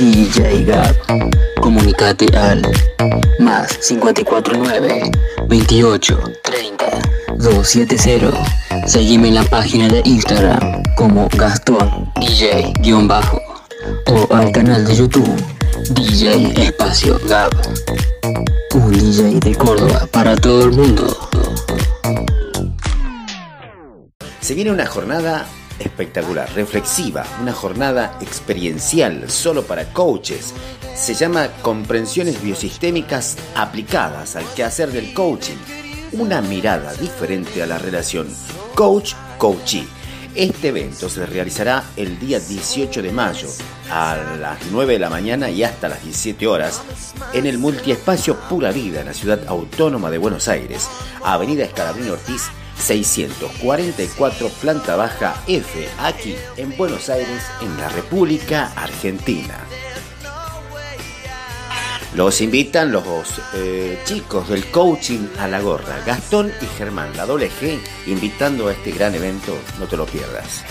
DJ 0.00 0.64
Gap. 0.64 0.96
Comunicate 1.60 2.34
al 2.34 2.62
más 3.38 3.76
549 3.86 5.10
28 5.46 6.18
30 6.42 6.86
270. 7.36 8.86
Seguime 8.86 9.28
en 9.28 9.34
la 9.34 9.44
página 9.44 9.88
de 9.88 10.00
Instagram 10.06 10.82
como 10.96 11.28
Gastón 11.36 12.10
DJ-bajo 12.16 13.42
o 14.06 14.34
al 14.34 14.50
canal 14.52 14.86
de 14.86 14.96
YouTube 14.96 15.36
DJ 15.90 16.50
Espacio 16.56 17.20
Gab. 17.28 17.50
Un 18.72 18.92
DJ 18.92 19.38
de 19.40 19.54
Córdoba 19.54 20.08
para 20.10 20.34
todo 20.34 20.64
el 20.64 20.72
mundo. 20.72 21.14
Se 24.40 24.54
viene 24.54 24.70
una 24.70 24.86
jornada 24.86 25.46
espectacular, 25.80 26.48
reflexiva, 26.54 27.24
una 27.40 27.52
jornada 27.52 28.16
experiencial 28.20 29.28
solo 29.30 29.64
para 29.64 29.92
coaches. 29.92 30.54
Se 30.94 31.14
llama 31.14 31.48
Comprensiones 31.62 32.40
Biosistémicas 32.42 33.36
aplicadas 33.56 34.36
al 34.36 34.44
quehacer 34.54 34.92
del 34.92 35.12
coaching. 35.12 35.56
Una 36.12 36.40
mirada 36.40 36.92
diferente 36.94 37.62
a 37.62 37.66
la 37.66 37.78
relación 37.78 38.28
coach-coachee. 38.74 39.86
Este 40.34 40.68
evento 40.68 41.08
se 41.08 41.26
realizará 41.26 41.82
el 41.96 42.18
día 42.20 42.38
18 42.38 43.02
de 43.02 43.10
mayo 43.10 43.48
a 43.90 44.16
las 44.40 44.58
9 44.70 44.92
de 44.92 44.98
la 45.00 45.10
mañana 45.10 45.50
y 45.50 45.64
hasta 45.64 45.88
las 45.88 46.04
17 46.04 46.46
horas 46.46 46.82
en 47.32 47.46
el 47.46 47.58
multiespacio 47.58 48.36
Pura 48.48 48.70
Vida 48.70 49.00
en 49.00 49.06
la 49.06 49.14
ciudad 49.14 49.40
autónoma 49.48 50.08
de 50.08 50.18
Buenos 50.18 50.46
Aires, 50.46 50.88
Avenida 51.24 51.64
Escalabrín 51.64 52.10
Ortiz 52.10 52.48
644 52.80 54.48
planta 54.60 54.96
baja 54.96 55.42
F, 55.46 55.88
aquí 55.98 56.34
en 56.56 56.76
Buenos 56.76 57.08
Aires, 57.08 57.42
en 57.60 57.76
la 57.78 57.88
República 57.88 58.72
Argentina. 58.74 59.58
Los 62.14 62.40
invitan 62.40 62.90
los 62.90 63.40
eh, 63.54 64.00
chicos 64.04 64.48
del 64.48 64.68
coaching 64.70 65.28
a 65.38 65.46
la 65.46 65.60
gorra, 65.60 66.00
Gastón 66.04 66.52
y 66.60 66.66
Germán, 66.76 67.16
la 67.16 67.24
doble 67.24 67.50
G, 67.50 67.78
invitando 68.06 68.66
a 68.66 68.72
este 68.72 68.90
gran 68.90 69.14
evento, 69.14 69.56
no 69.78 69.86
te 69.86 69.96
lo 69.96 70.06
pierdas. 70.06 70.64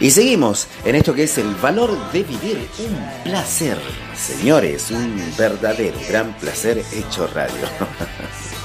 Y 0.00 0.10
seguimos 0.10 0.66
en 0.84 0.96
esto 0.96 1.14
que 1.14 1.22
es 1.22 1.38
el 1.38 1.54
valor 1.54 1.96
de 2.12 2.22
vivir 2.24 2.68
un 2.80 3.22
placer. 3.22 3.78
Señores, 4.16 4.90
un 4.90 5.20
verdadero 5.38 5.98
gran 6.08 6.32
placer 6.38 6.82
hecho 6.92 7.26
radio. 7.28 7.54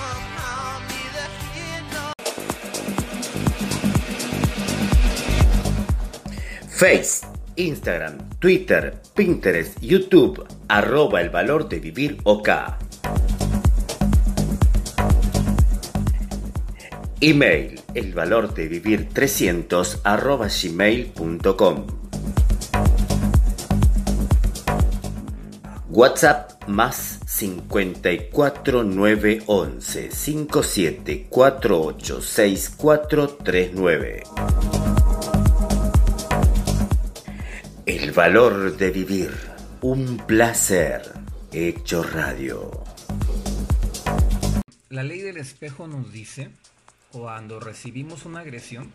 Face, 6.69 7.27
Instagram, 7.57 8.29
Twitter, 8.39 9.01
Pinterest, 9.13 9.79
YouTube, 9.81 10.47
arroba 10.67 11.21
el 11.21 11.29
valor 11.29 11.69
de 11.69 11.79
vivir 11.79 12.17
OK. 12.23 12.49
Email, 17.19 17.79
el 17.93 18.13
valor 18.15 18.55
de 18.55 18.67
vivir 18.67 19.09
300 19.09 19.99
arroba 20.03 20.47
gmail.com. 20.47 22.00
WhatsApp 25.93 26.69
más 26.69 27.19
54 27.25 28.85
911 28.85 30.09
57 30.09 31.27
48 31.29 32.21
6439. 32.21 34.23
El 37.85 38.11
valor 38.13 38.77
de 38.77 38.91
vivir. 38.91 39.31
Un 39.81 40.15
placer. 40.25 41.01
Hecho 41.51 42.03
radio. 42.03 42.71
La 44.87 45.03
ley 45.03 45.19
del 45.19 45.35
espejo 45.35 45.87
nos 45.87 46.13
dice 46.13 46.51
cuando 47.11 47.59
recibimos 47.59 48.23
una 48.23 48.39
agresión, 48.39 48.93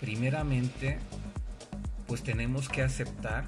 primeramente, 0.00 0.98
pues 2.08 2.24
tenemos 2.24 2.68
que 2.68 2.82
aceptar 2.82 3.44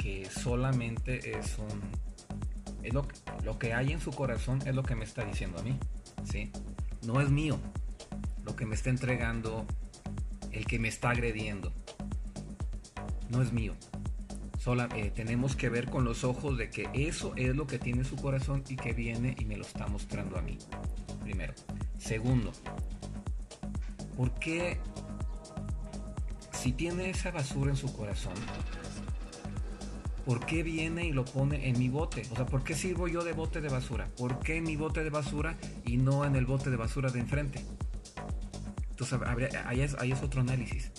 que 0.00 0.28
solamente 0.30 1.38
es 1.38 1.58
un... 1.58 1.80
Es 2.82 2.94
lo, 2.94 3.06
lo, 3.44 3.58
que 3.58 3.74
hay 3.74 3.92
en 3.92 4.00
su 4.00 4.10
corazón 4.10 4.60
es 4.64 4.74
lo 4.74 4.82
que 4.82 4.94
me 4.94 5.04
está 5.04 5.22
diciendo 5.24 5.58
a 5.58 5.62
mí, 5.62 5.78
¿sí? 6.24 6.50
No 7.04 7.20
es 7.20 7.28
mío 7.28 7.58
lo 8.42 8.56
que 8.56 8.64
me 8.64 8.74
está 8.74 8.88
entregando 8.88 9.66
el 10.50 10.64
que 10.64 10.78
me 10.78 10.88
está 10.88 11.10
agrediendo. 11.10 11.72
No 13.28 13.42
es 13.42 13.52
mío. 13.52 13.74
Sola, 14.58 14.88
eh, 14.96 15.12
tenemos 15.14 15.56
que 15.56 15.68
ver 15.68 15.90
con 15.90 16.04
los 16.04 16.24
ojos 16.24 16.56
de 16.56 16.70
que 16.70 16.88
eso 16.94 17.34
es 17.36 17.54
lo 17.54 17.66
que 17.66 17.78
tiene 17.78 18.04
su 18.04 18.16
corazón 18.16 18.64
y 18.68 18.76
que 18.76 18.94
viene 18.94 19.36
y 19.38 19.44
me 19.44 19.56
lo 19.56 19.64
está 19.64 19.86
mostrando 19.86 20.38
a 20.38 20.42
mí 20.42 20.58
primero. 21.22 21.52
Segundo, 21.98 22.52
¿por 24.16 24.32
qué 24.34 24.80
si 26.52 26.72
tiene 26.72 27.10
esa 27.10 27.30
basura 27.30 27.70
en 27.70 27.76
su 27.76 27.92
corazón, 27.92 28.34
¿por 30.30 30.46
qué 30.46 30.62
viene 30.62 31.06
y 31.06 31.12
lo 31.12 31.24
pone 31.24 31.68
en 31.68 31.76
mi 31.76 31.88
bote? 31.88 32.22
O 32.30 32.36
sea, 32.36 32.46
¿por 32.46 32.62
qué 32.62 32.76
sirvo 32.76 33.08
yo 33.08 33.24
de 33.24 33.32
bote 33.32 33.60
de 33.60 33.68
basura? 33.68 34.06
¿Por 34.16 34.38
qué 34.38 34.58
en 34.58 34.62
mi 34.62 34.76
bote 34.76 35.02
de 35.02 35.10
basura 35.10 35.56
y 35.84 35.96
no 35.96 36.24
en 36.24 36.36
el 36.36 36.46
bote 36.46 36.70
de 36.70 36.76
basura 36.76 37.10
de 37.10 37.18
enfrente? 37.18 37.64
Entonces, 38.90 39.18
es, 39.72 39.96
ahí 39.96 40.12
es 40.12 40.22
otro 40.22 40.42
análisis. 40.42 40.92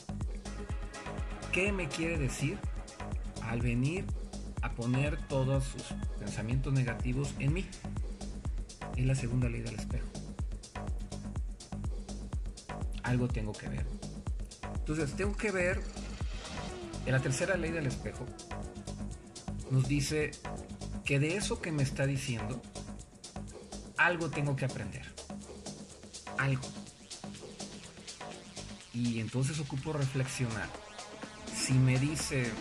¿Qué 1.53 1.71
me 1.71 1.87
quiere 1.87 2.17
decir 2.17 2.57
al 3.43 3.61
venir 3.61 4.03
a 4.61 4.73
poner 4.73 5.17
todos 5.29 5.63
sus 5.63 5.83
pensamientos 6.19 6.73
negativos 6.73 7.33
en 7.39 7.53
mí? 7.53 7.65
Es 8.97 9.05
la 9.05 9.15
segunda 9.15 9.47
ley 9.47 9.61
del 9.61 9.75
espejo 9.75 10.09
algo 13.03 13.29
tengo 13.29 13.53
que 13.53 13.69
ver. 13.69 13.85
Entonces, 14.75 15.13
tengo 15.15 15.37
que 15.37 15.51
ver, 15.51 15.81
en 17.05 17.13
la 17.13 17.21
tercera 17.21 17.55
ley 17.55 17.71
del 17.71 17.87
espejo, 17.87 18.25
nos 19.71 19.87
dice 19.87 20.31
que 21.03 21.19
de 21.19 21.35
eso 21.35 21.61
que 21.61 21.71
me 21.71 21.81
está 21.81 22.05
diciendo, 22.05 22.61
algo 23.97 24.29
tengo 24.29 24.55
que 24.55 24.65
aprender. 24.65 25.03
Algo. 26.37 26.61
Y 28.93 29.19
entonces 29.19 29.59
ocupo 29.59 29.93
reflexionar. 29.93 30.69
Si 31.55 31.73
me 31.73 31.97
dice 31.97 32.51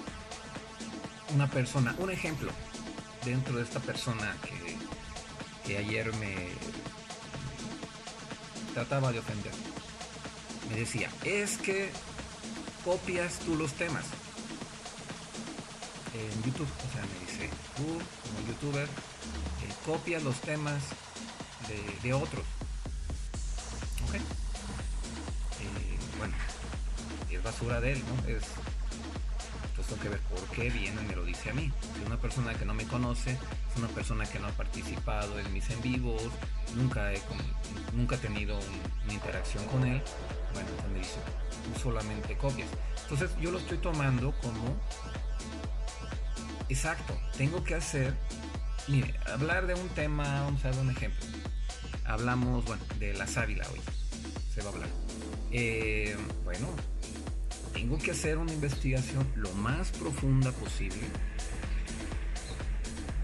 una 1.34 1.50
persona, 1.50 1.94
un 1.98 2.10
ejemplo, 2.10 2.50
dentro 3.24 3.56
de 3.56 3.64
esta 3.64 3.80
persona 3.80 4.34
que, 4.42 5.68
que 5.68 5.78
ayer 5.78 6.14
me 6.16 6.48
trataba 8.72 9.12
de 9.12 9.18
ofender 9.18 9.52
me 10.70 10.76
decía, 10.76 11.10
es 11.24 11.58
que 11.58 11.90
copias 12.84 13.40
tú 13.40 13.56
los 13.56 13.72
temas. 13.72 14.04
En 16.12 16.42
YouTube, 16.42 16.66
o 16.66 16.92
sea, 16.92 17.02
me 17.02 17.20
dice, 17.20 17.50
tú 17.76 17.84
como 17.84 18.48
youtuber, 18.48 18.84
eh, 18.84 19.72
copias 19.86 20.22
los 20.22 20.40
temas 20.40 20.82
de, 22.02 22.12
otros. 22.12 22.44
¿Ok? 24.08 24.14
Eh, 24.16 24.20
bueno, 26.18 26.34
es 27.30 27.42
basura 27.42 27.80
de 27.80 27.92
él, 27.92 28.02
¿no? 28.06 28.28
Es, 28.28 28.42
entonces 29.70 29.86
tengo 29.86 30.02
que 30.02 30.08
ver 30.08 30.20
por 30.20 30.40
qué 30.48 30.68
viene 30.68 31.00
y 31.00 31.04
me 31.04 31.14
lo 31.14 31.24
dice 31.24 31.50
a 31.50 31.54
mí. 31.54 31.72
Si 31.96 32.04
una 32.04 32.16
persona 32.16 32.54
que 32.54 32.64
no 32.64 32.74
me 32.74 32.84
conoce, 32.86 33.30
es 33.30 33.76
una 33.76 33.88
persona 33.88 34.26
que 34.26 34.40
no 34.40 34.48
ha 34.48 34.52
participado 34.52 35.38
en 35.38 35.52
mis 35.52 35.70
en 35.70 35.80
vivos, 35.80 36.22
nunca 36.74 37.12
he, 37.12 37.22
nunca 37.94 38.16
he 38.16 38.18
tenido 38.18 38.58
una 39.04 39.12
interacción 39.12 39.64
con 39.66 39.86
él, 39.86 40.02
bueno, 40.52 40.68
me 40.92 40.98
dice, 40.98 41.18
tú 41.64 41.80
solamente 41.80 42.36
copias. 42.36 42.68
Entonces 43.02 43.30
yo 43.40 43.50
lo 43.50 43.58
estoy 43.58 43.78
tomando 43.78 44.32
como, 44.40 44.76
exacto, 46.70 47.18
tengo 47.36 47.62
que 47.64 47.74
hacer, 47.74 48.14
mire, 48.88 49.14
hablar 49.26 49.66
de 49.66 49.74
un 49.74 49.88
tema, 49.90 50.42
vamos 50.42 50.64
a 50.64 50.70
dar 50.70 50.80
un 50.80 50.90
ejemplo. 50.90 51.24
Hablamos, 52.04 52.64
bueno, 52.64 52.82
de 52.98 53.12
la 53.14 53.26
sábila 53.26 53.66
hoy, 53.72 53.80
se 54.54 54.62
va 54.62 54.70
a 54.70 54.72
hablar. 54.72 54.88
Eh, 55.50 56.16
bueno, 56.44 56.68
tengo 57.72 57.98
que 57.98 58.12
hacer 58.12 58.38
una 58.38 58.52
investigación 58.52 59.26
lo 59.34 59.52
más 59.54 59.90
profunda 59.90 60.52
posible 60.52 61.02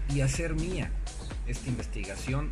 y 0.09 0.21
hacer 0.21 0.53
mía 0.53 0.91
esta 1.47 1.69
investigación 1.69 2.49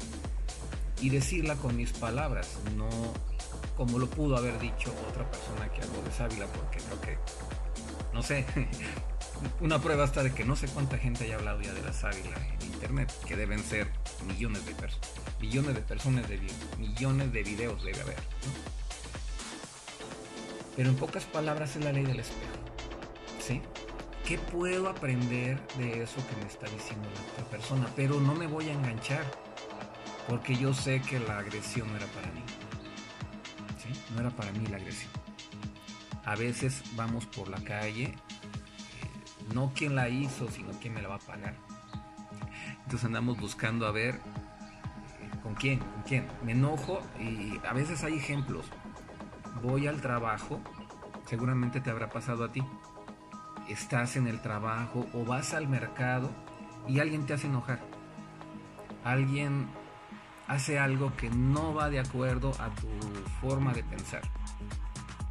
y 1.02 1.10
decirla 1.10 1.56
con 1.56 1.76
mis 1.76 1.92
palabras, 1.92 2.58
no 2.76 2.90
como 3.76 4.00
lo 4.00 4.10
pudo 4.10 4.38
haber 4.38 4.58
dicho 4.60 4.94
otra 5.10 5.30
persona 5.30 5.70
que 5.74 5.82
habló 5.82 6.02
de 6.02 6.12
sábila, 6.12 6.46
porque 6.48 6.80
creo 6.80 7.02
que, 7.02 7.18
no 8.14 8.24
sé, 8.24 8.46
una 9.60 9.80
prueba 9.80 10.06
está 10.06 10.24
de 10.24 10.34
que 10.34 10.46
no 10.46 10.56
sé 10.56 10.68
cuánta 10.68 10.98
gente 10.98 11.26
haya 11.26 11.36
hablado 11.36 11.62
ya 11.62 11.74
de 11.74 11.82
la 11.82 11.94
sábila 11.94 12.36
en 12.60 12.68
internet, 12.74 13.14
que 13.28 13.36
deben 13.36 13.64
ser 13.64 13.88
millones 14.28 14.66
de 14.66 14.74
personas, 14.74 15.10
millones 15.40 15.76
de 15.76 15.82
personas 15.82 16.28
de 16.30 16.40
millones 16.78 17.32
de 17.34 17.44
videos 17.44 17.84
debe 17.84 18.02
haber. 18.02 18.20
Pero 20.76 20.90
en 20.90 20.96
pocas 20.96 21.24
palabras 21.26 21.76
es 21.76 21.84
la 21.84 21.94
ley 21.94 22.04
del 22.04 22.20
espejo. 22.20 22.52
¿Sí? 23.40 23.62
¿Qué 24.26 24.38
puedo 24.38 24.90
aprender 24.90 25.60
de 25.78 26.04
eso 26.04 26.16
que 26.28 26.36
me 26.38 26.48
está 26.48 26.68
diciendo 26.68 27.08
la 27.14 27.34
otra 27.34 27.46
persona? 27.46 27.88
Pero 27.96 28.20
no 28.20 28.34
me 28.34 28.48
voy 28.48 28.70
a 28.70 28.74
enganchar, 28.74 29.24
porque 30.28 30.56
yo 30.56 30.74
sé 30.74 31.02
que 31.02 31.20
la 31.20 31.38
agresión 31.38 31.88
no 31.90 31.96
era 31.96 32.08
para 32.08 32.28
mí 32.32 32.42
no 34.14 34.22
era 34.22 34.30
para 34.30 34.52
mí 34.54 34.66
la 34.68 34.78
agresión. 34.78 35.12
A 36.26 36.36
veces 36.36 36.82
vamos 36.96 37.26
por 37.28 37.50
la 37.50 37.60
calle, 37.64 38.16
no 39.54 39.72
quién 39.76 39.96
la 39.96 40.10
hizo, 40.10 40.50
sino 40.50 40.72
quién 40.80 40.94
me 40.94 41.02
la 41.02 41.10
va 41.10 41.16
a 41.16 41.20
pagar. 41.20 41.56
Entonces 42.84 43.06
andamos 43.06 43.40
buscando 43.40 43.88
a 43.88 43.92
ver 43.92 44.16
eh, 44.16 45.30
con 45.44 45.56
quién, 45.56 45.80
con 45.80 46.04
quién. 46.04 46.28
Me 46.44 46.52
enojo 46.54 47.02
y 47.20 47.60
a 47.68 47.74
veces 47.74 48.04
hay 48.04 48.16
ejemplos. 48.16 48.66
Voy 49.62 49.88
al 49.88 50.02
trabajo, 50.02 50.62
seguramente 51.26 51.82
te 51.82 51.90
habrá 51.90 52.10
pasado 52.10 52.44
a 52.44 52.52
ti. 52.52 52.64
Estás 53.70 54.16
en 54.16 54.28
el 54.28 54.42
trabajo 54.42 55.08
o 55.14 55.26
vas 55.26 55.54
al 55.54 55.68
mercado 55.68 56.30
y 56.88 57.00
alguien 57.00 57.26
te 57.26 57.34
hace 57.34 57.48
enojar. 57.48 57.80
Alguien 59.04 59.68
hace 60.48 60.78
algo 60.80 61.16
que 61.16 61.30
no 61.30 61.74
va 61.74 61.90
de 61.90 62.00
acuerdo 62.00 62.52
a 62.60 62.70
tu 62.70 62.88
forma 63.42 63.74
de 63.74 63.84
pensar. 63.84 64.22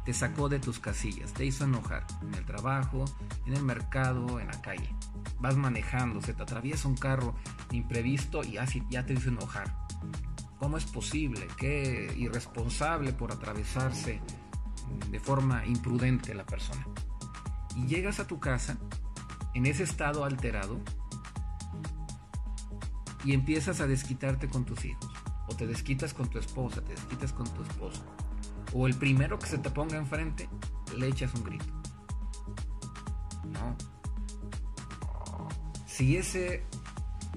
Te 0.05 0.13
sacó 0.13 0.49
de 0.49 0.59
tus 0.59 0.79
casillas, 0.79 1.33
te 1.33 1.45
hizo 1.45 1.63
enojar 1.63 2.05
en 2.21 2.35
el 2.35 2.45
trabajo, 2.45 3.05
en 3.45 3.53
el 3.53 3.63
mercado, 3.63 4.39
en 4.39 4.47
la 4.47 4.61
calle. 4.61 4.89
Vas 5.39 5.57
manejando, 5.57 6.21
se 6.21 6.33
te 6.33 6.43
atraviesa 6.43 6.87
un 6.87 6.95
carro 6.95 7.35
imprevisto 7.71 8.43
y 8.43 8.57
así 8.57 8.83
ya 8.89 9.05
te 9.05 9.13
hizo 9.13 9.29
enojar. 9.29 9.75
¿Cómo 10.59 10.77
es 10.77 10.85
posible? 10.85 11.47
Qué 11.57 12.13
irresponsable 12.17 13.13
por 13.13 13.31
atravesarse 13.31 14.21
de 15.09 15.19
forma 15.19 15.65
imprudente 15.65 16.33
la 16.33 16.45
persona. 16.45 16.85
Y 17.75 17.87
llegas 17.87 18.19
a 18.19 18.27
tu 18.27 18.39
casa 18.39 18.77
en 19.53 19.65
ese 19.65 19.83
estado 19.83 20.23
alterado 20.23 20.79
y 23.23 23.33
empiezas 23.33 23.81
a 23.81 23.87
desquitarte 23.87 24.47
con 24.47 24.65
tus 24.65 24.85
hijos. 24.85 25.11
O 25.47 25.55
te 25.55 25.67
desquitas 25.67 26.13
con 26.13 26.29
tu 26.29 26.39
esposa, 26.39 26.81
te 26.81 26.93
desquitas 26.93 27.33
con 27.33 27.51
tu 27.53 27.63
esposo. 27.63 28.03
O 28.77 28.87
el 28.87 28.93
primero 28.93 29.39
que 29.39 29.47
se 29.47 29.57
te 29.57 29.69
ponga 29.69 29.95
enfrente, 29.95 30.49
le 30.97 31.07
echas 31.07 31.33
un 31.33 31.45
grito. 31.45 31.65
No. 33.53 33.77
Si 35.87 36.17
ese. 36.17 36.65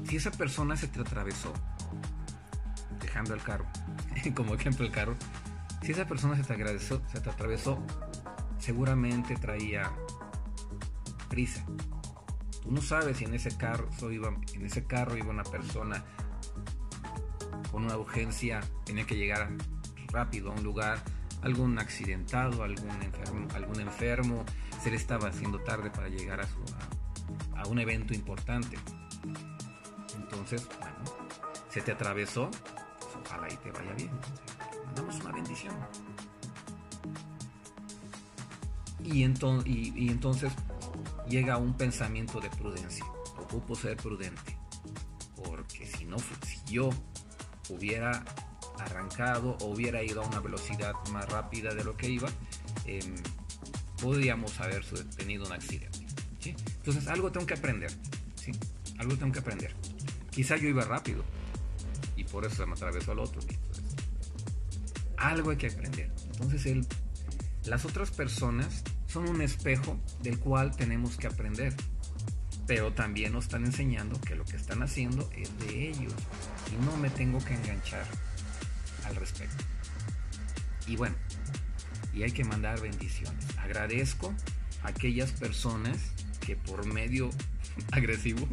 Si 0.04 0.16
esa 0.16 0.32
persona 0.32 0.76
se 0.76 0.88
te 0.88 1.00
atravesó, 1.00 1.52
dejando 3.00 3.34
el 3.34 3.42
carro, 3.42 3.66
como 4.34 4.54
ejemplo 4.54 4.84
el 4.84 4.90
carro, 4.90 5.14
si 5.82 5.92
esa 5.92 6.06
persona 6.06 6.36
se 6.36 6.42
te, 6.42 6.52
agradezó, 6.54 7.02
se 7.12 7.20
te 7.20 7.30
atravesó, 7.30 7.80
seguramente 8.58 9.36
traía 9.36 9.92
prisa, 11.28 11.64
Tú 12.62 12.72
no 12.72 12.82
sabes 12.82 13.18
si 13.18 13.26
en 13.26 13.34
ese 13.34 13.56
carro 13.56 13.88
iba, 14.10 14.34
en 14.54 14.66
ese 14.66 14.84
carro 14.84 15.16
iba 15.16 15.30
una 15.30 15.44
persona 15.44 16.04
con 17.70 17.84
una 17.84 17.96
urgencia, 17.96 18.60
tenía 18.84 19.06
que 19.06 19.16
llegar 19.16 19.50
rápido 20.12 20.50
a 20.50 20.54
un 20.54 20.64
lugar, 20.64 21.02
algún 21.42 21.78
accidentado, 21.78 22.62
algún 22.62 23.02
enfermo, 23.02 23.48
algún 23.54 23.80
enfermo 23.80 24.44
se 24.82 24.90
le 24.90 24.96
estaba 24.96 25.28
haciendo 25.28 25.60
tarde 25.60 25.90
para 25.90 26.08
llegar 26.08 26.40
a, 26.40 26.46
su, 26.46 26.58
a, 27.56 27.66
un 27.66 27.78
evento 27.78 28.14
importante. 28.14 28.76
Entonces, 30.16 30.66
bueno, 30.78 30.96
se 31.70 31.80
te 31.80 31.92
atravesó, 31.92 32.50
pues, 32.50 33.16
ojalá 33.24 33.52
y 33.52 33.56
te 33.56 33.70
vaya 33.70 33.92
bien. 33.94 34.10
Mandamos 34.86 35.20
una 35.20 35.32
bendición. 35.32 35.74
Y, 39.04 39.22
y- 39.24 40.08
entonces 40.10 40.52
llega 41.28 41.56
un 41.56 41.74
pensamiento 41.74 42.40
de 42.40 42.50
prudencia. 42.50 43.04
Ocupo 43.38 43.74
ser 43.74 43.96
prudente. 43.96 44.58
Porque 45.36 45.86
si 45.86 46.04
no, 46.04 46.18
si 46.18 46.60
yo 46.72 46.90
hubiera 47.70 48.24
arrancado 48.80 49.56
o 49.60 49.66
hubiera 49.66 50.02
ido 50.02 50.22
a 50.22 50.26
una 50.26 50.40
velocidad 50.40 50.92
más 51.12 51.28
rápida 51.28 51.74
de 51.74 51.84
lo 51.84 51.96
que 51.96 52.08
iba, 52.08 52.28
em, 52.84 53.14
podríamos 54.00 54.58
haber 54.60 54.84
tenido 55.16 55.46
un 55.46 55.52
accidente. 55.52 56.06
¿sí? 56.40 56.54
Entonces 56.76 57.06
algo 57.08 57.30
tengo 57.32 57.46
que 57.46 57.54
aprender. 57.54 57.90
¿sí? 58.36 58.52
Algo 58.98 59.16
tengo 59.16 59.32
que 59.32 59.40
aprender. 59.40 59.74
Quizá 60.30 60.56
yo 60.56 60.68
iba 60.68 60.84
rápido 60.84 61.24
y 62.16 62.24
por 62.24 62.44
eso 62.44 62.66
me 62.66 62.74
atravesó 62.74 63.12
al 63.12 63.20
otro. 63.20 63.40
Entonces, 63.40 63.84
algo 65.16 65.50
hay 65.50 65.56
que 65.56 65.68
aprender. 65.68 66.10
Entonces 66.32 66.66
el, 66.66 66.86
las 67.66 67.84
otras 67.84 68.10
personas 68.10 68.82
son 69.06 69.28
un 69.28 69.42
espejo 69.42 69.98
del 70.22 70.38
cual 70.38 70.76
tenemos 70.76 71.16
que 71.16 71.26
aprender. 71.26 71.74
Pero 72.66 72.92
también 72.92 73.32
nos 73.32 73.44
están 73.44 73.64
enseñando 73.64 74.20
que 74.20 74.34
lo 74.34 74.44
que 74.44 74.56
están 74.56 74.82
haciendo 74.82 75.30
es 75.34 75.58
de 75.58 75.88
ellos 75.88 76.12
y 76.70 76.84
no 76.84 76.96
me 76.98 77.08
tengo 77.08 77.42
que 77.42 77.54
enganchar 77.54 78.04
al 79.08 79.16
respecto. 79.16 79.64
Y 80.86 80.96
bueno, 80.96 81.16
y 82.14 82.22
hay 82.22 82.32
que 82.32 82.44
mandar 82.44 82.80
bendiciones. 82.80 83.44
Agradezco 83.58 84.34
a 84.82 84.88
aquellas 84.88 85.32
personas 85.32 85.98
que 86.40 86.56
por 86.56 86.86
medio 86.86 87.30
agresivo 87.92 88.48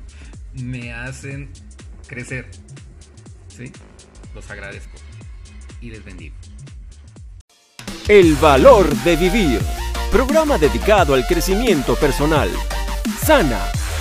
me 0.54 0.94
hacen 0.94 1.52
crecer. 2.08 2.50
¿Sí? 3.48 3.72
Los 4.34 4.50
agradezco 4.52 4.98
y 5.82 5.90
les 5.90 6.04
bendigo. 6.04 6.36
El 8.08 8.36
valor 8.36 8.94
de 8.98 9.16
vivir. 9.16 9.62
Programa 10.12 10.58
dedicado 10.58 11.14
al 11.14 11.26
crecimiento 11.26 11.96
personal. 11.96 12.50
Sana, 13.24 13.60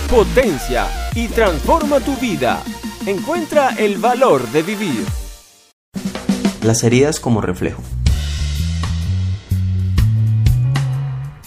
potencia 0.09 0.87
y 1.15 1.27
transforma 1.27 1.99
tu 1.99 2.15
vida. 2.17 2.61
Encuentra 3.05 3.69
el 3.77 3.97
valor 3.97 4.47
de 4.49 4.61
vivir. 4.61 5.24
Las 6.65 6.83
heridas 6.83 7.19
como 7.19 7.41
reflejo. 7.41 7.83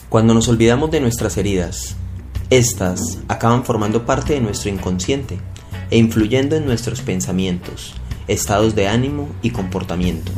Cuando 0.09 0.33
nos 0.33 0.47
olvidamos 0.47 0.93
de 0.93 1.01
nuestras 1.01 1.37
heridas, 1.37 1.97
estas 2.51 3.19
acaban 3.27 3.65
formando 3.65 4.07
parte 4.07 4.35
de 4.35 4.41
nuestro 4.41 4.71
inconsciente 4.71 5.41
e 5.91 5.99
influyendo 5.99 6.55
en 6.55 6.67
nuestros 6.67 7.01
pensamientos, 7.01 7.95
estados 8.29 8.77
de 8.77 8.87
ánimo 8.87 9.29
y 9.43 9.51
comportamiento. 9.51 10.31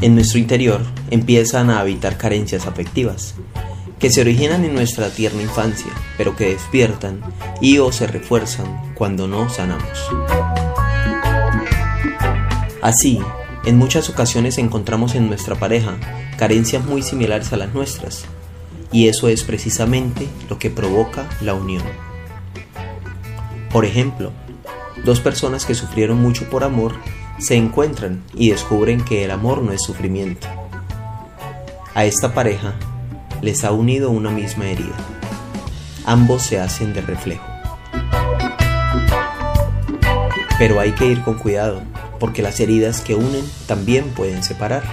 En 0.00 0.14
nuestro 0.14 0.38
interior 0.38 0.82
empiezan 1.10 1.68
a 1.70 1.80
habitar 1.80 2.16
carencias 2.16 2.68
afectivas, 2.68 3.34
que 3.98 4.08
se 4.08 4.20
originan 4.20 4.64
en 4.64 4.72
nuestra 4.72 5.10
tierna 5.10 5.42
infancia, 5.42 5.90
pero 6.16 6.36
que 6.36 6.50
despiertan 6.50 7.20
y 7.60 7.78
o 7.78 7.90
se 7.90 8.06
refuerzan 8.06 8.94
cuando 8.94 9.26
no 9.26 9.50
sanamos. 9.50 9.98
Así, 12.82 13.20
en 13.64 13.76
muchas 13.76 14.08
ocasiones 14.08 14.58
encontramos 14.58 15.14
en 15.14 15.28
nuestra 15.28 15.54
pareja 15.54 15.96
carencias 16.38 16.84
muy 16.84 17.02
similares 17.02 17.52
a 17.52 17.56
las 17.56 17.74
nuestras, 17.74 18.24
y 18.90 19.08
eso 19.08 19.28
es 19.28 19.44
precisamente 19.44 20.26
lo 20.48 20.58
que 20.58 20.70
provoca 20.70 21.28
la 21.42 21.54
unión. 21.54 21.82
Por 23.70 23.84
ejemplo, 23.84 24.32
dos 25.04 25.20
personas 25.20 25.66
que 25.66 25.74
sufrieron 25.74 26.20
mucho 26.20 26.48
por 26.48 26.64
amor 26.64 26.94
se 27.38 27.56
encuentran 27.56 28.22
y 28.34 28.50
descubren 28.50 29.04
que 29.04 29.24
el 29.24 29.30
amor 29.30 29.62
no 29.62 29.72
es 29.72 29.82
sufrimiento. 29.82 30.48
A 31.94 32.04
esta 32.04 32.34
pareja 32.34 32.74
les 33.42 33.64
ha 33.64 33.72
unido 33.72 34.10
una 34.10 34.30
misma 34.30 34.66
herida. 34.66 34.96
Ambos 36.04 36.42
se 36.42 36.60
hacen 36.60 36.92
de 36.94 37.02
reflejo. 37.02 37.44
Pero 40.58 40.80
hay 40.80 40.92
que 40.92 41.06
ir 41.06 41.22
con 41.22 41.34
cuidado, 41.34 41.80
porque 42.20 42.42
las 42.42 42.60
heridas 42.60 43.00
que 43.00 43.16
unen 43.16 43.44
también 43.66 44.10
pueden 44.10 44.44
separar. 44.44 44.84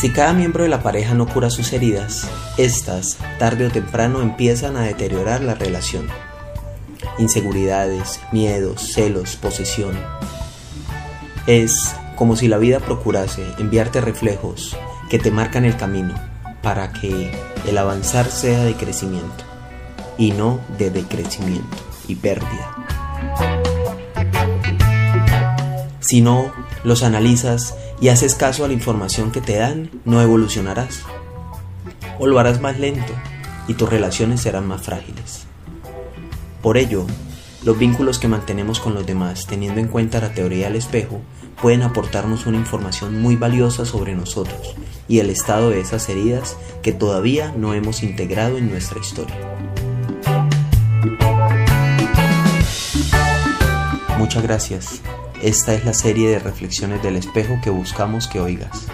Si 0.00 0.10
cada 0.10 0.32
miembro 0.32 0.64
de 0.64 0.68
la 0.68 0.82
pareja 0.82 1.14
no 1.14 1.26
cura 1.26 1.50
sus 1.50 1.72
heridas, 1.72 2.28
estas, 2.58 3.18
tarde 3.38 3.66
o 3.66 3.70
temprano, 3.70 4.22
empiezan 4.22 4.76
a 4.76 4.82
deteriorar 4.82 5.40
la 5.42 5.54
relación. 5.54 6.08
Inseguridades, 7.18 8.20
miedos, 8.32 8.92
celos, 8.92 9.36
posesión. 9.36 9.96
Es 11.46 11.94
como 12.16 12.36
si 12.36 12.48
la 12.48 12.58
vida 12.58 12.80
procurase 12.80 13.44
enviarte 13.58 14.00
reflejos 14.00 14.76
que 15.08 15.18
te 15.18 15.30
marcan 15.30 15.64
el 15.64 15.76
camino 15.76 16.14
para 16.62 16.92
que 16.92 17.30
el 17.68 17.78
avanzar 17.78 18.30
sea 18.30 18.64
de 18.64 18.74
crecimiento 18.74 19.44
y 20.18 20.32
no 20.32 20.60
de 20.78 20.90
decrecimiento 20.90 21.76
y 22.08 22.16
pérdida. 22.16 23.73
Si 26.04 26.20
no 26.20 26.52
los 26.84 27.02
analizas 27.02 27.74
y 27.98 28.08
haces 28.08 28.34
caso 28.34 28.64
a 28.64 28.68
la 28.68 28.74
información 28.74 29.32
que 29.32 29.40
te 29.40 29.56
dan, 29.56 29.90
no 30.04 30.20
evolucionarás. 30.20 31.00
O 32.18 32.26
lo 32.26 32.38
harás 32.38 32.60
más 32.60 32.78
lento 32.78 33.14
y 33.68 33.74
tus 33.74 33.88
relaciones 33.88 34.42
serán 34.42 34.66
más 34.68 34.82
frágiles. 34.82 35.46
Por 36.60 36.76
ello, 36.76 37.06
los 37.64 37.78
vínculos 37.78 38.18
que 38.18 38.28
mantenemos 38.28 38.80
con 38.80 38.92
los 38.92 39.06
demás, 39.06 39.46
teniendo 39.46 39.80
en 39.80 39.88
cuenta 39.88 40.20
la 40.20 40.34
teoría 40.34 40.66
del 40.66 40.76
espejo, 40.76 41.22
pueden 41.62 41.80
aportarnos 41.80 42.44
una 42.44 42.58
información 42.58 43.22
muy 43.22 43.36
valiosa 43.36 43.86
sobre 43.86 44.14
nosotros 44.14 44.76
y 45.08 45.20
el 45.20 45.30
estado 45.30 45.70
de 45.70 45.80
esas 45.80 46.06
heridas 46.10 46.58
que 46.82 46.92
todavía 46.92 47.54
no 47.56 47.72
hemos 47.72 48.02
integrado 48.02 48.58
en 48.58 48.68
nuestra 48.68 49.00
historia. 49.00 49.36
Muchas 54.18 54.42
gracias. 54.42 55.00
Esta 55.44 55.74
es 55.74 55.84
la 55.84 55.92
serie 55.92 56.30
de 56.30 56.38
reflexiones 56.38 57.02
del 57.02 57.16
espejo 57.16 57.60
que 57.62 57.68
buscamos 57.68 58.28
que 58.28 58.40
oigas. 58.40 58.86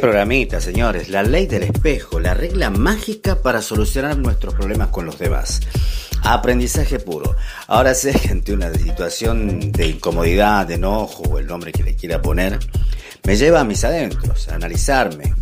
Programita, 0.00 0.60
señores. 0.60 1.08
La 1.08 1.22
ley 1.22 1.46
del 1.46 1.64
espejo, 1.64 2.20
la 2.20 2.34
regla 2.34 2.70
mágica 2.70 3.42
para 3.42 3.60
solucionar 3.62 4.16
nuestros 4.16 4.54
problemas 4.54 4.88
con 4.88 5.06
los 5.06 5.18
demás. 5.18 5.60
Aprendizaje 6.22 6.98
puro. 6.98 7.34
Ahora 7.66 7.94
sé 7.94 8.12
que 8.12 8.28
ante 8.30 8.52
una 8.52 8.72
situación 8.72 9.72
de 9.72 9.88
incomodidad, 9.88 10.66
de 10.66 10.74
enojo 10.74 11.22
o 11.24 11.38
el 11.38 11.46
nombre 11.46 11.72
que 11.72 11.82
le 11.82 11.96
quiera 11.96 12.22
poner, 12.22 12.58
me 13.24 13.36
lleva 13.36 13.60
a 13.60 13.64
mis 13.64 13.84
adentros, 13.84 14.48
a 14.48 14.54
analizarme 14.54 15.34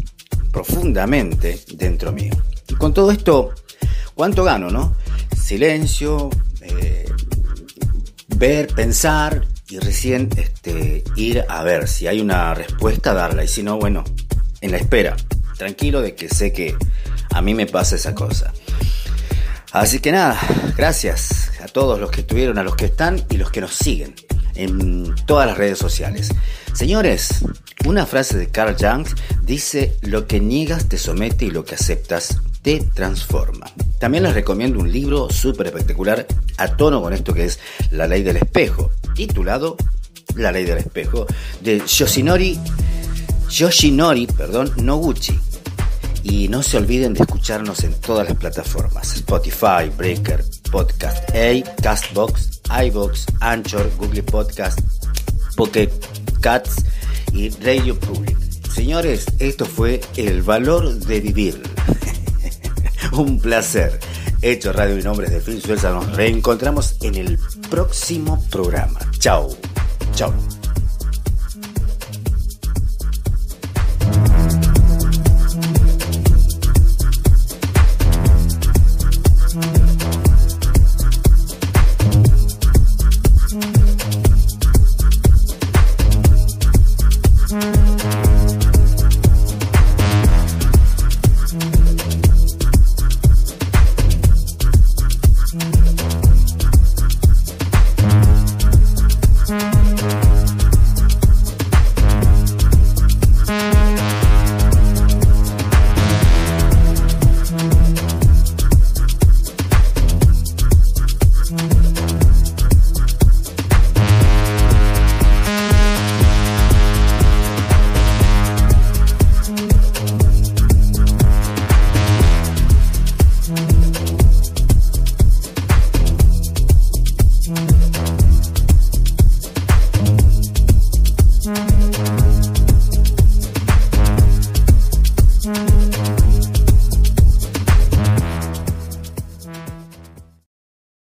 profundamente 0.50 1.60
dentro 1.74 2.12
mío. 2.12 2.34
Y 2.68 2.74
con 2.74 2.94
todo 2.94 3.10
esto, 3.10 3.52
¿cuánto 4.14 4.44
gano, 4.44 4.70
no? 4.70 4.96
Silencio, 5.36 6.30
eh, 6.62 7.06
ver, 8.36 8.68
pensar 8.68 9.46
y 9.68 9.78
recién 9.78 10.30
este, 10.36 11.02
ir 11.16 11.44
a 11.48 11.62
ver 11.62 11.88
si 11.88 12.06
hay 12.06 12.20
una 12.20 12.54
respuesta, 12.54 13.12
darla. 13.12 13.44
Y 13.44 13.48
si 13.48 13.62
no, 13.62 13.78
bueno, 13.78 14.04
en 14.66 14.72
la 14.72 14.78
espera. 14.78 15.16
Tranquilo 15.56 16.02
de 16.02 16.14
que 16.14 16.28
sé 16.28 16.52
que 16.52 16.76
a 17.32 17.40
mí 17.40 17.54
me 17.54 17.66
pasa 17.66 17.96
esa 17.96 18.14
cosa. 18.14 18.52
Así 19.72 20.00
que 20.00 20.12
nada, 20.12 20.38
gracias 20.76 21.52
a 21.62 21.66
todos 21.66 21.98
los 21.98 22.10
que 22.10 22.20
estuvieron, 22.20 22.58
a 22.58 22.62
los 22.62 22.76
que 22.76 22.86
están 22.86 23.24
y 23.30 23.36
los 23.36 23.50
que 23.50 23.60
nos 23.60 23.74
siguen 23.74 24.14
en 24.54 25.14
todas 25.26 25.46
las 25.46 25.56
redes 25.56 25.78
sociales. 25.78 26.30
Señores, 26.72 27.44
una 27.86 28.06
frase 28.06 28.36
de 28.36 28.48
Carl 28.48 28.76
Jung 28.78 29.06
dice, 29.42 29.96
lo 30.02 30.26
que 30.26 30.40
niegas 30.40 30.88
te 30.88 30.98
somete 30.98 31.46
y 31.46 31.50
lo 31.50 31.64
que 31.64 31.74
aceptas 31.74 32.40
te 32.62 32.80
transforma. 32.80 33.66
También 34.00 34.24
les 34.24 34.34
recomiendo 34.34 34.80
un 34.80 34.90
libro 34.90 35.30
súper 35.30 35.68
espectacular 35.68 36.26
a 36.58 36.68
tono 36.68 37.00
con 37.00 37.12
esto 37.12 37.32
que 37.32 37.44
es 37.44 37.60
La 37.90 38.06
ley 38.06 38.22
del 38.22 38.38
espejo, 38.38 38.90
titulado 39.14 39.76
La 40.34 40.52
ley 40.52 40.64
del 40.64 40.78
espejo, 40.78 41.26
de 41.60 41.82
Yoshinori, 41.86 42.58
Yoshinori 43.50 44.26
perdón, 44.26 44.72
Noguchi. 44.76 45.38
Y 46.22 46.48
no 46.48 46.62
se 46.62 46.76
olviden 46.76 47.14
de 47.14 47.20
escucharnos 47.20 47.84
en 47.84 47.94
todas 48.00 48.28
las 48.28 48.36
plataformas: 48.36 49.14
Spotify, 49.14 49.90
Breaker, 49.96 50.44
Podcast 50.70 51.30
A, 51.30 51.74
Castbox, 51.82 52.60
iBox, 52.86 53.26
Anchor, 53.40 53.90
Google 53.98 54.22
Podcast, 54.24 54.80
Pocket 55.56 55.90
Cats 56.40 56.84
y 57.32 57.50
Radio 57.50 57.98
Public. 57.98 58.36
Señores, 58.72 59.26
esto 59.38 59.64
fue 59.64 60.00
El 60.16 60.42
valor 60.42 60.92
de 60.92 61.20
vivir. 61.20 61.62
Un 63.12 63.40
placer. 63.40 63.98
Hecho 64.42 64.72
Radio 64.72 64.98
y 64.98 65.02
Nombres 65.02 65.30
de 65.30 65.40
Phil 65.40 65.62
Suelza. 65.62 65.92
Nos 65.92 66.14
reencontramos 66.14 66.96
en 67.02 67.14
el 67.14 67.38
próximo 67.70 68.44
programa. 68.50 69.00
Chao. 69.18 69.48
Chao. 70.14 70.34